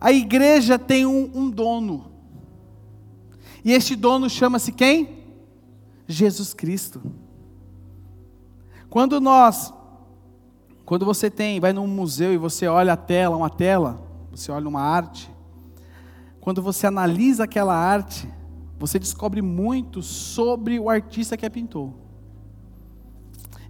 A 0.00 0.12
igreja 0.12 0.78
tem 0.78 1.04
um, 1.04 1.28
um 1.34 1.50
dono. 1.50 2.12
E 3.64 3.72
este 3.72 3.96
dono 3.96 4.30
chama-se 4.30 4.70
quem? 4.70 5.23
Jesus 6.06 6.52
Cristo. 6.54 7.00
Quando 8.88 9.20
nós, 9.20 9.72
quando 10.84 11.04
você 11.04 11.30
tem, 11.30 11.58
vai 11.58 11.72
num 11.72 11.86
museu 11.86 12.32
e 12.32 12.36
você 12.36 12.66
olha 12.66 12.92
a 12.92 12.96
tela, 12.96 13.36
uma 13.36 13.50
tela, 13.50 14.00
você 14.30 14.52
olha 14.52 14.68
uma 14.68 14.80
arte, 14.80 15.30
quando 16.40 16.60
você 16.60 16.86
analisa 16.86 17.44
aquela 17.44 17.74
arte, 17.74 18.28
você 18.78 18.98
descobre 18.98 19.40
muito 19.40 20.02
sobre 20.02 20.78
o 20.78 20.90
artista 20.90 21.36
que 21.36 21.46
a 21.46 21.50
pintou. 21.50 21.94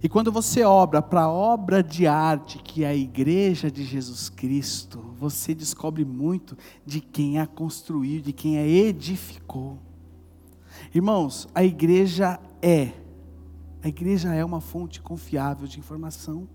E 0.03 0.09
quando 0.09 0.31
você 0.31 0.63
obra 0.63 1.01
para 1.01 1.21
a 1.21 1.31
obra 1.31 1.81
de 1.81 2.05
arte 2.05 2.59
que 2.59 2.83
é 2.83 2.87
a 2.87 2.95
igreja 2.95 3.71
de 3.71 3.83
Jesus 3.83 4.29
Cristo, 4.29 4.99
você 5.17 5.55
descobre 5.55 6.05
muito 6.05 6.57
de 6.85 7.01
quem 7.01 7.39
a 7.39 7.47
construiu, 7.47 8.21
de 8.21 8.31
quem 8.31 8.57
a 8.57 8.67
edificou. 8.67 9.79
Irmãos, 10.95 11.45
a 11.53 11.61
igreja 11.61 12.39
é, 12.61 12.93
a 13.83 13.89
igreja 13.89 14.33
é 14.33 14.45
uma 14.45 14.61
fonte 14.61 15.01
confiável 15.01 15.67
de 15.67 15.77
informação. 15.77 16.47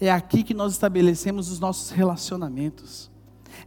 É 0.00 0.10
aqui 0.10 0.42
que 0.42 0.52
nós 0.52 0.72
estabelecemos 0.72 1.48
os 1.48 1.60
nossos 1.60 1.90
relacionamentos. 1.90 3.08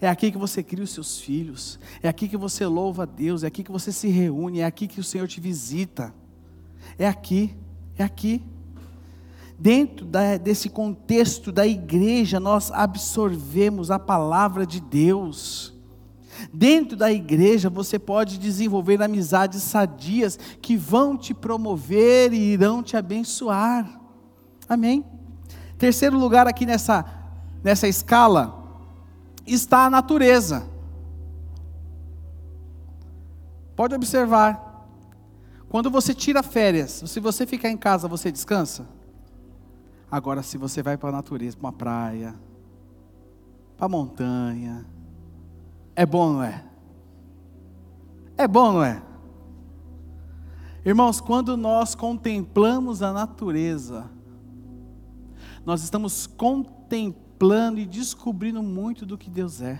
É 0.02 0.10
aqui 0.10 0.30
que 0.30 0.38
você 0.38 0.62
cria 0.62 0.84
os 0.84 0.90
seus 0.90 1.22
filhos. 1.22 1.80
É 2.04 2.10
aqui 2.10 2.28
que 2.28 2.36
você 2.36 2.66
louva 2.66 3.04
a 3.04 3.06
Deus. 3.06 3.46
É 3.46 3.48
aqui 3.48 3.64
que 3.64 3.72
você 3.72 3.90
se 3.90 4.10
reúne. 4.10 4.60
É 4.60 4.66
aqui 4.66 4.86
que 4.86 5.00
o 5.00 5.04
Senhor 5.04 5.30
te 5.30 5.40
visita. 5.40 6.14
É 7.00 7.08
aqui. 7.08 7.56
É 7.98 8.04
aqui. 8.04 8.44
Dentro 9.58 10.06
da, 10.06 10.36
desse 10.36 10.68
contexto 10.68 11.54
da 11.54 11.66
igreja, 11.66 12.38
nós 12.38 12.70
absorvemos 12.70 13.90
a 13.90 13.98
palavra 13.98 14.66
de 14.66 14.82
Deus. 14.82 15.74
Dentro 16.54 16.98
da 16.98 17.12
igreja, 17.12 17.70
você 17.70 18.00
pode 18.00 18.38
desenvolver 18.38 19.02
amizades 19.02 19.64
sadias 19.64 20.38
que 20.62 20.76
vão 20.76 21.18
te 21.18 21.34
promover 21.34 22.34
e 22.34 22.54
irão 22.54 22.82
te 22.82 22.96
abençoar. 22.96 24.00
Amém? 24.68 25.06
Terceiro 25.78 26.18
lugar 26.18 26.48
aqui 26.48 26.66
nessa, 26.66 27.06
nessa 27.64 27.88
escala 27.88 28.62
está 29.46 29.86
a 29.86 29.90
natureza. 29.90 30.68
Pode 33.76 33.96
observar. 33.96 34.70
Quando 35.70 35.90
você 35.90 36.14
tira 36.14 36.44
férias, 36.44 37.04
se 37.06 37.20
você 37.20 37.46
ficar 37.46 37.70
em 37.70 37.78
casa, 37.78 38.08
você 38.08 38.32
descansa? 38.32 38.86
Agora, 40.12 40.44
se 40.44 40.58
você 40.58 40.84
vai 40.84 40.98
para 40.98 41.10
a 41.10 41.14
natureza, 41.14 41.56
para 41.56 41.66
uma 41.68 41.74
praia, 41.74 42.36
para 43.78 43.86
a 43.86 43.90
montanha, 43.90 44.86
é 45.96 46.06
bom, 46.06 46.34
não 46.34 46.44
é? 46.44 46.64
É 48.38 48.48
bom, 48.48 48.74
não 48.74 48.84
é? 48.84 49.02
Irmãos, 50.84 51.22
quando 51.22 51.56
nós 51.56 51.94
contemplamos 51.94 53.04
a 53.04 53.14
natureza, 53.14 54.10
nós 55.64 55.84
estamos 55.84 56.26
contemplando 56.26 57.80
e 57.80 57.86
descobrindo 57.86 58.64
muito 58.64 59.06
do 59.06 59.18
que 59.18 59.30
Deus 59.30 59.62
é. 59.62 59.80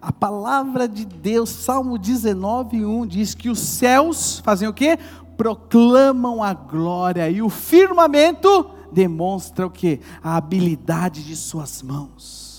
A 0.00 0.12
palavra 0.12 0.86
de 0.86 1.06
Deus, 1.06 1.48
Salmo 1.48 1.96
19, 1.96 2.84
1 2.84 3.06
diz 3.06 3.34
que 3.34 3.48
os 3.48 3.58
céus 3.58 4.38
fazem 4.40 4.68
o 4.68 4.74
quê? 4.74 4.98
Proclamam 5.36 6.42
a 6.42 6.52
glória 6.52 7.28
e 7.30 7.40
o 7.40 7.48
firmamento 7.48 8.70
demonstra 8.92 9.66
o 9.66 9.70
quê? 9.70 10.00
A 10.22 10.36
habilidade 10.36 11.24
de 11.24 11.34
suas 11.34 11.82
mãos. 11.82 12.53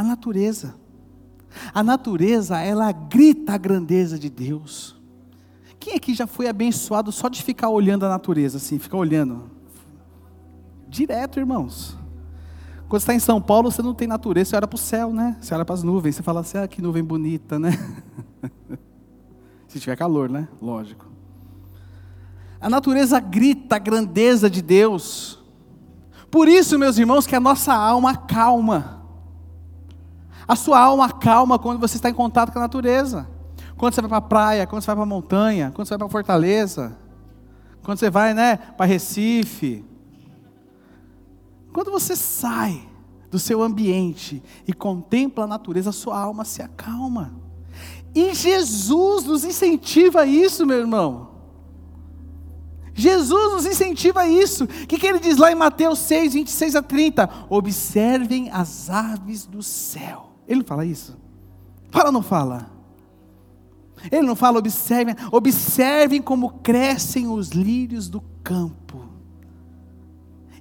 A 0.00 0.02
natureza. 0.02 0.74
A 1.74 1.82
natureza, 1.82 2.58
ela 2.58 2.90
grita 2.90 3.52
a 3.52 3.58
grandeza 3.58 4.18
de 4.18 4.30
Deus. 4.30 4.96
Quem 5.78 5.94
aqui 5.94 6.14
já 6.14 6.26
foi 6.26 6.48
abençoado 6.48 7.12
só 7.12 7.28
de 7.28 7.42
ficar 7.42 7.68
olhando 7.68 8.06
a 8.06 8.08
natureza, 8.08 8.56
assim, 8.56 8.78
ficar 8.78 8.96
olhando? 8.96 9.50
Direto, 10.88 11.38
irmãos. 11.38 11.98
Quando 12.88 13.00
está 13.00 13.12
em 13.12 13.18
São 13.18 13.42
Paulo, 13.42 13.70
você 13.70 13.82
não 13.82 13.92
tem 13.92 14.08
natureza, 14.08 14.48
você 14.48 14.56
olha 14.56 14.66
para 14.66 14.74
o 14.74 14.78
céu, 14.78 15.12
né? 15.12 15.36
Você 15.38 15.54
olha 15.54 15.66
para 15.66 15.74
as 15.74 15.82
nuvens, 15.82 16.16
você 16.16 16.22
fala 16.22 16.40
assim, 16.40 16.56
ah, 16.56 16.66
que 16.66 16.80
nuvem 16.80 17.04
bonita, 17.04 17.58
né? 17.58 17.72
Se 19.68 19.78
tiver 19.78 19.96
calor, 19.96 20.30
né? 20.30 20.48
Lógico. 20.62 21.04
A 22.58 22.70
natureza 22.70 23.20
grita 23.20 23.76
a 23.76 23.78
grandeza 23.78 24.48
de 24.48 24.62
Deus. 24.62 25.38
Por 26.30 26.48
isso, 26.48 26.78
meus 26.78 26.96
irmãos, 26.96 27.26
que 27.26 27.36
a 27.36 27.40
nossa 27.40 27.74
alma 27.74 28.16
calma. 28.16 28.99
A 30.50 30.56
sua 30.56 30.80
alma 30.80 31.12
calma 31.12 31.60
quando 31.60 31.78
você 31.78 31.94
está 31.94 32.10
em 32.10 32.12
contato 32.12 32.50
com 32.50 32.58
a 32.58 32.62
natureza. 32.62 33.30
Quando 33.76 33.94
você 33.94 34.00
vai 34.00 34.08
para 34.08 34.18
a 34.18 34.20
praia, 34.20 34.66
quando 34.66 34.82
você 34.82 34.88
vai 34.88 34.96
para 34.96 35.04
a 35.04 35.06
montanha, 35.06 35.70
quando 35.72 35.86
você 35.86 35.90
vai 35.90 35.98
para 36.00 36.08
Fortaleza, 36.08 36.98
quando 37.84 38.00
você 38.00 38.10
vai 38.10 38.34
né, 38.34 38.56
para 38.56 38.84
Recife. 38.84 39.84
Quando 41.72 41.92
você 41.92 42.16
sai 42.16 42.82
do 43.30 43.38
seu 43.38 43.62
ambiente 43.62 44.42
e 44.66 44.72
contempla 44.72 45.44
a 45.44 45.46
natureza, 45.46 45.90
a 45.90 45.92
sua 45.92 46.18
alma 46.18 46.44
se 46.44 46.60
acalma. 46.60 47.32
E 48.12 48.34
Jesus 48.34 49.22
nos 49.26 49.44
incentiva 49.44 50.22
a 50.22 50.26
isso, 50.26 50.66
meu 50.66 50.80
irmão. 50.80 51.30
Jesus 52.92 53.52
nos 53.52 53.66
incentiva 53.66 54.22
a 54.22 54.28
isso. 54.28 54.64
O 54.64 54.66
que, 54.66 54.98
que 54.98 55.06
ele 55.06 55.20
diz 55.20 55.36
lá 55.36 55.52
em 55.52 55.54
Mateus 55.54 56.00
6, 56.00 56.34
26 56.34 56.74
a 56.74 56.82
30? 56.82 57.30
Observem 57.48 58.50
as 58.50 58.90
aves 58.90 59.46
do 59.46 59.62
céu. 59.62 60.29
Ele 60.50 60.58
não 60.58 60.66
fala 60.66 60.84
isso? 60.84 61.16
Fala 61.92 62.06
ou 62.06 62.12
não 62.12 62.22
fala? 62.22 62.68
Ele 64.10 64.26
não 64.26 64.34
fala, 64.34 64.58
observem, 64.58 65.14
observem 65.30 66.20
como 66.20 66.50
crescem 66.54 67.28
os 67.28 67.50
lírios 67.50 68.08
do 68.08 68.20
campo. 68.42 69.08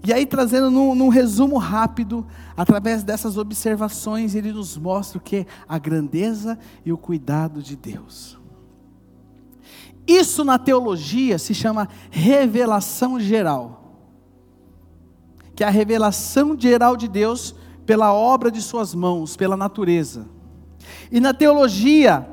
E 0.06 0.14
aí, 0.14 0.28
trazendo 0.28 0.70
num, 0.70 0.94
num, 0.94 1.10
resumo 1.10 1.58
rápido, 1.58 2.26
através 2.56 3.04
dessas 3.04 3.36
observações, 3.36 4.36
ele 4.36 4.52
nos 4.52 4.78
mostra 4.78 5.18
o 5.18 5.22
que? 5.22 5.48
A 5.68 5.80
grandeza 5.80 6.60
e 6.86 6.94
o 6.94 6.98
cuidado 6.98 7.60
de 7.60 7.76
Deus. 7.76 8.38
Isso 10.06 10.44
na 10.44 10.60
teologia 10.60 11.40
se 11.40 11.54
chama 11.56 11.90
revelação 12.12 13.20
geral. 13.20 14.06
Que 15.56 15.64
é 15.64 15.68
a 15.68 15.72
revelação 15.72 16.56
geral 16.58 16.96
de 16.96 17.08
Deus 17.08 17.56
pela 17.90 18.14
obra 18.14 18.52
de 18.52 18.62
suas 18.62 18.94
mãos, 18.94 19.36
pela 19.36 19.58
natureza. 19.58 20.28
E 21.12 21.20
na 21.20 21.34
teologia, 21.34 22.24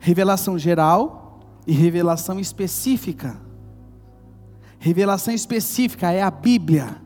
Revelação 0.00 0.58
geral 0.58 1.38
e 1.64 1.72
revelação 1.72 2.40
específica. 2.40 3.40
Revelação 4.80 5.32
específica 5.32 6.10
é 6.10 6.20
a 6.20 6.32
Bíblia. 6.32 7.00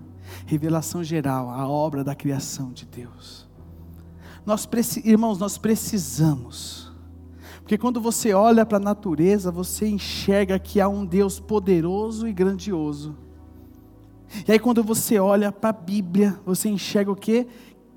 Revelação 0.46 1.04
geral, 1.04 1.50
a 1.50 1.68
obra 1.68 2.02
da 2.02 2.14
criação 2.14 2.72
de 2.72 2.86
Deus. 2.86 3.46
Nós, 4.46 4.66
irmãos, 5.04 5.38
nós 5.38 5.58
precisamos. 5.58 6.90
Porque 7.60 7.76
quando 7.76 8.00
você 8.00 8.32
olha 8.32 8.64
para 8.64 8.78
a 8.78 8.80
natureza, 8.80 9.50
você 9.50 9.86
enxerga 9.86 10.58
que 10.58 10.80
há 10.80 10.88
um 10.88 11.04
Deus 11.04 11.38
poderoso 11.38 12.26
e 12.26 12.32
grandioso. 12.32 13.14
E 14.46 14.52
aí 14.52 14.58
quando 14.58 14.82
você 14.82 15.18
olha 15.18 15.52
para 15.52 15.70
a 15.70 15.72
Bíblia, 15.72 16.38
você 16.44 16.68
enxerga 16.68 17.10
o 17.10 17.16
que? 17.16 17.46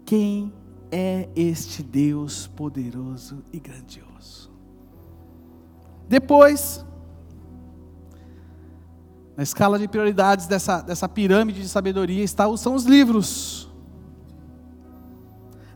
Quem 0.06 0.54
é 0.91 1.28
este 1.36 1.84
Deus 1.84 2.47
poderoso 2.47 3.43
e 3.52 3.60
grandioso? 3.60 4.52
Depois, 6.08 6.86
na 9.35 9.44
escala 9.44 9.77
de 9.77 9.88
prioridades 9.88 10.48
dessa, 10.48 10.81
dessa 10.81 11.10
pirâmide 11.10 11.62
de 11.62 11.69
sabedoria 11.69 12.23
está, 12.23 12.56
são 12.56 12.75
os 12.75 12.85
livros. 12.85 13.69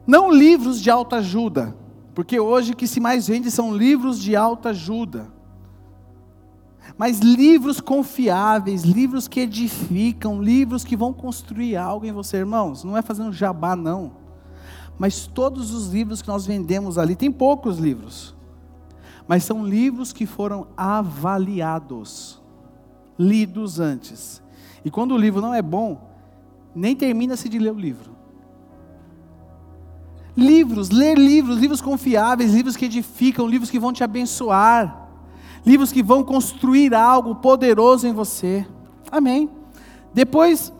Não 0.07 0.31
livros 0.31 0.81
de 0.81 0.89
autoajuda, 0.89 1.75
porque 2.15 2.39
hoje 2.39 2.73
o 2.73 2.75
que 2.75 2.87
se 2.87 2.99
mais 2.99 3.27
vende 3.27 3.51
são 3.51 3.75
livros 3.75 4.19
de 4.19 4.35
autoajuda. 4.35 5.40
Mas 6.97 7.19
livros 7.19 7.79
confiáveis, 7.79 8.83
livros 8.83 9.27
que 9.27 9.39
edificam, 9.39 10.41
livros 10.41 10.83
que 10.83 10.95
vão 10.95 11.13
construir 11.13 11.75
algo 11.75 12.05
em 12.05 12.11
você, 12.11 12.37
irmãos. 12.37 12.83
Não 12.83 12.97
é 12.97 13.01
fazendo 13.01 13.33
jabá, 13.33 13.75
não. 13.75 14.11
Mas 14.99 15.25
todos 15.25 15.73
os 15.73 15.87
livros 15.87 16.21
que 16.21 16.27
nós 16.27 16.45
vendemos 16.45 16.97
ali, 16.97 17.15
tem 17.15 17.31
poucos 17.31 17.77
livros 17.77 18.35
mas 19.31 19.45
são 19.45 19.65
livros 19.65 20.11
que 20.11 20.25
foram 20.25 20.67
avaliados, 20.75 22.41
lidos 23.17 23.79
antes. 23.79 24.43
E 24.83 24.91
quando 24.91 25.13
o 25.13 25.17
livro 25.17 25.39
não 25.39 25.53
é 25.53 25.61
bom, 25.61 26.09
nem 26.75 26.95
termina-se 26.95 27.47
de 27.47 27.57
ler 27.57 27.71
o 27.71 27.79
livro. 27.79 28.11
Livros, 30.35 30.89
ler 30.89 31.17
livros, 31.17 31.57
livros 31.57 31.79
confiáveis, 31.79 32.53
livros 32.53 32.75
que 32.75 32.83
edificam, 32.83 33.47
livros 33.47 33.69
que 33.69 33.79
vão 33.79 33.93
te 33.93 34.03
abençoar, 34.03 35.00
livros 35.65 35.91
que 35.91 36.03
vão 36.03 36.23
construir 36.23 36.93
algo 36.93 37.35
poderoso 37.35 38.07
em 38.07 38.13
você. 38.13 38.65
Amém. 39.11 39.49
Depois, 40.13 40.73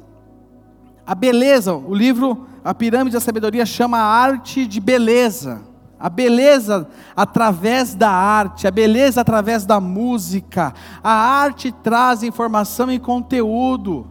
a 1.06 1.16
beleza, 1.16 1.74
o 1.74 1.94
livro 1.94 2.48
A 2.64 2.74
Pirâmide 2.74 3.16
da 3.16 3.20
Sabedoria 3.20 3.66
chama 3.66 3.98
a 3.98 4.06
arte 4.06 4.66
de 4.66 4.80
beleza 4.80 5.72
a 6.02 6.10
beleza 6.10 6.88
através 7.16 7.94
da 7.94 8.10
arte, 8.10 8.68
a 8.68 8.72
beleza 8.72 9.22
através 9.22 9.66
da 9.68 9.80
música. 9.80 10.74
A 11.04 11.12
arte 11.12 11.72
traz 11.72 12.24
informação 12.24 12.92
e 12.92 12.98
conteúdo. 12.98 14.08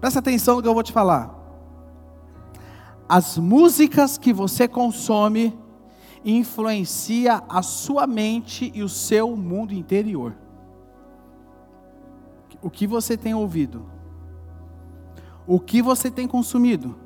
Presta 0.00 0.20
atenção 0.20 0.56
no 0.56 0.62
que 0.62 0.68
eu 0.68 0.74
vou 0.74 0.82
te 0.82 0.92
falar. 0.92 1.34
as 3.08 3.36
músicas 3.36 4.16
que 4.16 4.32
você 4.32 4.66
consome 4.66 5.52
influencia 6.24 7.42
a 7.48 7.62
sua 7.62 8.06
mente 8.06 8.72
e 8.74 8.82
o 8.82 8.88
seu 8.88 9.36
mundo 9.36 9.74
interior. 9.74 10.34
O 12.62 12.70
que 12.70 12.86
você 12.86 13.16
tem 13.16 13.34
ouvido? 13.34 13.84
O 15.46 15.60
que 15.60 15.82
você 15.82 16.10
tem 16.10 16.26
consumido? 16.26 16.96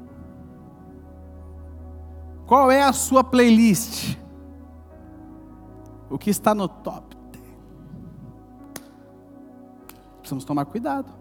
Qual 2.46 2.70
é 2.70 2.82
a 2.82 2.92
sua 2.92 3.24
playlist? 3.24 4.16
O 6.08 6.16
que 6.16 6.30
está 6.30 6.54
no 6.54 6.68
top? 6.68 7.16
Precisamos 10.20 10.44
tomar 10.44 10.64
cuidado. 10.66 11.12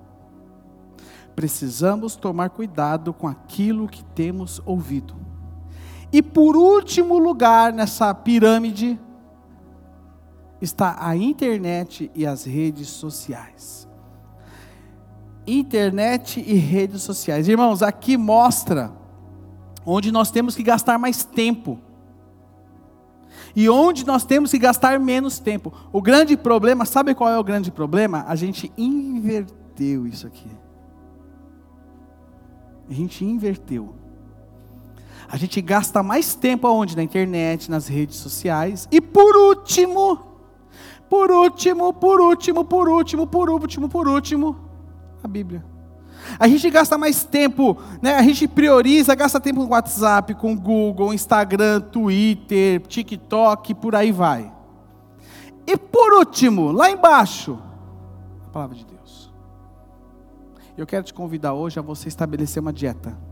Precisamos 1.36 2.16
tomar 2.16 2.50
cuidado 2.50 3.14
com 3.14 3.28
aquilo 3.28 3.88
que 3.88 4.04
temos 4.04 4.62
ouvido. 4.66 5.27
E 6.12 6.22
por 6.22 6.56
último 6.56 7.18
lugar 7.18 7.74
nessa 7.74 8.14
pirâmide 8.14 9.00
está 10.62 10.98
a 11.00 11.16
internet 11.16 12.10
e 12.16 12.26
as 12.26 12.46
redes 12.46 12.88
sociais. 12.88 13.88
Internet 15.46 16.44
e 16.46 16.54
redes 16.56 17.02
sociais. 17.02 17.48
Irmãos, 17.48 17.82
aqui 17.82 18.18
mostra 18.18 18.92
onde 19.86 20.12
nós 20.12 20.32
temos 20.32 20.56
que 20.56 20.64
gastar 20.64 20.98
mais 20.98 21.24
tempo. 21.24 21.80
E 23.56 23.70
onde 23.70 24.06
nós 24.06 24.24
temos 24.24 24.52
que 24.52 24.60
gastar 24.60 25.00
menos 25.00 25.40
tempo. 25.40 25.74
O 25.92 26.02
grande 26.02 26.36
problema, 26.38 26.86
sabe 26.86 27.16
qual 27.16 27.30
é 27.30 27.40
o 27.40 27.44
grande 27.44 27.72
problema? 27.72 28.26
A 28.28 28.36
gente 28.36 28.72
inverteu 28.78 30.06
isso 30.06 30.28
aqui. 30.28 30.52
A 32.90 32.94
gente 32.94 33.24
inverteu. 33.26 34.07
A 35.30 35.36
gente 35.36 35.62
gasta 35.62 36.02
mais 36.02 36.36
tempo 36.36 36.68
aonde? 36.68 36.96
Na 36.96 37.04
internet, 37.04 37.70
nas 37.70 37.88
redes 37.88 38.18
sociais. 38.18 38.88
E 38.92 39.02
por 39.02 39.36
último, 39.36 40.20
por 41.10 41.32
último, 41.32 41.94
por 41.94 42.22
último, 42.22 42.64
por 42.64 42.88
último, 42.88 43.28
por 43.28 43.50
último, 43.50 43.90
por 43.90 44.08
último, 44.08 44.56
a 45.24 45.28
Bíblia. 45.28 45.64
A 46.40 46.48
gente 46.48 46.70
gasta 46.70 46.98
mais 46.98 47.24
tempo, 47.24 47.78
né? 48.02 48.16
a 48.16 48.22
gente 48.22 48.48
prioriza, 48.48 49.16
gasta 49.16 49.40
tempo 49.40 49.62
no 49.62 49.70
WhatsApp, 49.70 50.34
com 50.36 50.56
Google, 50.56 51.14
Instagram, 51.14 51.82
Twitter, 51.82 52.82
TikTok, 52.82 53.74
por 53.76 53.96
aí 53.96 54.12
vai. 54.12 54.52
E 55.66 55.78
por 55.78 56.14
último, 56.14 56.72
lá 56.72 56.90
embaixo, 56.90 57.60
a 58.46 58.50
palavra 58.50 58.76
de 58.76 58.86
Deus. 58.86 59.32
Eu 60.78 60.86
quero 60.86 61.04
te 61.04 61.14
convidar 61.14 61.54
hoje 61.54 61.80
a 61.80 61.82
você 61.82 62.08
estabelecer 62.08 62.62
uma 62.62 62.74
dieta. 62.74 63.27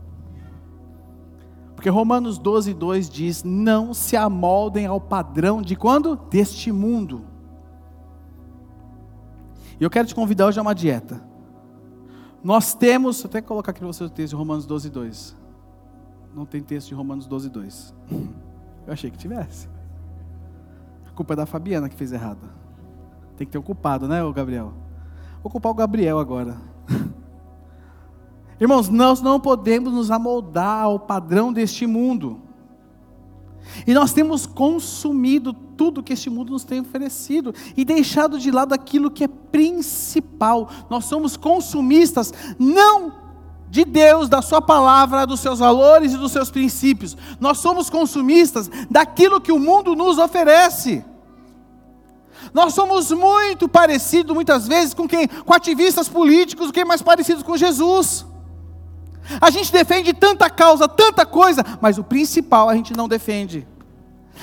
Porque 1.76 1.90
Romanos 1.90 2.38
12, 2.38 2.72
2 2.72 3.08
diz: 3.08 3.44
Não 3.44 3.92
se 3.92 4.16
amoldem 4.16 4.86
ao 4.86 5.00
padrão 5.00 5.60
de 5.60 5.76
quando? 5.76 6.16
Deste 6.16 6.72
mundo. 6.72 7.26
E 9.78 9.84
eu 9.84 9.90
quero 9.90 10.08
te 10.08 10.14
convidar 10.14 10.46
hoje 10.46 10.58
a 10.58 10.62
uma 10.62 10.74
dieta. 10.74 11.22
Nós 12.42 12.74
temos, 12.74 13.24
até 13.24 13.42
colocar 13.42 13.72
aqui 13.72 13.80
para 13.80 13.86
você 13.86 14.02
o 14.02 14.08
texto 14.08 14.30
de 14.30 14.36
Romanos 14.36 14.64
12, 14.64 14.88
2. 14.88 15.36
Não 16.34 16.46
tem 16.46 16.62
texto 16.62 16.88
de 16.88 16.94
Romanos 16.94 17.26
12, 17.26 17.50
2. 17.50 17.94
Eu 18.86 18.92
achei 18.92 19.10
que 19.10 19.18
tivesse. 19.18 19.68
A 21.06 21.10
culpa 21.10 21.34
é 21.34 21.36
da 21.36 21.46
Fabiana 21.46 21.88
que 21.88 21.96
fez 21.96 22.10
errado. 22.10 22.48
Tem 23.36 23.46
que 23.46 23.52
ter 23.52 23.58
um 23.58 23.62
culpado, 23.62 24.08
né, 24.08 24.24
o 24.24 24.32
Gabriel? 24.32 24.72
Vou 25.42 25.50
culpar 25.50 25.72
o 25.72 25.74
Gabriel 25.74 26.18
agora. 26.18 26.56
Irmãos, 28.60 28.88
nós 28.88 29.20
não 29.20 29.38
podemos 29.38 29.92
nos 29.92 30.10
amoldar 30.10 30.84
ao 30.84 30.98
padrão 30.98 31.52
deste 31.52 31.86
mundo. 31.86 32.40
E 33.86 33.92
nós 33.92 34.12
temos 34.12 34.46
consumido 34.46 35.52
tudo 35.52 36.02
que 36.02 36.12
este 36.12 36.30
mundo 36.30 36.52
nos 36.52 36.64
tem 36.64 36.80
oferecido 36.80 37.54
e 37.76 37.84
deixado 37.84 38.38
de 38.38 38.50
lado 38.50 38.72
aquilo 38.72 39.10
que 39.10 39.24
é 39.24 39.28
principal. 39.28 40.70
Nós 40.88 41.04
somos 41.04 41.36
consumistas 41.36 42.32
não 42.58 43.12
de 43.68 43.84
Deus, 43.84 44.28
da 44.28 44.40
Sua 44.40 44.62
palavra, 44.62 45.26
dos 45.26 45.40
seus 45.40 45.58
valores 45.58 46.14
e 46.14 46.16
dos 46.16 46.32
seus 46.32 46.50
princípios. 46.50 47.16
Nós 47.38 47.58
somos 47.58 47.90
consumistas 47.90 48.70
daquilo 48.88 49.40
que 49.40 49.52
o 49.52 49.58
mundo 49.58 49.94
nos 49.94 50.16
oferece. 50.16 51.04
Nós 52.54 52.72
somos 52.72 53.10
muito 53.10 53.68
parecidos, 53.68 54.34
muitas 54.34 54.66
vezes, 54.66 54.94
com 54.94 55.06
quem? 55.06 55.26
Com 55.28 55.52
ativistas 55.52 56.08
políticos, 56.08 56.70
quem 56.70 56.84
mais 56.84 57.02
parecidos 57.02 57.42
com 57.42 57.56
Jesus. 57.56 58.24
A 59.40 59.50
gente 59.50 59.72
defende 59.72 60.12
tanta 60.12 60.48
causa, 60.48 60.88
tanta 60.88 61.26
coisa, 61.26 61.64
mas 61.80 61.98
o 61.98 62.04
principal 62.04 62.68
a 62.68 62.74
gente 62.74 62.96
não 62.96 63.08
defende. 63.08 63.66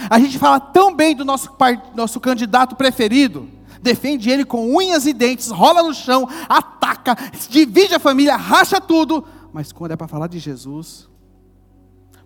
A 0.10 0.20
gente 0.20 0.40
fala 0.40 0.60
tão 0.60 0.96
bem 0.96 1.16
do 1.16 1.24
nosso, 1.24 1.50
nosso 1.96 2.20
candidato 2.20 2.76
preferido, 2.76 3.48
defende 3.82 4.30
ele 4.30 4.44
com 4.44 4.76
unhas 4.76 5.06
e 5.06 5.14
dentes, 5.14 5.50
rola 5.50 5.84
no 5.84 5.94
chão, 5.94 6.28
ataca, 6.50 7.16
divide 7.50 7.94
a 7.94 8.00
família, 8.00 8.36
racha 8.36 8.82
tudo, 8.82 9.26
mas 9.52 9.72
quando 9.72 9.92
é 9.92 9.96
para 9.96 10.08
falar 10.08 10.28
de 10.28 10.40
Jesus, 10.40 11.08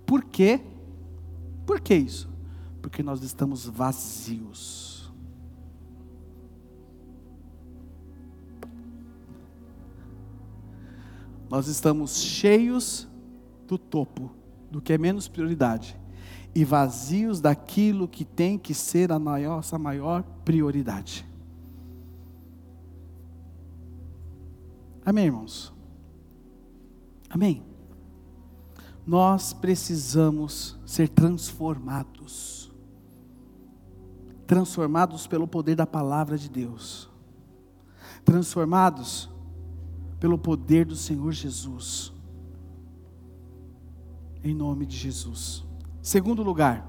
por 0.05 0.23
quê? 0.23 0.61
Por 1.65 1.81
que 1.81 1.93
isso? 1.93 2.29
Porque 2.81 3.03
nós 3.03 3.21
estamos 3.21 3.65
vazios. 3.65 4.86
Nós 11.49 11.67
estamos 11.67 12.17
cheios 12.17 13.07
do 13.67 13.77
topo, 13.77 14.31
do 14.69 14.81
que 14.81 14.93
é 14.93 14.97
menos 14.97 15.27
prioridade, 15.27 15.97
e 16.53 16.65
vazios 16.65 17.39
daquilo 17.39 18.07
que 18.07 18.25
tem 18.25 18.57
que 18.57 18.73
ser 18.73 19.11
a 19.11 19.19
nossa 19.19 19.77
maior 19.77 20.23
prioridade. 20.43 21.25
Amém, 25.05 25.25
irmãos? 25.25 25.73
Amém? 27.29 27.63
Nós 29.05 29.53
precisamos 29.53 30.77
ser 30.85 31.07
transformados 31.07 32.57
transformados 34.47 35.27
pelo 35.27 35.45
poder 35.45 35.75
da 35.75 35.85
palavra 35.85 36.37
de 36.37 36.49
Deus, 36.49 37.09
transformados 38.23 39.29
pelo 40.20 40.38
poder 40.38 40.86
do 40.86 40.95
Senhor 40.95 41.32
Jesus. 41.32 42.13
Em 44.43 44.53
nome 44.53 44.86
de 44.86 44.95
Jesus. 44.95 45.65
Segundo 46.01 46.41
lugar, 46.41 46.88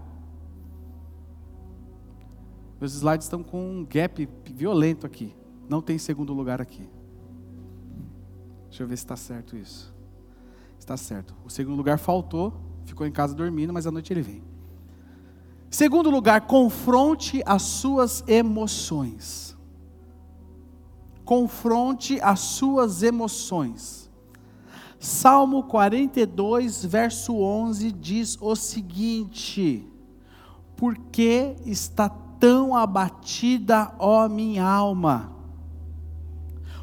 meus 2.81 2.95
slides 2.95 3.27
estão 3.27 3.43
com 3.43 3.81
um 3.81 3.85
gap 3.85 4.29
violento 4.47 5.07
aqui. 5.07 5.35
Não 5.69 5.83
tem 5.83 5.99
segundo 5.99 6.33
lugar 6.33 6.61
aqui. 6.61 6.89
Deixa 8.69 8.83
eu 8.83 8.87
ver 8.87 8.97
se 8.97 9.05
está 9.05 9.17
certo 9.17 9.57
isso. 9.57 9.93
Está 10.79 10.97
certo. 10.97 11.35
O 11.45 11.51
segundo 11.51 11.77
lugar 11.77 11.99
faltou, 11.99 12.55
ficou 12.85 13.07
em 13.07 13.11
casa 13.11 13.35
dormindo, 13.35 13.73
mas 13.73 13.87
à 13.87 13.91
noite 13.91 14.13
ele 14.13 14.23
vem. 14.23 14.43
Segundo 15.71 16.09
lugar, 16.09 16.43
confronte 16.43 17.43
as 17.45 17.63
suas 17.63 18.25
emoções 18.27 19.58
confronte 21.29 22.19
as 22.23 22.41
suas 22.41 23.03
emoções. 23.03 24.11
Salmo 24.99 25.65
42, 25.65 26.87
verso 26.87 27.37
11 27.37 27.93
diz 27.93 28.39
o 28.41 28.57
seguinte: 28.57 29.87
Por 30.75 30.97
que 30.97 31.55
está 31.67 32.09
tão 32.09 32.75
abatida, 32.75 33.93
ó 33.99 34.27
minha 34.27 34.65
alma? 34.65 35.31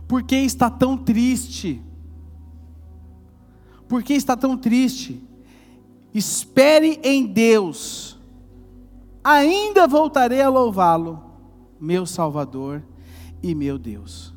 Por 0.07 0.21
que 0.21 0.35
está 0.35 0.69
tão 0.69 0.95
triste? 0.95 1.81
Por 3.87 4.03
que 4.03 4.13
está 4.13 4.37
tão 4.37 4.55
triste? 4.55 5.23
Espere 6.13 6.99
em 7.03 7.25
Deus, 7.25 8.15
ainda 9.23 9.87
voltarei 9.87 10.43
a 10.43 10.49
louvá-lo, 10.49 11.23
meu 11.81 12.05
Salvador 12.05 12.83
e 13.41 13.55
meu 13.55 13.79
Deus. 13.79 14.34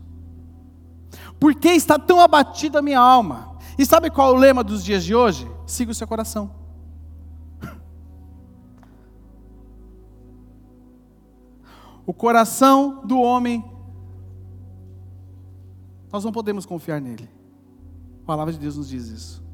Por 1.38 1.54
que 1.54 1.68
está 1.68 1.98
tão 1.98 2.20
abatida 2.20 2.80
a 2.80 2.82
minha 2.82 2.98
alma? 2.98 3.56
E 3.78 3.86
sabe 3.86 4.10
qual 4.10 4.30
é 4.30 4.36
o 4.36 4.40
lema 4.40 4.64
dos 4.64 4.84
dias 4.84 5.04
de 5.04 5.14
hoje? 5.14 5.48
Siga 5.66 5.92
o 5.92 5.94
seu 5.94 6.06
coração. 6.06 6.50
O 12.04 12.14
coração 12.14 13.02
do 13.04 13.20
homem, 13.20 13.62
nós 16.10 16.24
não 16.24 16.32
podemos 16.32 16.64
confiar 16.64 17.00
nele. 17.00 17.28
A 18.22 18.26
palavra 18.26 18.52
de 18.52 18.58
Deus 18.58 18.78
nos 18.78 18.88
diz 18.88 19.08
isso. 19.08 19.44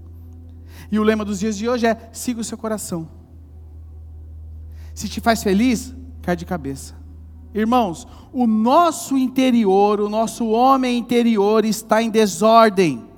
E 0.91 0.99
o 0.99 1.03
lema 1.03 1.25
dos 1.25 1.41
dias 1.41 1.57
de 1.57 1.69
hoje 1.69 1.87
é: 1.87 2.11
siga 2.13 2.41
o 2.41 2.45
seu 2.45 2.57
coração. 2.57 3.09
Se 4.95 5.09
te 5.09 5.21
faz 5.21 5.43
feliz, 5.43 5.93
cai 6.23 6.37
de 6.37 6.47
cabeça. 6.47 6.95
Irmãos, 7.55 8.07
o 8.33 8.49
nosso 8.49 9.17
interior, 9.17 10.01
o 10.01 10.09
nosso 10.09 10.49
homem 10.49 10.99
interior 10.99 11.65
está 11.65 12.03
em 12.03 12.11
desordem. 12.11 13.09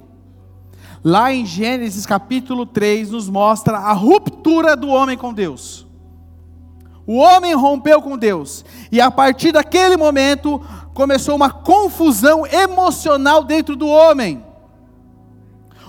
lá 1.03 1.33
em 1.33 1.47
Gênesis 1.47 2.05
capítulo 2.05 2.67
3, 2.67 3.13
nos 3.13 3.31
mostra 3.31 3.79
a 3.79 3.93
ruptura 3.93 4.77
do 4.77 4.89
homem 4.89 5.17
com 5.17 5.33
Deus. 5.33 5.87
O 7.07 7.19
homem 7.19 7.55
rompeu 7.55 8.03
com 8.03 8.19
Deus, 8.19 8.65
e 8.91 9.01
a 9.01 9.11
partir 9.11 9.53
daquele 9.53 9.97
momento 9.97 10.61
começou 10.93 11.37
uma 11.37 11.49
confusão 11.49 12.45
emocional 12.45 13.45
dentro 13.45 13.77
do 13.77 13.87
homem. 13.87 14.45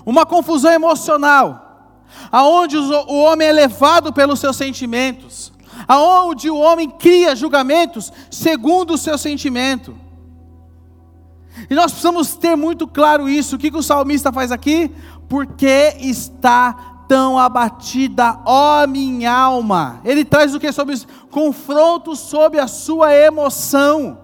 Uma 0.06 0.24
confusão 0.24 0.70
emocional, 0.70 2.06
aonde 2.30 2.76
o 2.76 3.14
homem 3.24 3.48
é 3.48 3.52
levado 3.52 4.12
pelos 4.12 4.38
seus 4.38 4.56
sentimentos, 4.56 5.52
aonde 5.88 6.50
o 6.50 6.58
homem 6.58 6.90
cria 6.90 7.34
julgamentos 7.34 8.12
segundo 8.30 8.94
o 8.94 8.98
seu 8.98 9.16
sentimento. 9.16 9.96
E 11.68 11.74
nós 11.74 11.86
precisamos 11.86 12.36
ter 12.36 12.54
muito 12.54 12.86
claro 12.86 13.28
isso. 13.28 13.56
O 13.56 13.58
que, 13.58 13.70
que 13.70 13.76
o 13.76 13.82
salmista 13.82 14.30
faz 14.30 14.52
aqui? 14.52 14.94
Porque 15.28 15.94
está 15.98 17.04
tão 17.08 17.38
abatida, 17.38 18.38
ó 18.44 18.86
minha 18.86 19.32
alma. 19.32 20.00
Ele 20.04 20.24
traz 20.24 20.54
o 20.54 20.60
que 20.60 20.70
sobre 20.70 20.94
isso? 20.94 21.06
Confronto 21.30 22.14
sobre 22.14 22.60
a 22.60 22.68
sua 22.68 23.14
emoção. 23.14 24.18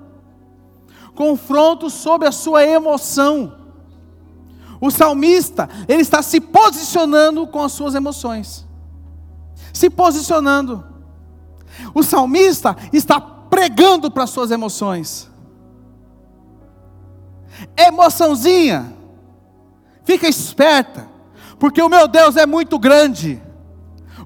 Confronto 1.14 1.88
sobre 1.88 2.28
a 2.28 2.32
sua 2.32 2.64
emoção. 2.64 3.54
O 4.80 4.90
salmista, 4.90 5.68
ele 5.88 6.02
está 6.02 6.20
se 6.20 6.40
posicionando 6.40 7.46
com 7.46 7.62
as 7.62 7.72
suas 7.72 7.94
emoções. 7.94 8.66
Se 9.72 9.88
posicionando. 9.88 10.93
O 11.94 12.02
salmista 12.02 12.76
está 12.92 13.20
pregando 13.20 14.10
para 14.10 14.24
as 14.24 14.30
suas 14.30 14.50
emoções 14.50 15.32
emoçãozinha. 17.76 18.92
Fica 20.04 20.28
esperta, 20.28 21.08
porque 21.58 21.80
o 21.80 21.88
meu 21.88 22.06
Deus 22.06 22.36
é 22.36 22.46
muito 22.46 22.78
grande. 22.78 23.42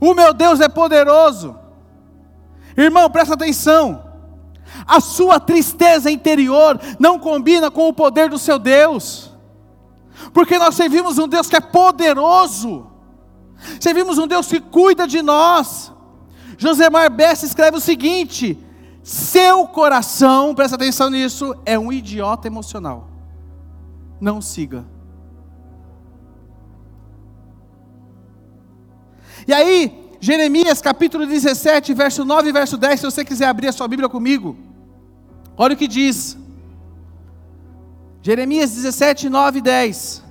O 0.01 0.15
meu 0.15 0.33
Deus 0.33 0.61
é 0.61 0.69
poderoso. 0.69 1.57
Irmão, 2.77 3.11
presta 3.11 3.35
atenção. 3.35 4.05
A 4.87 5.01
sua 5.01 5.41
tristeza 5.41 6.11
interior 6.11 6.81
não 6.99 7.19
combina 7.19 7.71
com 7.71 7.89
o 7.89 7.93
poder 7.93 8.29
do 8.29 8.39
seu 8.39 8.59
Deus. 8.59 9.33
Porque 10.33 10.59
nós 10.59 10.75
servimos 10.75 11.19
um 11.19 11.29
Deus 11.29 11.49
que 11.49 11.57
é 11.57 11.61
poderoso. 11.61 12.87
Servimos 13.81 14.19
um 14.19 14.27
Deus 14.27 14.47
que 14.47 14.61
cuida 14.61 15.07
de 15.07 15.23
nós. 15.23 15.93
Josemar 16.59 17.11
Bessa 17.11 17.47
escreve 17.47 17.79
o 17.79 17.81
seguinte: 17.81 18.59
seu 19.03 19.67
coração, 19.67 20.55
presta 20.55 20.77
atenção 20.77 21.09
nisso, 21.09 21.55
é 21.65 21.79
um 21.79 21.91
idiota 21.91 22.47
emocional 22.47 23.09
não 24.21 24.41
siga. 24.41 24.85
E 29.47 29.53
aí, 29.53 30.11
Jeremias 30.21 30.83
capítulo 30.83 31.27
17, 31.27 31.95
verso 31.95 32.25
9 32.25 32.49
e 32.49 32.53
verso 32.53 32.77
10, 32.77 33.01
se 33.01 33.07
você 33.07 33.25
quiser 33.25 33.47
abrir 33.47 33.69
a 33.69 33.73
sua 33.73 33.89
Bíblia 33.89 34.09
comigo, 34.09 34.57
olha 35.57 35.75
o 35.75 35.77
que 35.77 35.89
diz. 35.89 36.37
Jeremias 38.21 38.73
17, 38.73 39.29
9 39.29 39.59
e 39.59 39.63
10. 39.63 40.25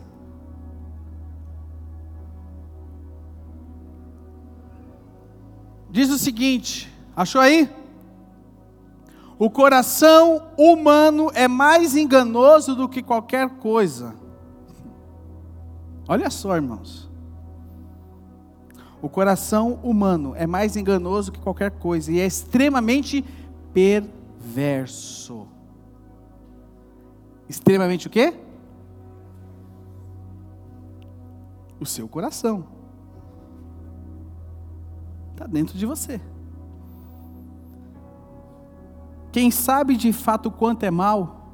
Diz 5.97 6.11
o 6.11 6.17
seguinte, 6.19 6.93
achou 7.15 7.41
aí? 7.41 7.67
O 9.39 9.49
coração 9.49 10.43
humano 10.55 11.31
é 11.33 11.47
mais 11.47 11.95
enganoso 11.95 12.75
do 12.75 12.87
que 12.87 13.01
qualquer 13.01 13.49
coisa. 13.49 14.13
Olha 16.07 16.29
só, 16.29 16.55
irmãos. 16.55 17.09
O 19.01 19.09
coração 19.09 19.79
humano 19.81 20.35
é 20.35 20.45
mais 20.45 20.75
enganoso 20.75 21.31
que 21.31 21.39
qualquer 21.39 21.71
coisa 21.71 22.11
e 22.11 22.19
é 22.19 22.27
extremamente 22.27 23.25
perverso. 23.73 25.47
Extremamente 27.49 28.05
o 28.05 28.11
quê? 28.11 28.35
O 31.79 31.87
seu 31.87 32.07
coração. 32.07 32.76
Está 35.37 35.45
dentro 35.45 35.77
de 35.77 35.85
você. 35.85 36.19
Quem 39.31 39.51
sabe 39.51 39.95
de 39.95 40.11
fato 40.11 40.49
quanto 40.49 40.81
é 40.81 40.89
mal? 40.89 41.53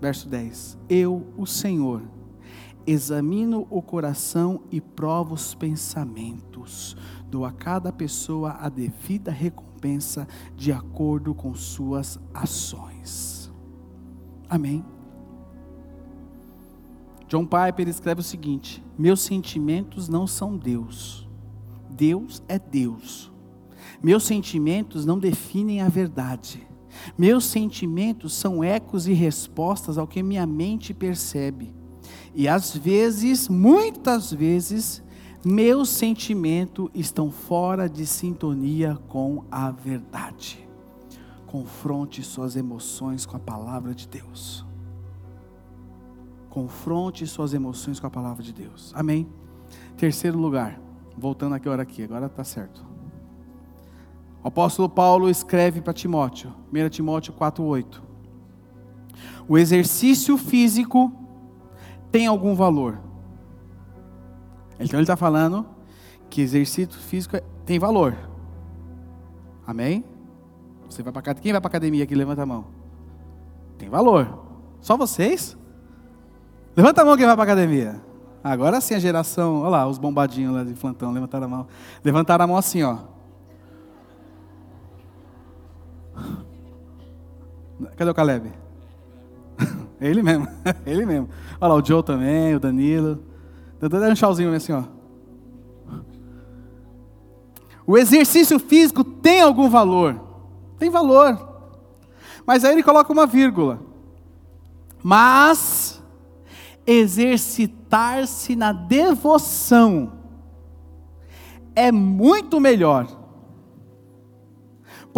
Verso 0.00 0.28
10: 0.28 0.76
Eu, 0.88 1.32
o 1.36 1.46
Senhor, 1.46 2.02
examino 2.84 3.68
o 3.70 3.80
coração 3.80 4.62
e 4.68 4.80
provo 4.80 5.34
os 5.34 5.54
pensamentos, 5.54 6.96
dou 7.30 7.44
a 7.44 7.52
cada 7.52 7.92
pessoa 7.92 8.56
a 8.58 8.68
devida 8.68 9.30
recompensa 9.30 10.26
de 10.56 10.72
acordo 10.72 11.32
com 11.36 11.54
suas 11.54 12.18
ações. 12.34 13.48
Amém. 14.50 14.84
John 17.28 17.46
Piper 17.46 17.86
escreve 17.86 18.22
o 18.22 18.24
seguinte: 18.24 18.84
Meus 18.98 19.20
sentimentos 19.20 20.08
não 20.08 20.26
são 20.26 20.56
Deus, 20.56 21.27
Deus 21.98 22.40
é 22.46 22.60
Deus. 22.60 23.30
Meus 24.00 24.22
sentimentos 24.22 25.04
não 25.04 25.18
definem 25.18 25.80
a 25.80 25.88
verdade. 25.88 26.64
Meus 27.18 27.44
sentimentos 27.44 28.32
são 28.32 28.62
ecos 28.62 29.08
e 29.08 29.12
respostas 29.12 29.98
ao 29.98 30.06
que 30.06 30.22
minha 30.22 30.46
mente 30.46 30.94
percebe. 30.94 31.74
E 32.34 32.46
às 32.46 32.76
vezes, 32.76 33.48
muitas 33.48 34.32
vezes, 34.32 35.02
meus 35.44 35.88
sentimentos 35.88 36.88
estão 36.94 37.32
fora 37.32 37.88
de 37.88 38.06
sintonia 38.06 38.96
com 39.08 39.44
a 39.50 39.72
verdade. 39.72 40.68
Confronte 41.46 42.22
suas 42.22 42.54
emoções 42.54 43.26
com 43.26 43.36
a 43.36 43.40
palavra 43.40 43.92
de 43.92 44.06
Deus. 44.06 44.64
Confronte 46.48 47.26
suas 47.26 47.52
emoções 47.54 47.98
com 47.98 48.06
a 48.06 48.10
palavra 48.10 48.42
de 48.42 48.52
Deus. 48.52 48.92
Amém? 48.94 49.28
Terceiro 49.96 50.38
lugar, 50.38 50.80
voltando 51.18 51.54
aqui, 51.54 51.68
hora 51.68 51.82
aqui, 51.82 52.04
agora 52.04 52.26
está 52.26 52.44
certo. 52.44 52.84
O 54.42 54.48
apóstolo 54.48 54.88
Paulo 54.88 55.28
escreve 55.28 55.80
para 55.80 55.92
Timóteo, 55.92 56.54
1 56.72 56.88
Timóteo 56.88 57.34
4,8. 57.34 58.00
O 59.48 59.58
exercício 59.58 60.38
físico 60.38 61.12
tem 62.10 62.26
algum 62.26 62.54
valor. 62.54 63.00
Então 64.78 64.98
ele 64.98 65.04
está 65.04 65.16
falando 65.16 65.66
que 66.30 66.40
exercício 66.40 66.98
físico 67.00 67.36
é, 67.36 67.42
tem 67.66 67.78
valor. 67.78 68.16
Amém? 69.66 70.04
Você 70.88 71.02
vai 71.02 71.12
para 71.12 71.34
quem 71.34 71.52
vai 71.52 71.60
para 71.60 71.68
academia 71.68 72.04
aqui? 72.04 72.14
Levanta 72.14 72.42
a 72.42 72.46
mão. 72.46 72.66
Tem 73.76 73.88
valor. 73.88 74.46
Só 74.80 74.96
vocês? 74.96 75.56
Levanta 76.76 77.02
a 77.02 77.04
mão 77.04 77.16
quem 77.16 77.26
vai 77.26 77.34
para 77.34 77.44
academia. 77.44 78.07
Agora 78.42 78.80
sim 78.80 78.94
a 78.94 78.98
geração, 78.98 79.60
olha 79.60 79.70
lá, 79.70 79.86
os 79.86 79.98
bombadinhos 79.98 80.54
lá 80.54 80.64
de 80.64 80.74
plantão, 80.74 81.12
levantaram 81.12 81.46
a 81.46 81.48
mão. 81.48 81.66
Levantaram 82.04 82.44
a 82.44 82.46
mão 82.46 82.56
assim, 82.56 82.82
ó. 82.82 82.98
Cadê 87.96 88.10
o 88.10 88.14
Caleb? 88.14 88.52
Ele 90.00 90.22
mesmo, 90.22 90.46
ele 90.86 91.04
mesmo. 91.04 91.28
Olha 91.60 91.74
lá, 91.74 91.80
o 91.80 91.84
Joe 91.84 92.02
também, 92.04 92.54
o 92.54 92.60
Danilo. 92.60 93.20
Dá 93.80 94.08
um 94.08 94.14
tchauzinho 94.14 94.54
assim, 94.54 94.72
ó. 94.72 94.84
O 97.84 97.96
exercício 97.96 98.58
físico 98.58 99.02
tem 99.02 99.40
algum 99.40 99.68
valor? 99.68 100.20
Tem 100.78 100.90
valor. 100.90 101.48
Mas 102.46 102.64
aí 102.64 102.72
ele 102.72 102.82
coloca 102.82 103.12
uma 103.12 103.26
vírgula. 103.26 103.80
Mas 105.02 105.97
exercitar-se 106.88 108.56
na 108.56 108.72
devoção 108.72 110.12
é 111.76 111.92
muito 111.92 112.58
melhor 112.58 113.18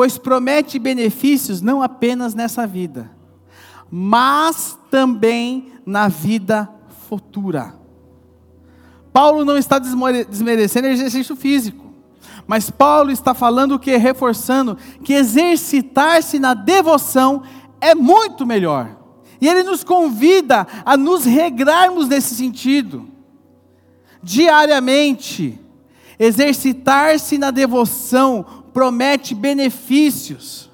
pois 0.01 0.16
promete 0.16 0.79
benefícios 0.79 1.61
não 1.61 1.83
apenas 1.83 2.35
nessa 2.35 2.66
vida, 2.66 3.11
mas 3.91 4.79
também 4.91 5.73
na 5.85 6.09
vida 6.09 6.68
futura. 7.07 7.75
Paulo 9.12 9.45
não 9.45 9.59
está 9.59 9.79
desmerecendo 9.79 10.87
exercício 10.87 11.35
físico, 11.37 11.93
mas 12.47 12.71
Paulo 12.71 13.11
está 13.11 13.35
falando 13.35 13.79
que 13.79 13.97
reforçando 13.97 14.75
que 15.05 15.12
exercitar-se 15.12 16.39
na 16.39 16.55
devoção 16.55 17.43
é 17.81 17.95
muito 17.95 18.47
melhor. 18.47 18.99
E 19.41 19.49
ele 19.49 19.62
nos 19.62 19.82
convida 19.82 20.66
a 20.84 20.97
nos 20.97 21.24
regrarmos 21.24 22.09
nesse 22.09 22.34
sentido. 22.34 23.09
Diariamente, 24.22 25.59
exercitar-se 26.18 27.38
na 27.38 27.51
devoção 27.51 28.45
promete 28.72 29.34
benefícios. 29.34 30.70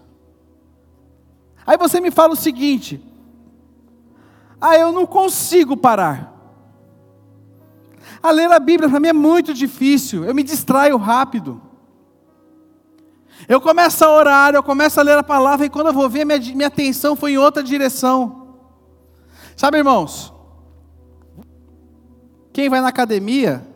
Aí 1.66 1.76
você 1.78 2.00
me 2.00 2.10
fala 2.10 2.32
o 2.32 2.36
seguinte: 2.36 3.00
ah, 4.60 4.76
eu 4.76 4.90
não 4.92 5.06
consigo 5.06 5.76
parar. 5.76 6.34
A 8.22 8.30
ler 8.30 8.50
a 8.50 8.58
Bíblia 8.58 8.88
para 8.88 8.98
mim 8.98 9.08
é 9.08 9.12
muito 9.12 9.54
difícil, 9.54 10.24
eu 10.24 10.34
me 10.34 10.42
distraio 10.42 10.96
rápido. 10.96 11.62
Eu 13.48 13.60
começo 13.60 14.04
a 14.04 14.10
orar, 14.10 14.54
eu 14.54 14.62
começo 14.62 14.98
a 14.98 15.02
ler 15.02 15.18
a 15.18 15.22
palavra, 15.22 15.66
e 15.66 15.70
quando 15.70 15.88
eu 15.88 15.92
vou 15.92 16.08
ver, 16.08 16.24
minha, 16.24 16.38
minha 16.38 16.66
atenção 16.66 17.14
foi 17.14 17.32
em 17.32 17.38
outra 17.38 17.62
direção. 17.62 18.45
Sabe, 19.57 19.78
irmãos, 19.78 20.32
quem 22.52 22.68
vai 22.68 22.80
na 22.80 22.88
academia, 22.88 23.66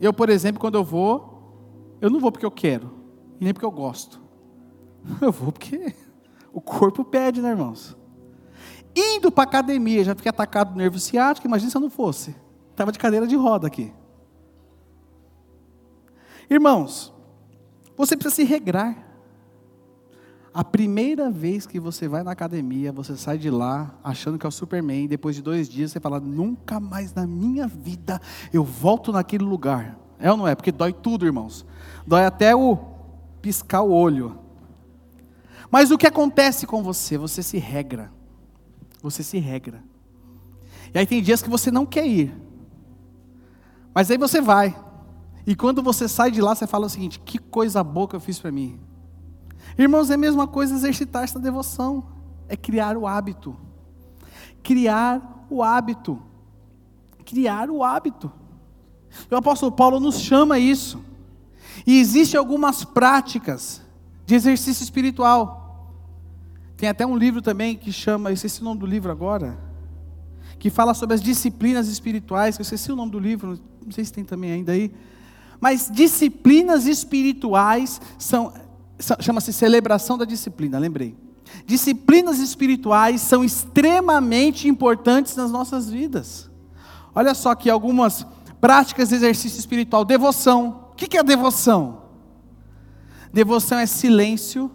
eu, 0.00 0.12
por 0.12 0.28
exemplo, 0.28 0.60
quando 0.60 0.76
eu 0.76 0.84
vou, 0.84 1.96
eu 2.00 2.10
não 2.10 2.20
vou 2.20 2.30
porque 2.30 2.44
eu 2.44 2.50
quero, 2.50 2.92
nem 3.40 3.52
porque 3.52 3.64
eu 3.64 3.70
gosto. 3.70 4.20
Eu 5.22 5.30
vou 5.30 5.52
porque 5.52 5.94
o 6.52 6.60
corpo 6.60 7.04
pede, 7.04 7.40
né, 7.40 7.50
irmãos? 7.50 7.96
Indo 8.94 9.30
para 9.30 9.44
a 9.44 9.46
academia, 9.46 10.02
já 10.02 10.16
fiquei 10.16 10.30
atacado 10.30 10.72
do 10.72 10.78
nervo 10.78 10.98
ciático, 10.98 11.46
imagina 11.46 11.70
se 11.70 11.76
eu 11.76 11.80
não 11.80 11.90
fosse. 11.90 12.34
Estava 12.70 12.90
de 12.90 12.98
cadeira 12.98 13.24
de 13.24 13.36
roda 13.36 13.68
aqui. 13.68 13.92
Irmãos, 16.50 17.14
você 17.96 18.16
precisa 18.16 18.34
se 18.34 18.42
regrar. 18.42 18.96
A 20.56 20.64
primeira 20.64 21.30
vez 21.30 21.66
que 21.66 21.78
você 21.78 22.08
vai 22.08 22.22
na 22.22 22.30
academia, 22.30 22.90
você 22.90 23.14
sai 23.14 23.36
de 23.36 23.50
lá 23.50 23.94
achando 24.02 24.38
que 24.38 24.46
é 24.46 24.48
o 24.48 24.50
Superman, 24.50 25.06
depois 25.06 25.36
de 25.36 25.42
dois 25.42 25.68
dias 25.68 25.92
você 25.92 26.00
fala: 26.00 26.18
nunca 26.18 26.80
mais 26.80 27.12
na 27.12 27.26
minha 27.26 27.68
vida 27.68 28.18
eu 28.50 28.64
volto 28.64 29.12
naquele 29.12 29.44
lugar. 29.44 29.98
É 30.18 30.30
ou 30.30 30.36
não 30.38 30.48
é? 30.48 30.54
Porque 30.54 30.72
dói 30.72 30.94
tudo, 30.94 31.26
irmãos. 31.26 31.66
Dói 32.06 32.24
até 32.24 32.56
o 32.56 32.78
piscar 33.42 33.82
o 33.82 33.92
olho. 33.92 34.38
Mas 35.70 35.90
o 35.90 35.98
que 35.98 36.06
acontece 36.06 36.66
com 36.66 36.82
você? 36.82 37.18
Você 37.18 37.42
se 37.42 37.58
regra. 37.58 38.10
Você 39.02 39.22
se 39.22 39.38
regra. 39.38 39.84
E 40.94 40.98
aí 40.98 41.06
tem 41.06 41.22
dias 41.22 41.42
que 41.42 41.50
você 41.50 41.70
não 41.70 41.84
quer 41.84 42.06
ir. 42.06 42.34
Mas 43.94 44.10
aí 44.10 44.16
você 44.16 44.40
vai. 44.40 44.74
E 45.46 45.54
quando 45.54 45.82
você 45.82 46.08
sai 46.08 46.30
de 46.30 46.40
lá, 46.40 46.54
você 46.54 46.66
fala 46.66 46.86
o 46.86 46.88
seguinte: 46.88 47.20
que 47.20 47.38
coisa 47.38 47.84
boa 47.84 48.08
que 48.08 48.16
eu 48.16 48.20
fiz 48.20 48.38
para 48.38 48.50
mim. 48.50 48.80
Irmãos, 49.78 50.10
é 50.10 50.14
a 50.14 50.18
mesma 50.18 50.46
coisa 50.46 50.74
exercitar 50.74 51.24
essa 51.24 51.38
devoção, 51.38 52.04
é 52.48 52.56
criar 52.56 52.96
o 52.96 53.06
hábito. 53.06 53.56
Criar 54.62 55.46
o 55.50 55.62
hábito. 55.62 56.22
Criar 57.24 57.70
o 57.70 57.84
hábito. 57.84 58.32
O 59.30 59.36
apóstolo 59.36 59.72
Paulo 59.72 60.00
nos 60.00 60.20
chama 60.20 60.58
isso. 60.58 61.04
E 61.86 61.98
existem 62.00 62.38
algumas 62.38 62.84
práticas 62.84 63.82
de 64.24 64.34
exercício 64.34 64.82
espiritual. 64.82 65.92
Tem 66.76 66.88
até 66.88 67.06
um 67.06 67.16
livro 67.16 67.40
também 67.42 67.76
que 67.76 67.92
chama, 67.92 68.30
eu 68.30 68.34
esqueci 68.34 68.60
o 68.60 68.64
nome 68.64 68.80
do 68.80 68.86
livro 68.86 69.10
agora, 69.10 69.58
que 70.58 70.68
fala 70.70 70.94
sobre 70.94 71.14
as 71.14 71.22
disciplinas 71.22 71.88
espirituais, 71.88 72.58
eu 72.58 72.62
esqueci 72.62 72.90
o 72.92 72.96
nome 72.96 73.12
do 73.12 73.18
livro, 73.18 73.58
não 73.84 73.92
sei 73.92 74.04
se 74.04 74.12
tem 74.12 74.24
também 74.24 74.52
ainda 74.52 74.72
aí. 74.72 74.92
Mas 75.60 75.90
disciplinas 75.90 76.86
espirituais 76.86 78.00
são 78.18 78.52
chama-se 79.20 79.52
celebração 79.52 80.16
da 80.16 80.24
disciplina, 80.24 80.78
lembrei. 80.78 81.16
Disciplinas 81.64 82.38
espirituais 82.38 83.20
são 83.20 83.44
extremamente 83.44 84.68
importantes 84.68 85.36
nas 85.36 85.50
nossas 85.50 85.90
vidas. 85.90 86.50
Olha 87.14 87.34
só 87.34 87.50
aqui 87.50 87.70
algumas 87.70 88.26
práticas 88.60 89.08
de 89.08 89.14
exercício 89.14 89.58
espiritual. 89.58 90.04
Devoção. 90.04 90.90
O 90.92 90.94
que 90.96 91.16
é 91.16 91.22
devoção? 91.22 92.02
Devoção 93.32 93.78
é 93.78 93.86
silêncio, 93.86 94.70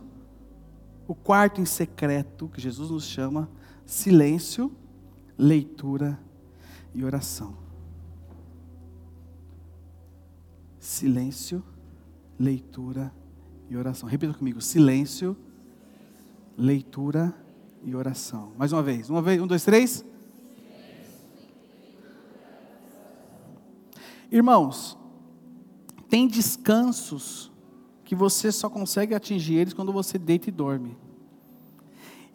o 1.07 1.15
quarto 1.15 1.59
em 1.59 1.65
secreto, 1.65 2.47
que 2.47 2.61
Jesus 2.61 2.91
nos 2.91 3.05
chama, 3.05 3.49
silêncio, 3.85 4.71
leitura 5.37 6.19
e 6.93 7.03
oração. 7.03 7.57
Silêncio, 10.79 11.63
leitura 12.39 13.11
e 13.15 13.20
oração. 13.77 14.07
Repita 14.07 14.33
comigo: 14.33 14.61
silêncio, 14.61 15.35
leitura 16.57 17.33
e 17.83 17.95
oração. 17.95 18.51
Mais 18.57 18.71
uma 18.71 18.83
vez. 18.83 19.09
Uma 19.09 19.21
vez, 19.21 19.41
um, 19.41 19.47
dois, 19.47 19.63
três. 19.63 20.05
Irmãos, 24.31 24.97
tem 26.09 26.27
descansos 26.27 27.51
que 28.05 28.15
você 28.15 28.51
só 28.51 28.69
consegue 28.69 29.13
atingir 29.13 29.55
eles 29.55 29.73
quando 29.73 29.91
você 29.91 30.17
deita 30.17 30.49
e 30.49 30.51
dorme. 30.51 30.97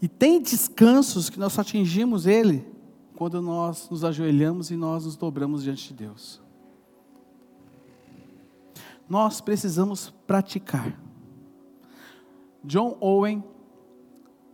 E 0.01 0.09
tem 0.09 0.41
descansos 0.41 1.31
que 1.31 1.39
nós 1.39 1.53
só 1.53 1.63
atingimos 1.63 2.27
ele 2.27 2.67
quando 3.17 3.41
nós 3.41 3.89
nos 3.89 4.05
ajoelhamos 4.05 4.71
e 4.71 4.77
nós 4.77 5.07
nos 5.07 5.17
dobramos 5.17 5.63
diante 5.63 5.89
de 5.89 5.95
Deus. 5.95 6.41
Nós 9.09 9.41
precisamos 9.41 10.11
praticar. 10.27 11.06
John 12.67 12.97
Owen, 13.01 13.45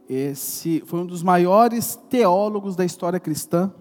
esse 0.06 0.82
foi 0.84 1.00
um 1.00 1.06
dos 1.06 1.22
maiores 1.22 1.96
teólogos 2.10 2.76
da 2.76 2.84
história 2.84 3.18
cristã. 3.18 3.72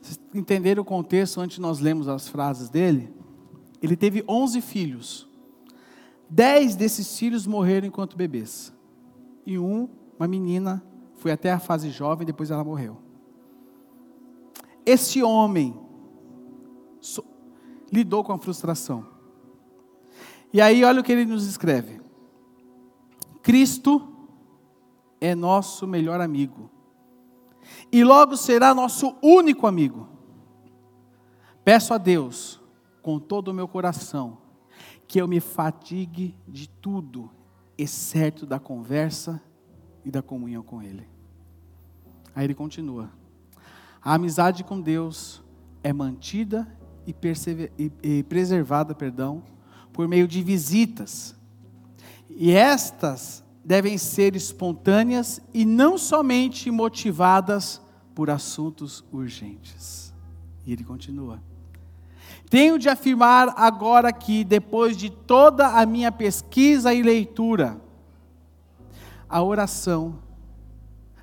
Vocês 0.00 0.18
entenderam 0.34 0.82
o 0.82 0.86
contexto 0.86 1.38
antes 1.38 1.58
nós 1.58 1.80
lemos 1.80 2.08
as 2.08 2.26
frases 2.28 2.70
dele? 2.70 3.12
Ele 3.82 3.94
teve 3.94 4.24
11 4.26 4.62
filhos. 4.62 5.28
Dez 6.30 6.74
desses 6.74 7.18
filhos 7.18 7.46
morreram 7.46 7.86
enquanto 7.86 8.16
bebês. 8.16 8.72
E 9.44 9.58
um, 9.58 9.88
uma 10.18 10.26
menina, 10.26 10.82
foi 11.16 11.30
até 11.30 11.52
a 11.52 11.58
fase 11.58 11.90
jovem, 11.90 12.26
depois 12.26 12.50
ela 12.50 12.64
morreu. 12.64 12.96
Esse 14.86 15.22
homem 15.22 15.78
lidou 17.92 18.24
com 18.24 18.32
a 18.32 18.38
frustração. 18.38 19.06
E 20.52 20.60
aí, 20.60 20.82
olha 20.84 21.00
o 21.00 21.04
que 21.04 21.12
ele 21.12 21.26
nos 21.26 21.46
escreve. 21.46 22.00
Cristo 23.42 24.06
é 25.20 25.34
nosso 25.34 25.86
melhor 25.86 26.20
amigo. 26.20 26.70
E 27.92 28.02
logo 28.04 28.36
será 28.36 28.74
nosso 28.74 29.14
único 29.22 29.66
amigo. 29.66 30.08
Peço 31.64 31.92
a 31.92 31.98
Deus, 31.98 32.60
com 33.02 33.18
todo 33.18 33.48
o 33.48 33.54
meu 33.54 33.68
coração, 33.68 34.38
que 35.06 35.20
eu 35.20 35.28
me 35.28 35.40
fatigue 35.40 36.36
de 36.46 36.68
tudo, 36.68 37.30
exceto 37.76 38.46
da 38.46 38.58
conversa 38.58 39.42
e 40.04 40.10
da 40.10 40.22
comunhão 40.22 40.62
com 40.62 40.82
Ele. 40.82 41.06
Aí 42.34 42.44
ele 42.44 42.54
continua: 42.54 43.10
a 44.02 44.14
amizade 44.14 44.64
com 44.64 44.80
Deus 44.80 45.42
é 45.82 45.92
mantida 45.92 46.66
e, 47.06 47.14
e, 47.78 47.92
e 48.02 48.22
preservada, 48.24 48.94
perdão, 48.94 49.42
por 49.92 50.06
meio 50.06 50.26
de 50.28 50.42
visitas 50.42 51.36
e 52.42 52.52
estas 52.52 53.44
devem 53.62 53.98
ser 53.98 54.34
espontâneas 54.34 55.42
e 55.52 55.66
não 55.66 55.98
somente 55.98 56.70
motivadas 56.70 57.82
por 58.14 58.30
assuntos 58.30 59.04
urgentes. 59.12 60.10
E 60.64 60.72
ele 60.72 60.82
continua. 60.82 61.38
Tenho 62.48 62.78
de 62.78 62.88
afirmar 62.88 63.52
agora 63.58 64.10
que, 64.10 64.42
depois 64.42 64.96
de 64.96 65.10
toda 65.10 65.68
a 65.68 65.84
minha 65.84 66.10
pesquisa 66.10 66.94
e 66.94 67.02
leitura, 67.02 67.78
a 69.28 69.42
oração 69.42 70.18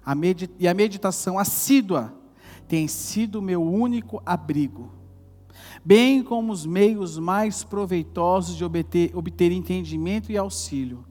a 0.06 0.14
e 0.60 0.68
a 0.68 0.74
meditação 0.76 1.40
assídua 1.40 2.14
tem 2.68 2.88
sido 2.88 3.42
meu 3.42 3.64
único 3.64 4.22
abrigo 4.24 4.92
bem 5.88 6.22
como 6.22 6.52
os 6.52 6.66
meios 6.66 7.18
mais 7.18 7.64
proveitosos 7.64 8.58
de 8.58 8.66
obter, 8.66 9.16
obter 9.16 9.54
entendimento 9.54 10.30
e 10.30 10.38
auxílio. 10.38 11.06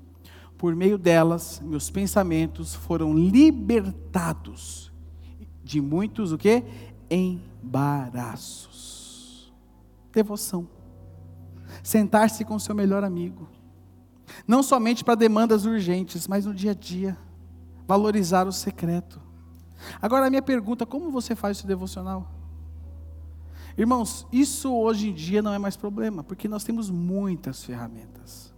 Por 0.58 0.76
meio 0.76 0.98
delas, 0.98 1.62
meus 1.64 1.88
pensamentos 1.88 2.74
foram 2.74 3.14
libertados 3.14 4.92
de 5.64 5.80
muitos 5.80 6.30
o 6.30 6.36
quê? 6.36 6.62
Embaraços. 7.10 7.80
Devoção. 10.12 10.68
Sentar-se 11.82 12.44
com 12.44 12.58
seu 12.58 12.74
melhor 12.74 13.02
amigo. 13.02 13.48
Não 14.46 14.62
somente 14.62 15.02
para 15.02 15.14
demandas 15.14 15.64
urgentes, 15.64 16.28
mas 16.28 16.44
no 16.44 16.52
dia 16.52 16.72
a 16.72 16.74
dia. 16.74 17.16
Valorizar 17.88 18.46
o 18.46 18.52
secreto. 18.52 19.22
Agora 20.02 20.26
a 20.26 20.30
minha 20.30 20.42
pergunta, 20.42 20.84
como 20.84 21.10
você 21.10 21.34
faz 21.34 21.56
esse 21.56 21.66
devocional? 21.66 22.35
Irmãos, 23.76 24.26
isso 24.32 24.72
hoje 24.72 25.10
em 25.10 25.12
dia 25.12 25.42
não 25.42 25.52
é 25.52 25.58
mais 25.58 25.76
problema, 25.76 26.24
porque 26.24 26.48
nós 26.48 26.64
temos 26.64 26.88
muitas 26.88 27.62
ferramentas. 27.62 28.54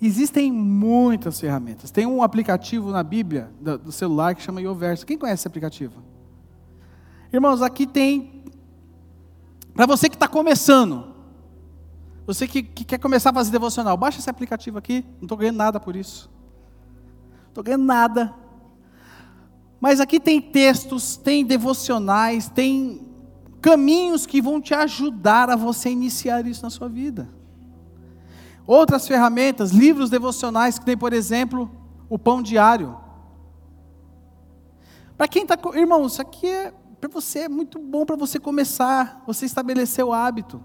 Existem 0.00 0.52
muitas 0.52 1.40
ferramentas. 1.40 1.90
Tem 1.90 2.06
um 2.06 2.22
aplicativo 2.22 2.90
na 2.90 3.02
Bíblia, 3.02 3.50
do, 3.58 3.90
celular, 3.90 4.34
que 4.34 4.42
chama 4.42 4.60
Ioverso. 4.60 5.06
Quem 5.06 5.16
conhece 5.16 5.40
esse 5.40 5.48
aplicativo? 5.48 6.02
Irmãos, 7.32 7.62
aqui 7.62 7.86
tem. 7.86 8.44
Para 9.74 9.86
você 9.86 10.08
que 10.08 10.16
está 10.16 10.28
começando, 10.28 11.14
você 12.26 12.46
que, 12.46 12.62
que, 12.62 12.84
quer 12.84 12.98
começar 12.98 13.30
a 13.30 13.34
fazer 13.34 13.50
devocional, 13.50 13.96
baixa 13.96 14.18
esse 14.18 14.28
aplicativo 14.28 14.76
aqui. 14.76 15.02
Não 15.16 15.22
estou 15.22 15.38
ganhando 15.38 15.56
nada 15.56 15.80
por 15.80 15.96
isso. 15.96 16.30
Não 17.44 17.48
estou 17.48 17.64
ganhando 17.64 17.84
nada. 17.84 18.34
Mas 19.80 19.98
aqui 19.98 20.20
tem 20.20 20.42
textos, 20.42 21.16
tem 21.16 21.44
devocionais, 21.44 22.50
tem 22.50 23.15
caminhos 23.60 24.26
que 24.26 24.40
vão 24.40 24.60
te 24.60 24.74
ajudar 24.74 25.50
a 25.50 25.56
você 25.56 25.90
iniciar 25.90 26.46
isso 26.46 26.62
na 26.62 26.70
sua 26.70 26.88
vida. 26.88 27.28
Outras 28.66 29.06
ferramentas, 29.06 29.70
livros 29.70 30.10
devocionais, 30.10 30.78
que 30.78 30.84
tem, 30.84 30.96
por 30.96 31.12
exemplo, 31.12 31.70
o 32.08 32.18
pão 32.18 32.42
diário. 32.42 32.96
Para 35.16 35.28
quem 35.28 35.42
está. 35.42 35.56
Irmão, 35.74 36.06
isso 36.06 36.20
aqui 36.20 36.46
é 36.46 36.74
para 37.00 37.10
você 37.10 37.40
é 37.40 37.48
muito 37.48 37.78
bom 37.78 38.04
para 38.04 38.16
você 38.16 38.38
começar, 38.40 39.22
você 39.26 39.46
estabelecer 39.46 40.04
o 40.04 40.12
hábito. 40.12 40.62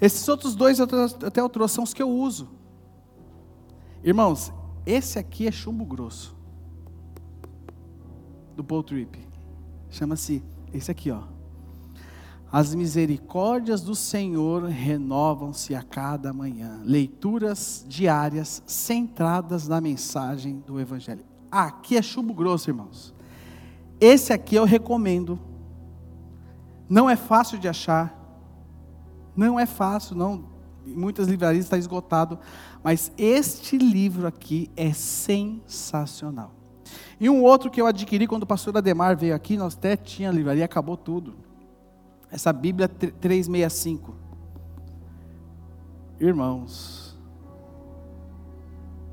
Esses 0.00 0.26
outros 0.28 0.54
dois 0.54 0.80
até 0.80 1.40
eu 1.40 1.48
trouxe, 1.48 1.74
são 1.74 1.84
os 1.84 1.92
que 1.92 2.02
eu 2.02 2.10
uso. 2.10 2.48
Irmãos, 4.02 4.52
esse 4.84 5.18
aqui 5.18 5.46
é 5.46 5.52
chumbo 5.52 5.84
grosso. 5.84 6.34
Do 8.54 8.64
Paul 8.64 8.82
Trip. 8.82 9.18
Chama-se 9.90 10.42
esse 10.72 10.90
aqui, 10.90 11.10
ó. 11.10 11.35
As 12.50 12.74
misericórdias 12.74 13.80
do 13.82 13.94
Senhor 13.94 14.64
renovam-se 14.64 15.74
a 15.74 15.82
cada 15.82 16.32
manhã. 16.32 16.80
Leituras 16.84 17.84
diárias 17.88 18.62
centradas 18.66 19.66
na 19.66 19.80
mensagem 19.80 20.62
do 20.64 20.80
Evangelho. 20.80 21.24
Ah, 21.50 21.64
aqui 21.64 21.96
é 21.96 22.02
chumbo 22.02 22.32
grosso, 22.32 22.70
irmãos. 22.70 23.14
Esse 24.00 24.32
aqui 24.32 24.54
eu 24.54 24.64
recomendo. 24.64 25.38
Não 26.88 27.10
é 27.10 27.16
fácil 27.16 27.58
de 27.58 27.68
achar. 27.68 28.14
Não 29.34 29.58
é 29.58 29.66
fácil, 29.66 30.14
não. 30.16 30.44
Em 30.86 30.94
muitas 30.94 31.26
livrarias 31.26 31.64
está 31.64 31.76
esgotado. 31.76 32.38
Mas 32.82 33.10
este 33.18 33.76
livro 33.76 34.26
aqui 34.26 34.70
é 34.76 34.92
sensacional. 34.92 36.52
E 37.18 37.28
um 37.28 37.42
outro 37.42 37.70
que 37.70 37.80
eu 37.80 37.86
adquiri 37.86 38.26
quando 38.26 38.44
o 38.44 38.46
pastor 38.46 38.76
Ademar 38.76 39.16
veio 39.16 39.34
aqui, 39.34 39.56
nós 39.56 39.74
até 39.74 39.96
tinha 39.96 40.30
livraria, 40.30 40.64
acabou 40.64 40.96
tudo. 40.96 41.45
Essa 42.36 42.52
Bíblia 42.52 42.86
365. 42.86 44.14
Irmãos, 46.20 47.16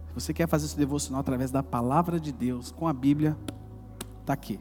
se 0.09 0.13
você 0.13 0.33
quer 0.33 0.45
fazer 0.45 0.65
esse 0.65 0.75
devocional 0.75 1.21
através 1.21 1.49
da 1.49 1.63
palavra 1.63 2.19
de 2.19 2.33
Deus, 2.33 2.69
com 2.69 2.85
a 2.85 2.91
Bíblia, 2.91 3.37
está 4.19 4.33
aqui. 4.33 4.59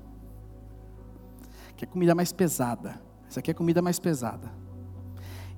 Que 1.76 1.84
é 1.84 1.88
comida 1.88 2.14
mais 2.14 2.30
pesada. 2.30 3.02
Essa 3.28 3.40
aqui 3.40 3.50
é 3.50 3.54
comida 3.54 3.82
mais 3.82 3.98
pesada. 3.98 4.48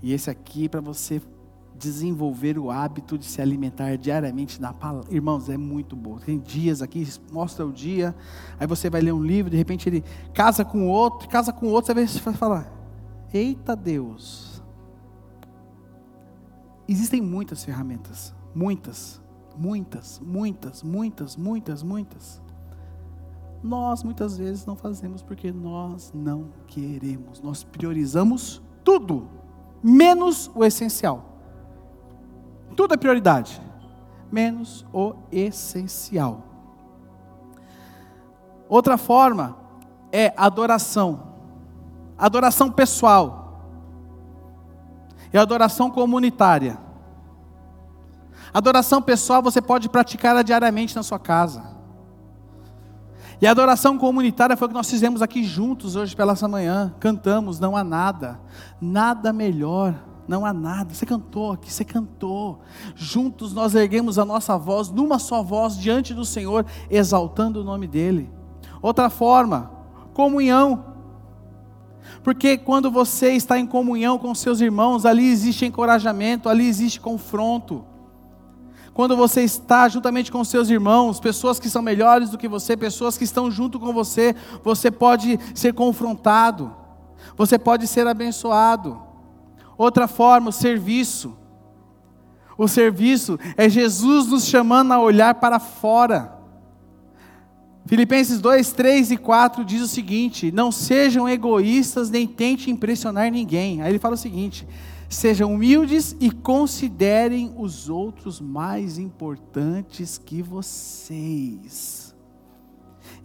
E 0.03 0.15
esse 0.15 0.31
aqui 0.31 0.65
é 0.65 0.69
para 0.71 0.81
você 0.81 1.21
desenvolver 1.79 2.59
o 2.59 2.71
hábito 2.71 3.19
de 3.19 3.27
se 3.27 3.43
alimentar 3.43 3.99
diariamente 3.99 4.59
na 4.63 4.73
palavra. 4.73 5.15
Irmãos, 5.15 5.51
é 5.51 5.59
muito 5.59 5.95
bom. 5.95 6.17
Tem 6.17 6.39
dias 6.39 6.81
aqui, 6.81 7.07
mostra 7.31 7.67
o 7.67 7.73
dia, 7.73 8.15
aí 8.59 8.67
você 8.67 8.89
vai 8.89 9.03
ler 9.03 9.13
um 9.13 9.23
livro, 9.23 9.51
de 9.51 9.59
repente 9.59 9.91
ele 9.91 10.03
casa 10.33 10.65
com 10.65 10.89
outro, 10.89 11.29
casa 11.29 11.53
com 11.53 11.67
outro, 11.67 11.93
você 11.93 12.19
vai 12.21 12.33
falar: 12.33 12.74
Eita 13.35 13.75
Deus! 13.75 14.63
Existem 16.87 17.21
muitas 17.21 17.65
ferramentas, 17.65 18.33
muitas, 18.55 19.21
muitas, 19.57 20.21
muitas, 20.21 20.85
muitas, 20.85 21.37
muitas, 21.37 21.83
muitas. 21.83 22.43
Nós 23.61 24.05
muitas 24.05 24.39
vezes 24.39 24.65
não 24.65 24.77
fazemos 24.77 25.21
porque 25.21 25.51
nós 25.51 26.13
não 26.15 26.51
queremos. 26.69 27.41
Nós 27.41 27.65
priorizamos 27.65 28.63
tudo, 28.85 29.29
menos 29.83 30.49
o 30.55 30.65
essencial. 30.65 31.25
Tudo 32.77 32.95
é 32.95 32.97
prioridade, 32.97 33.61
menos 34.31 34.87
o 34.93 35.15
essencial. 35.33 36.45
Outra 38.69 38.97
forma 38.97 39.57
é 40.13 40.33
adoração. 40.37 41.34
Adoração 42.19 42.71
pessoal. 42.71 43.63
E 45.33 45.39
adoração 45.39 45.91
comunitária. 45.91 46.79
Adoração 48.53 49.03
pessoal 49.03 49.43
você 49.43 49.61
pode 49.61 49.89
praticar 49.89 50.43
diariamente 50.45 50.95
na 50.95 51.03
sua 51.03 51.19
casa. 51.19 51.75
E 53.41 53.47
a 53.47 53.51
adoração 53.51 53.99
comunitária 53.99 54.57
foi 54.57 54.67
o 54.67 54.69
que 54.69 54.75
nós 54.75 54.89
fizemos 54.89 55.21
aqui 55.21 55.43
juntos 55.43 55.97
hoje 55.97 56.15
pela 56.15 56.35
manhã. 56.49 56.95
Cantamos, 57.01 57.59
não 57.59 57.77
há 57.77 57.83
nada, 57.83 58.41
nada 58.81 59.33
melhor 59.33 59.95
não 60.27 60.45
há 60.45 60.53
nada. 60.53 60.93
Você 60.93 61.07
cantou 61.07 61.53
aqui, 61.53 61.73
você 61.73 61.85
cantou. 61.85 62.61
Juntos 62.95 63.53
nós 63.53 63.75
erguemos 63.75 64.19
a 64.19 64.25
nossa 64.25 64.57
voz, 64.57 64.91
numa 64.91 65.19
só 65.19 65.43
voz, 65.43 65.77
diante 65.77 66.15
do 66.15 66.25
Senhor, 66.25 66.65
exaltando 66.91 67.61
o 67.61 67.65
nome 67.65 67.87
dEle. 67.87 68.31
Outra 68.81 69.11
forma, 69.11 69.71
comunhão. 70.13 70.94
Porque 72.25 72.57
quando 72.57 72.91
você 72.91 73.33
está 73.33 73.59
em 73.59 73.67
comunhão 73.67 74.19
com 74.19 74.35
seus 74.35 74.63
irmãos, 74.63 75.05
ali 75.05 75.29
existe 75.29 75.67
encorajamento, 75.67 76.49
ali 76.49 76.67
existe 76.67 76.99
confronto. 76.99 77.85
Quando 78.95 79.15
você 79.15 79.43
está 79.43 79.87
juntamente 79.91 80.33
com 80.33 80.43
seus 80.43 80.71
irmãos, 80.71 81.21
pessoas 81.21 81.61
que 81.61 81.69
são 81.69 81.83
melhores 81.83 82.31
do 82.31 82.39
que 82.39 82.49
você, 82.49 82.79
pessoas 82.79 83.19
que 83.19 83.25
estão 83.25 83.51
junto 83.51 83.79
com 83.79 83.93
você, 83.93 84.35
você 84.63 84.91
pode 84.91 85.39
ser 85.55 85.75
confrontado, 85.75 86.75
você 87.37 87.59
pode 87.59 87.87
ser 87.87 88.07
abençoado. 88.07 89.03
Outra 89.77 90.09
forma, 90.09 90.49
o 90.49 90.53
serviço. 90.53 91.37
O 92.57 92.67
serviço 92.67 93.39
é 93.55 93.69
Jesus 93.69 94.29
nos 94.29 94.47
chamando 94.47 94.93
a 94.93 94.99
olhar 94.99 95.35
para 95.35 95.59
fora. 95.59 96.34
Filipenses 97.87 98.41
2, 98.41 98.73
3 98.73 99.11
e 99.11 99.17
4 99.17 99.65
diz 99.65 99.83
o 99.83 99.89
seguinte: 99.89 100.51
Não 100.51 100.73
sejam 100.73 101.29
egoístas 101.29 102.09
nem 102.09 102.27
tentem 102.27 102.73
impressionar 102.73 103.31
ninguém. 103.31 103.83
Aí 103.83 103.91
ele 103.91 103.99
fala 103.99 104.15
o 104.15 104.19
seguinte: 104.19 104.67
Sejam 105.09 105.53
humildes 105.53 106.17
e 106.19 106.31
considerem 106.31 107.55
os 107.59 107.91
outros 107.91 108.41
mais 108.41 108.99
importantes 108.99 110.17
que 110.17 110.41
vocês. 110.41 112.15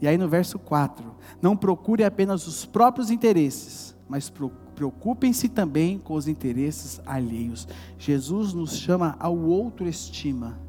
E 0.01 0.07
aí 0.07 0.17
no 0.17 0.27
verso 0.27 0.59
4: 0.59 1.15
Não 1.41 1.55
procure 1.55 2.03
apenas 2.03 2.45
os 2.45 2.65
próprios 2.65 3.09
interesses, 3.09 3.95
mas 4.09 4.31
preocupem-se 4.75 5.47
também 5.47 5.97
com 5.97 6.15
os 6.15 6.27
interesses 6.27 6.99
alheios. 7.05 7.65
Jesus 7.97 8.53
nos 8.53 8.75
chama 8.75 9.15
ao 9.19 9.37
outro 9.37 9.87
estima. 9.87 10.59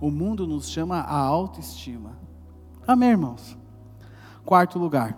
O 0.00 0.12
mundo 0.12 0.46
nos 0.46 0.70
chama 0.70 1.00
à 1.00 1.18
autoestima. 1.18 2.29
Amém, 2.90 3.10
irmãos? 3.10 3.56
Quarto 4.44 4.76
lugar, 4.76 5.16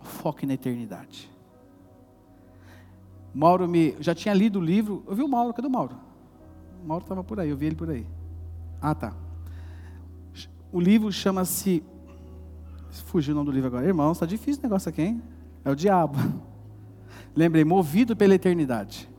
foque 0.00 0.46
na 0.46 0.54
eternidade. 0.54 1.28
Mauro 3.34 3.66
me. 3.66 3.96
Já 3.98 4.14
tinha 4.14 4.32
lido 4.32 4.60
o 4.60 4.62
livro. 4.62 5.02
Eu 5.08 5.16
vi 5.16 5.22
o 5.24 5.28
Mauro, 5.28 5.52
cadê 5.52 5.66
o 5.66 5.70
Mauro? 5.72 5.96
O 6.80 6.86
Mauro 6.86 7.02
estava 7.02 7.24
por 7.24 7.40
aí, 7.40 7.50
eu 7.50 7.56
vi 7.56 7.66
ele 7.66 7.74
por 7.74 7.90
aí. 7.90 8.06
Ah, 8.80 8.94
tá. 8.94 9.12
O 10.70 10.78
livro 10.78 11.10
chama-se. 11.10 11.82
Fugiu 13.06 13.34
o 13.34 13.36
nome 13.36 13.46
do 13.50 13.52
livro 13.52 13.66
agora. 13.66 13.84
Irmãos, 13.84 14.12
está 14.12 14.26
difícil 14.26 14.60
o 14.60 14.62
negócio 14.62 14.88
aqui, 14.88 15.02
hein? 15.02 15.22
É 15.64 15.70
o 15.72 15.74
diabo. 15.74 16.16
Lembrei, 17.34 17.64
Movido 17.64 18.14
pela 18.14 18.36
Eternidade, 18.36 19.10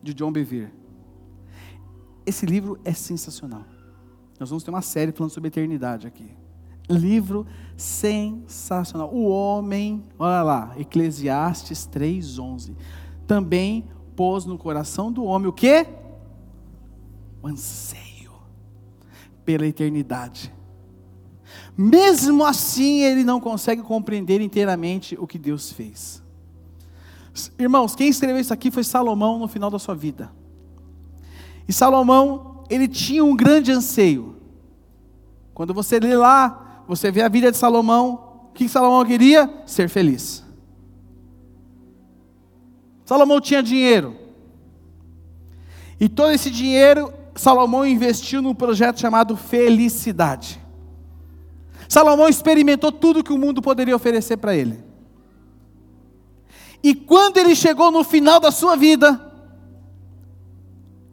de 0.00 0.14
John 0.14 0.30
Bevere. 0.30 0.72
Esse 2.24 2.46
livro 2.46 2.78
é 2.84 2.92
sensacional. 2.92 3.64
Nós 4.38 4.48
vamos 4.48 4.62
ter 4.62 4.70
uma 4.70 4.82
série 4.82 5.10
falando 5.10 5.32
sobre 5.32 5.48
eternidade 5.48 6.06
aqui. 6.06 6.30
Livro 6.88 7.46
sensacional. 7.76 9.12
O 9.12 9.28
homem, 9.28 10.04
olha 10.18 10.42
lá, 10.42 10.74
Eclesiastes 10.76 11.86
3:11. 11.86 12.74
Também 13.26 13.84
pôs 14.16 14.44
no 14.44 14.58
coração 14.58 15.12
do 15.12 15.24
homem 15.24 15.48
o 15.48 15.52
quê? 15.52 15.86
O 17.42 17.46
anseio 17.46 18.32
pela 19.44 19.66
eternidade. 19.66 20.52
Mesmo 21.76 22.44
assim, 22.44 23.02
ele 23.02 23.22
não 23.22 23.40
consegue 23.40 23.82
compreender 23.82 24.40
inteiramente 24.40 25.16
o 25.18 25.26
que 25.26 25.38
Deus 25.38 25.70
fez. 25.70 26.22
Irmãos, 27.56 27.94
quem 27.94 28.08
escreveu 28.08 28.40
isso 28.40 28.52
aqui 28.52 28.70
foi 28.70 28.82
Salomão 28.82 29.38
no 29.38 29.46
final 29.46 29.70
da 29.70 29.78
sua 29.78 29.94
vida. 29.94 30.32
E 31.68 31.72
Salomão, 31.72 32.64
ele 32.68 32.88
tinha 32.88 33.24
um 33.24 33.36
grande 33.36 33.70
anseio. 33.70 34.36
Quando 35.54 35.72
você 35.72 36.00
lê 36.00 36.16
lá, 36.16 36.67
você 36.88 37.10
vê 37.10 37.20
a 37.20 37.28
vida 37.28 37.52
de 37.52 37.58
Salomão, 37.58 38.48
o 38.50 38.52
que 38.54 38.68
Salomão 38.68 39.04
queria? 39.04 39.48
Ser 39.66 39.90
feliz. 39.90 40.42
Salomão 43.04 43.40
tinha 43.40 43.62
dinheiro. 43.62 44.16
E 46.00 46.08
todo 46.08 46.32
esse 46.32 46.50
dinheiro 46.50 47.12
Salomão 47.34 47.86
investiu 47.86 48.42
num 48.42 48.54
projeto 48.54 48.98
chamado 48.98 49.36
Felicidade. 49.36 50.60
Salomão 51.88 52.28
experimentou 52.28 52.90
tudo 52.90 53.22
que 53.22 53.32
o 53.32 53.38
mundo 53.38 53.62
poderia 53.62 53.94
oferecer 53.94 54.36
para 54.38 54.56
ele. 54.56 54.82
E 56.82 56.94
quando 56.94 57.36
ele 57.36 57.54
chegou 57.54 57.90
no 57.90 58.02
final 58.02 58.40
da 58.40 58.50
sua 58.50 58.76
vida, 58.76 59.24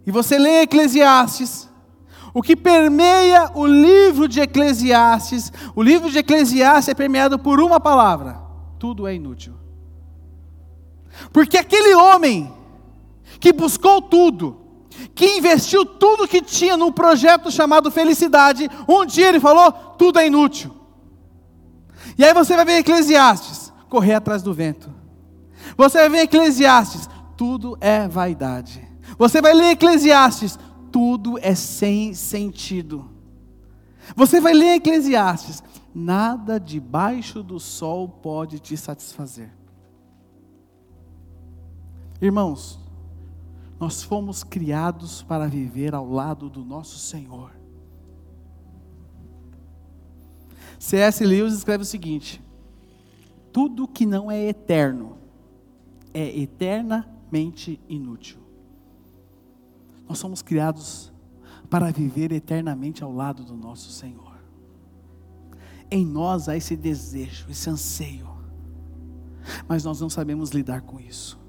e 0.06 0.12
você 0.12 0.38
lê 0.38 0.62
Eclesiastes, 0.62 1.65
o 2.36 2.42
que 2.42 2.54
permeia 2.54 3.50
o 3.56 3.66
livro 3.66 4.28
de 4.28 4.42
Eclesiastes, 4.42 5.54
o 5.74 5.82
livro 5.82 6.12
de 6.12 6.18
Eclesiastes 6.18 6.90
é 6.90 6.94
permeado 6.94 7.40
por 7.40 7.62
uma 7.62 7.80
palavra: 7.80 8.42
tudo 8.78 9.08
é 9.08 9.16
inútil. 9.16 9.54
Porque 11.32 11.58
aquele 11.58 11.96
homem 11.96 12.54
que 13.40 13.54
buscou 13.54 14.02
tudo, 14.02 14.60
que 15.16 15.38
investiu 15.38 15.86
tudo 15.86 16.28
que 16.28 16.42
tinha 16.42 16.76
num 16.76 16.92
projeto 16.92 17.50
chamado 17.50 17.90
felicidade, 17.90 18.70
um 18.86 19.06
dia 19.06 19.30
ele 19.30 19.40
falou: 19.40 19.72
tudo 19.98 20.20
é 20.20 20.28
inútil. 20.28 20.76
E 22.18 22.26
aí 22.26 22.34
você 22.34 22.54
vai 22.58 22.66
ver 22.66 22.80
Eclesiastes, 22.80 23.72
correr 23.88 24.16
atrás 24.16 24.44
do 24.44 24.54
vento. 24.54 24.94
Você 25.78 26.00
vai 26.00 26.10
ver 26.10 26.24
Eclesiastes, 26.24 27.10
tudo 27.38 27.78
é 27.80 28.10
vaidade. 28.10 28.86
Você 29.18 29.42
vai 29.42 29.54
ler 29.54 29.72
Eclesiastes, 29.72 30.60
tudo 30.96 31.38
é 31.42 31.54
sem 31.54 32.14
sentido. 32.14 33.10
Você 34.16 34.40
vai 34.40 34.54
ler 34.54 34.76
Eclesiastes, 34.76 35.62
nada 35.94 36.58
debaixo 36.58 37.44
do 37.44 37.60
sol 37.60 38.08
pode 38.08 38.60
te 38.60 38.78
satisfazer. 38.78 39.52
Irmãos, 42.22 42.80
nós 43.78 44.04
fomos 44.04 44.42
criados 44.42 45.22
para 45.22 45.50
viver 45.50 45.94
ao 45.94 46.10
lado 46.10 46.50
do 46.50 46.64
nosso 46.64 46.98
Senhor. 46.98 47.52
C.S. 50.80 51.26
Lewis 51.26 51.56
escreve 51.56 51.82
o 51.82 51.86
seguinte: 51.86 52.42
tudo 53.52 53.86
que 53.86 54.06
não 54.06 54.32
é 54.32 54.42
eterno 54.46 55.18
é 56.14 56.40
eternamente 56.40 57.82
inútil. 57.90 58.45
Nós 60.08 60.18
somos 60.18 60.42
criados 60.42 61.12
para 61.70 61.92
viver 61.92 62.32
eternamente 62.32 63.04
ao 63.04 63.12
lado 63.12 63.44
do 63.44 63.56
nosso 63.56 63.92
Senhor. 63.92 64.36
Em 65.90 66.06
nós 66.06 66.48
há 66.50 66.56
esse 66.56 66.76
desejo, 66.76 67.50
esse 67.50 67.70
anseio, 67.70 68.30
mas 69.68 69.84
nós 69.84 70.00
não 70.00 70.10
sabemos 70.10 70.50
lidar 70.50 70.82
com 70.82 71.00
isso. 71.00 71.40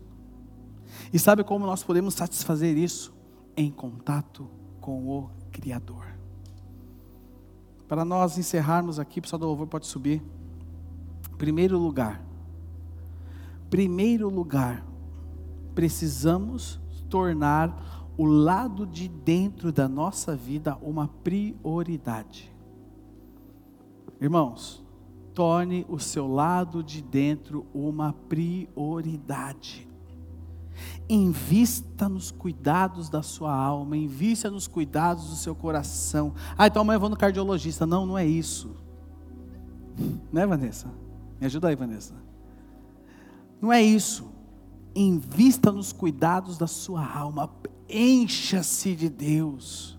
E 1.13 1.19
sabe 1.19 1.45
como 1.45 1.67
nós 1.67 1.83
podemos 1.83 2.15
satisfazer 2.15 2.77
isso? 2.77 3.15
Em 3.57 3.71
contato 3.71 4.49
com 4.81 5.09
o 5.09 5.31
Criador. 5.51 6.05
Para 7.89 8.05
nós 8.05 8.37
encerrarmos 8.37 8.99
aqui, 8.99 9.21
pessoal 9.21 9.39
do 9.39 9.47
louvor 9.47 9.67
pode 9.67 9.87
subir. 9.87 10.23
Primeiro 11.39 11.79
lugar. 11.79 12.23
Primeiro 13.71 14.29
lugar, 14.29 14.85
precisamos 15.75 16.81
tornar 17.09 17.96
o 18.17 18.25
lado 18.25 18.87
de 18.87 19.09
dentro 19.09 19.71
da 19.71 19.89
nossa 19.89 20.35
vida 20.35 20.77
uma 20.81 21.09
prioridade. 21.09 22.55
Irmãos, 24.21 24.85
torne 25.35 25.85
o 25.89 25.99
seu 25.99 26.27
lado 26.27 26.83
de 26.83 27.03
dentro 27.03 27.67
uma 27.75 28.13
prioridade. 28.13 29.87
Invista 31.09 32.09
nos 32.09 32.31
cuidados 32.31 33.09
da 33.09 33.23
sua 33.23 33.55
alma, 33.55 33.97
invista 33.97 34.51
nos 34.51 34.67
cuidados 34.67 35.29
do 35.29 35.37
seu 35.37 35.55
coração. 35.55 36.35
Ah, 36.57 36.67
então 36.67 36.83
amanhã 36.83 36.97
eu 36.97 37.01
vou 37.01 37.11
no 37.11 37.17
cardiologista. 37.17 37.87
Não, 37.87 38.07
não 38.07 38.17
é 38.17 38.27
isso. 38.27 38.75
Né, 40.33 40.47
Vanessa? 40.47 40.89
Me 41.39 41.47
ajuda 41.47 41.69
aí, 41.69 41.77
Vanessa. 41.77 42.15
Não 43.61 43.73
é 43.73 43.83
isso. 43.83 44.31
Invista 44.95 45.71
nos 45.71 45.93
cuidados 45.93 46.59
da 46.59 46.67
sua 46.67 47.07
alma. 47.07 47.51
Encha-se 47.89 48.95
de 48.95 49.09
Deus. 49.09 49.99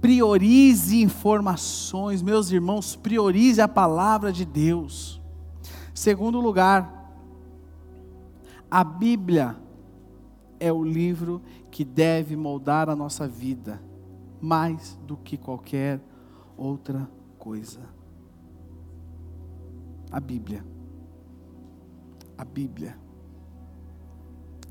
Priorize 0.00 1.00
informações, 1.00 2.22
meus 2.22 2.50
irmãos, 2.50 2.96
priorize 2.96 3.60
a 3.60 3.68
palavra 3.68 4.32
de 4.32 4.44
Deus. 4.44 5.22
Segundo 5.94 6.40
lugar, 6.40 7.14
a 8.70 8.82
Bíblia 8.82 9.56
é 10.58 10.72
o 10.72 10.82
livro 10.82 11.42
que 11.70 11.84
deve 11.84 12.36
moldar 12.36 12.88
a 12.88 12.96
nossa 12.96 13.28
vida 13.28 13.80
mais 14.40 14.98
do 15.06 15.16
que 15.16 15.36
qualquer 15.36 16.00
outra 16.56 17.08
coisa. 17.38 17.80
A 20.10 20.18
Bíblia. 20.18 20.64
A 22.36 22.44
Bíblia. 22.44 22.98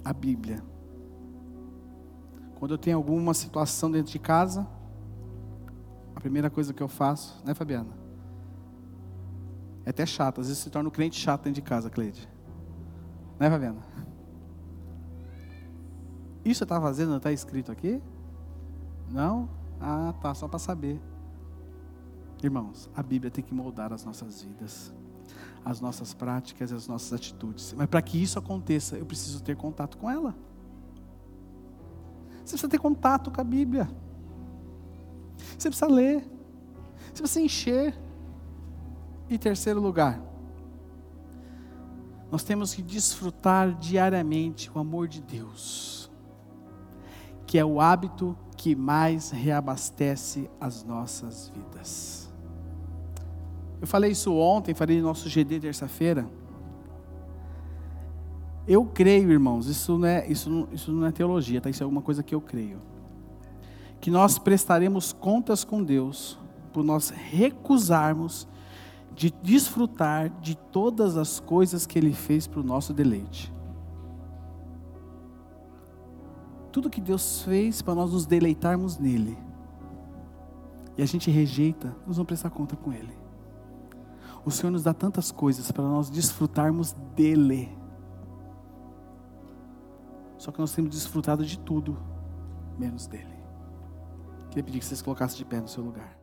A 0.04 0.14
Bíblia. 0.14 0.64
Quando 2.62 2.76
eu 2.76 2.78
tenho 2.78 2.96
alguma 2.96 3.34
situação 3.34 3.90
dentro 3.90 4.12
de 4.12 4.20
casa, 4.20 4.68
a 6.16 6.20
primeira 6.20 6.48
coisa 6.48 6.72
que 6.72 6.84
eu 6.84 6.88
faço, 6.88 7.42
né, 7.44 7.56
Fabiana? 7.56 7.90
É 9.84 9.90
até 9.90 10.06
chato, 10.06 10.42
às 10.42 10.48
vezes 10.48 10.62
se 10.62 10.70
torna 10.70 10.88
um 10.88 10.92
crente 10.92 11.20
chato 11.20 11.46
dentro 11.46 11.60
de 11.60 11.68
casa, 11.68 11.90
Cleide. 11.90 12.30
Né, 13.40 13.50
Fabiana? 13.50 13.82
Isso 16.46 16.62
está 16.62 16.80
fazendo, 16.80 17.10
não 17.10 17.18
está 17.18 17.32
escrito 17.32 17.72
aqui? 17.72 18.00
Não? 19.10 19.50
Ah, 19.80 20.14
tá, 20.22 20.32
só 20.36 20.48
para 20.48 20.60
saber. 20.60 21.02
Irmãos, 22.44 22.92
a 22.96 23.02
Bíblia 23.02 23.32
tem 23.32 23.44
que 23.44 23.56
moldar 23.56 23.92
as 23.92 24.06
nossas 24.06 24.44
vidas, 24.44 24.94
as 25.66 25.82
nossas 25.82 26.14
práticas 26.14 26.70
e 26.70 26.76
as 26.76 26.88
nossas 26.88 27.12
atitudes. 27.12 27.74
Mas 27.76 27.88
para 27.88 28.04
que 28.04 28.22
isso 28.22 28.38
aconteça, 28.38 28.98
eu 28.98 29.06
preciso 29.08 29.42
ter 29.42 29.58
contato 29.58 29.98
com 29.98 30.08
ela. 30.08 30.36
Você 32.44 32.52
precisa 32.52 32.70
ter 32.70 32.80
contato 32.80 33.32
com 33.32 33.42
a 33.42 33.44
Bíblia. 33.44 33.90
Você 35.58 35.70
precisa 35.70 35.88
ler. 35.88 36.24
Você 37.14 37.22
precisa 37.22 37.42
encher. 37.42 38.00
E 39.30 39.38
terceiro 39.38 39.80
lugar, 39.80 40.22
nós 42.30 42.44
temos 42.44 42.74
que 42.74 42.82
desfrutar 42.82 43.74
diariamente 43.78 44.70
o 44.74 44.80
amor 44.80 45.08
de 45.08 45.22
Deus 45.22 46.02
que 47.52 47.60
é 47.60 47.66
o 47.66 47.82
hábito 47.82 48.34
que 48.56 48.78
mais 48.78 49.30
reabastece 49.30 50.50
as 50.58 50.86
nossas 50.86 51.52
vidas. 51.54 52.32
Eu 53.82 53.86
falei 53.86 54.12
isso 54.12 54.34
ontem, 54.34 54.74
falei 54.74 55.02
no 55.02 55.08
nosso 55.08 55.28
GD 55.28 55.60
terça-feira. 55.60 56.26
Eu 58.68 58.86
creio, 58.86 59.32
irmãos, 59.32 59.68
isso 59.68 59.98
não 59.98 60.08
é, 60.08 60.28
isso 60.28 60.50
não, 60.50 60.68
isso 60.72 60.92
não 60.92 61.06
é 61.08 61.12
teologia, 61.12 61.60
tá? 61.60 61.70
isso 61.70 61.82
é 61.82 61.86
alguma 61.86 62.02
coisa 62.02 62.22
que 62.22 62.34
eu 62.34 62.42
creio. 62.42 62.80
Que 64.00 64.12
nós 64.12 64.38
prestaremos 64.38 65.14
contas 65.14 65.64
com 65.64 65.84
Deus 65.84 66.38
por 66.72 66.84
nós 66.84 67.10
recusarmos 67.10 68.48
de 69.14 69.32
desfrutar 69.44 70.30
de 70.42 70.56
todas 70.56 71.18
as 71.18 71.40
coisas 71.40 71.86
que 71.86 72.00
Ele 72.00 72.14
fez 72.14 72.48
para 72.48 72.60
o 72.60 72.64
nosso 72.64 72.94
deleite. 72.94 73.52
tudo 76.72 76.90
que 76.90 77.02
Deus 77.02 77.42
fez 77.44 77.82
para 77.82 77.94
nós 77.94 78.12
nos 78.12 78.26
deleitarmos 78.26 78.98
nele, 78.98 79.38
e 80.98 81.02
a 81.02 81.06
gente 81.06 81.30
rejeita, 81.30 81.96
nós 82.06 82.18
vamos 82.18 82.28
prestar 82.28 82.50
conta 82.50 82.76
com 82.76 82.92
Ele. 82.92 83.14
O 84.44 84.52
Senhor 84.52 84.72
nos 84.72 84.84
dá 84.84 84.94
tantas 84.94 85.32
coisas 85.32 85.72
para 85.72 85.84
nós 85.84 86.10
desfrutarmos 86.10 86.94
dele. 87.16 87.70
Só 90.42 90.52
que 90.52 90.58
nós 90.58 90.74
temos 90.74 90.90
desfrutado 90.90 91.46
de 91.46 91.60
tudo, 91.60 91.96
menos 92.76 93.06
dele. 93.06 93.38
Queria 94.50 94.64
pedir 94.64 94.80
que 94.80 94.86
vocês 94.86 95.00
colocassem 95.00 95.38
de 95.38 95.46
pé 95.46 95.62
no 95.62 95.68
seu 95.68 95.84
lugar. 95.84 96.18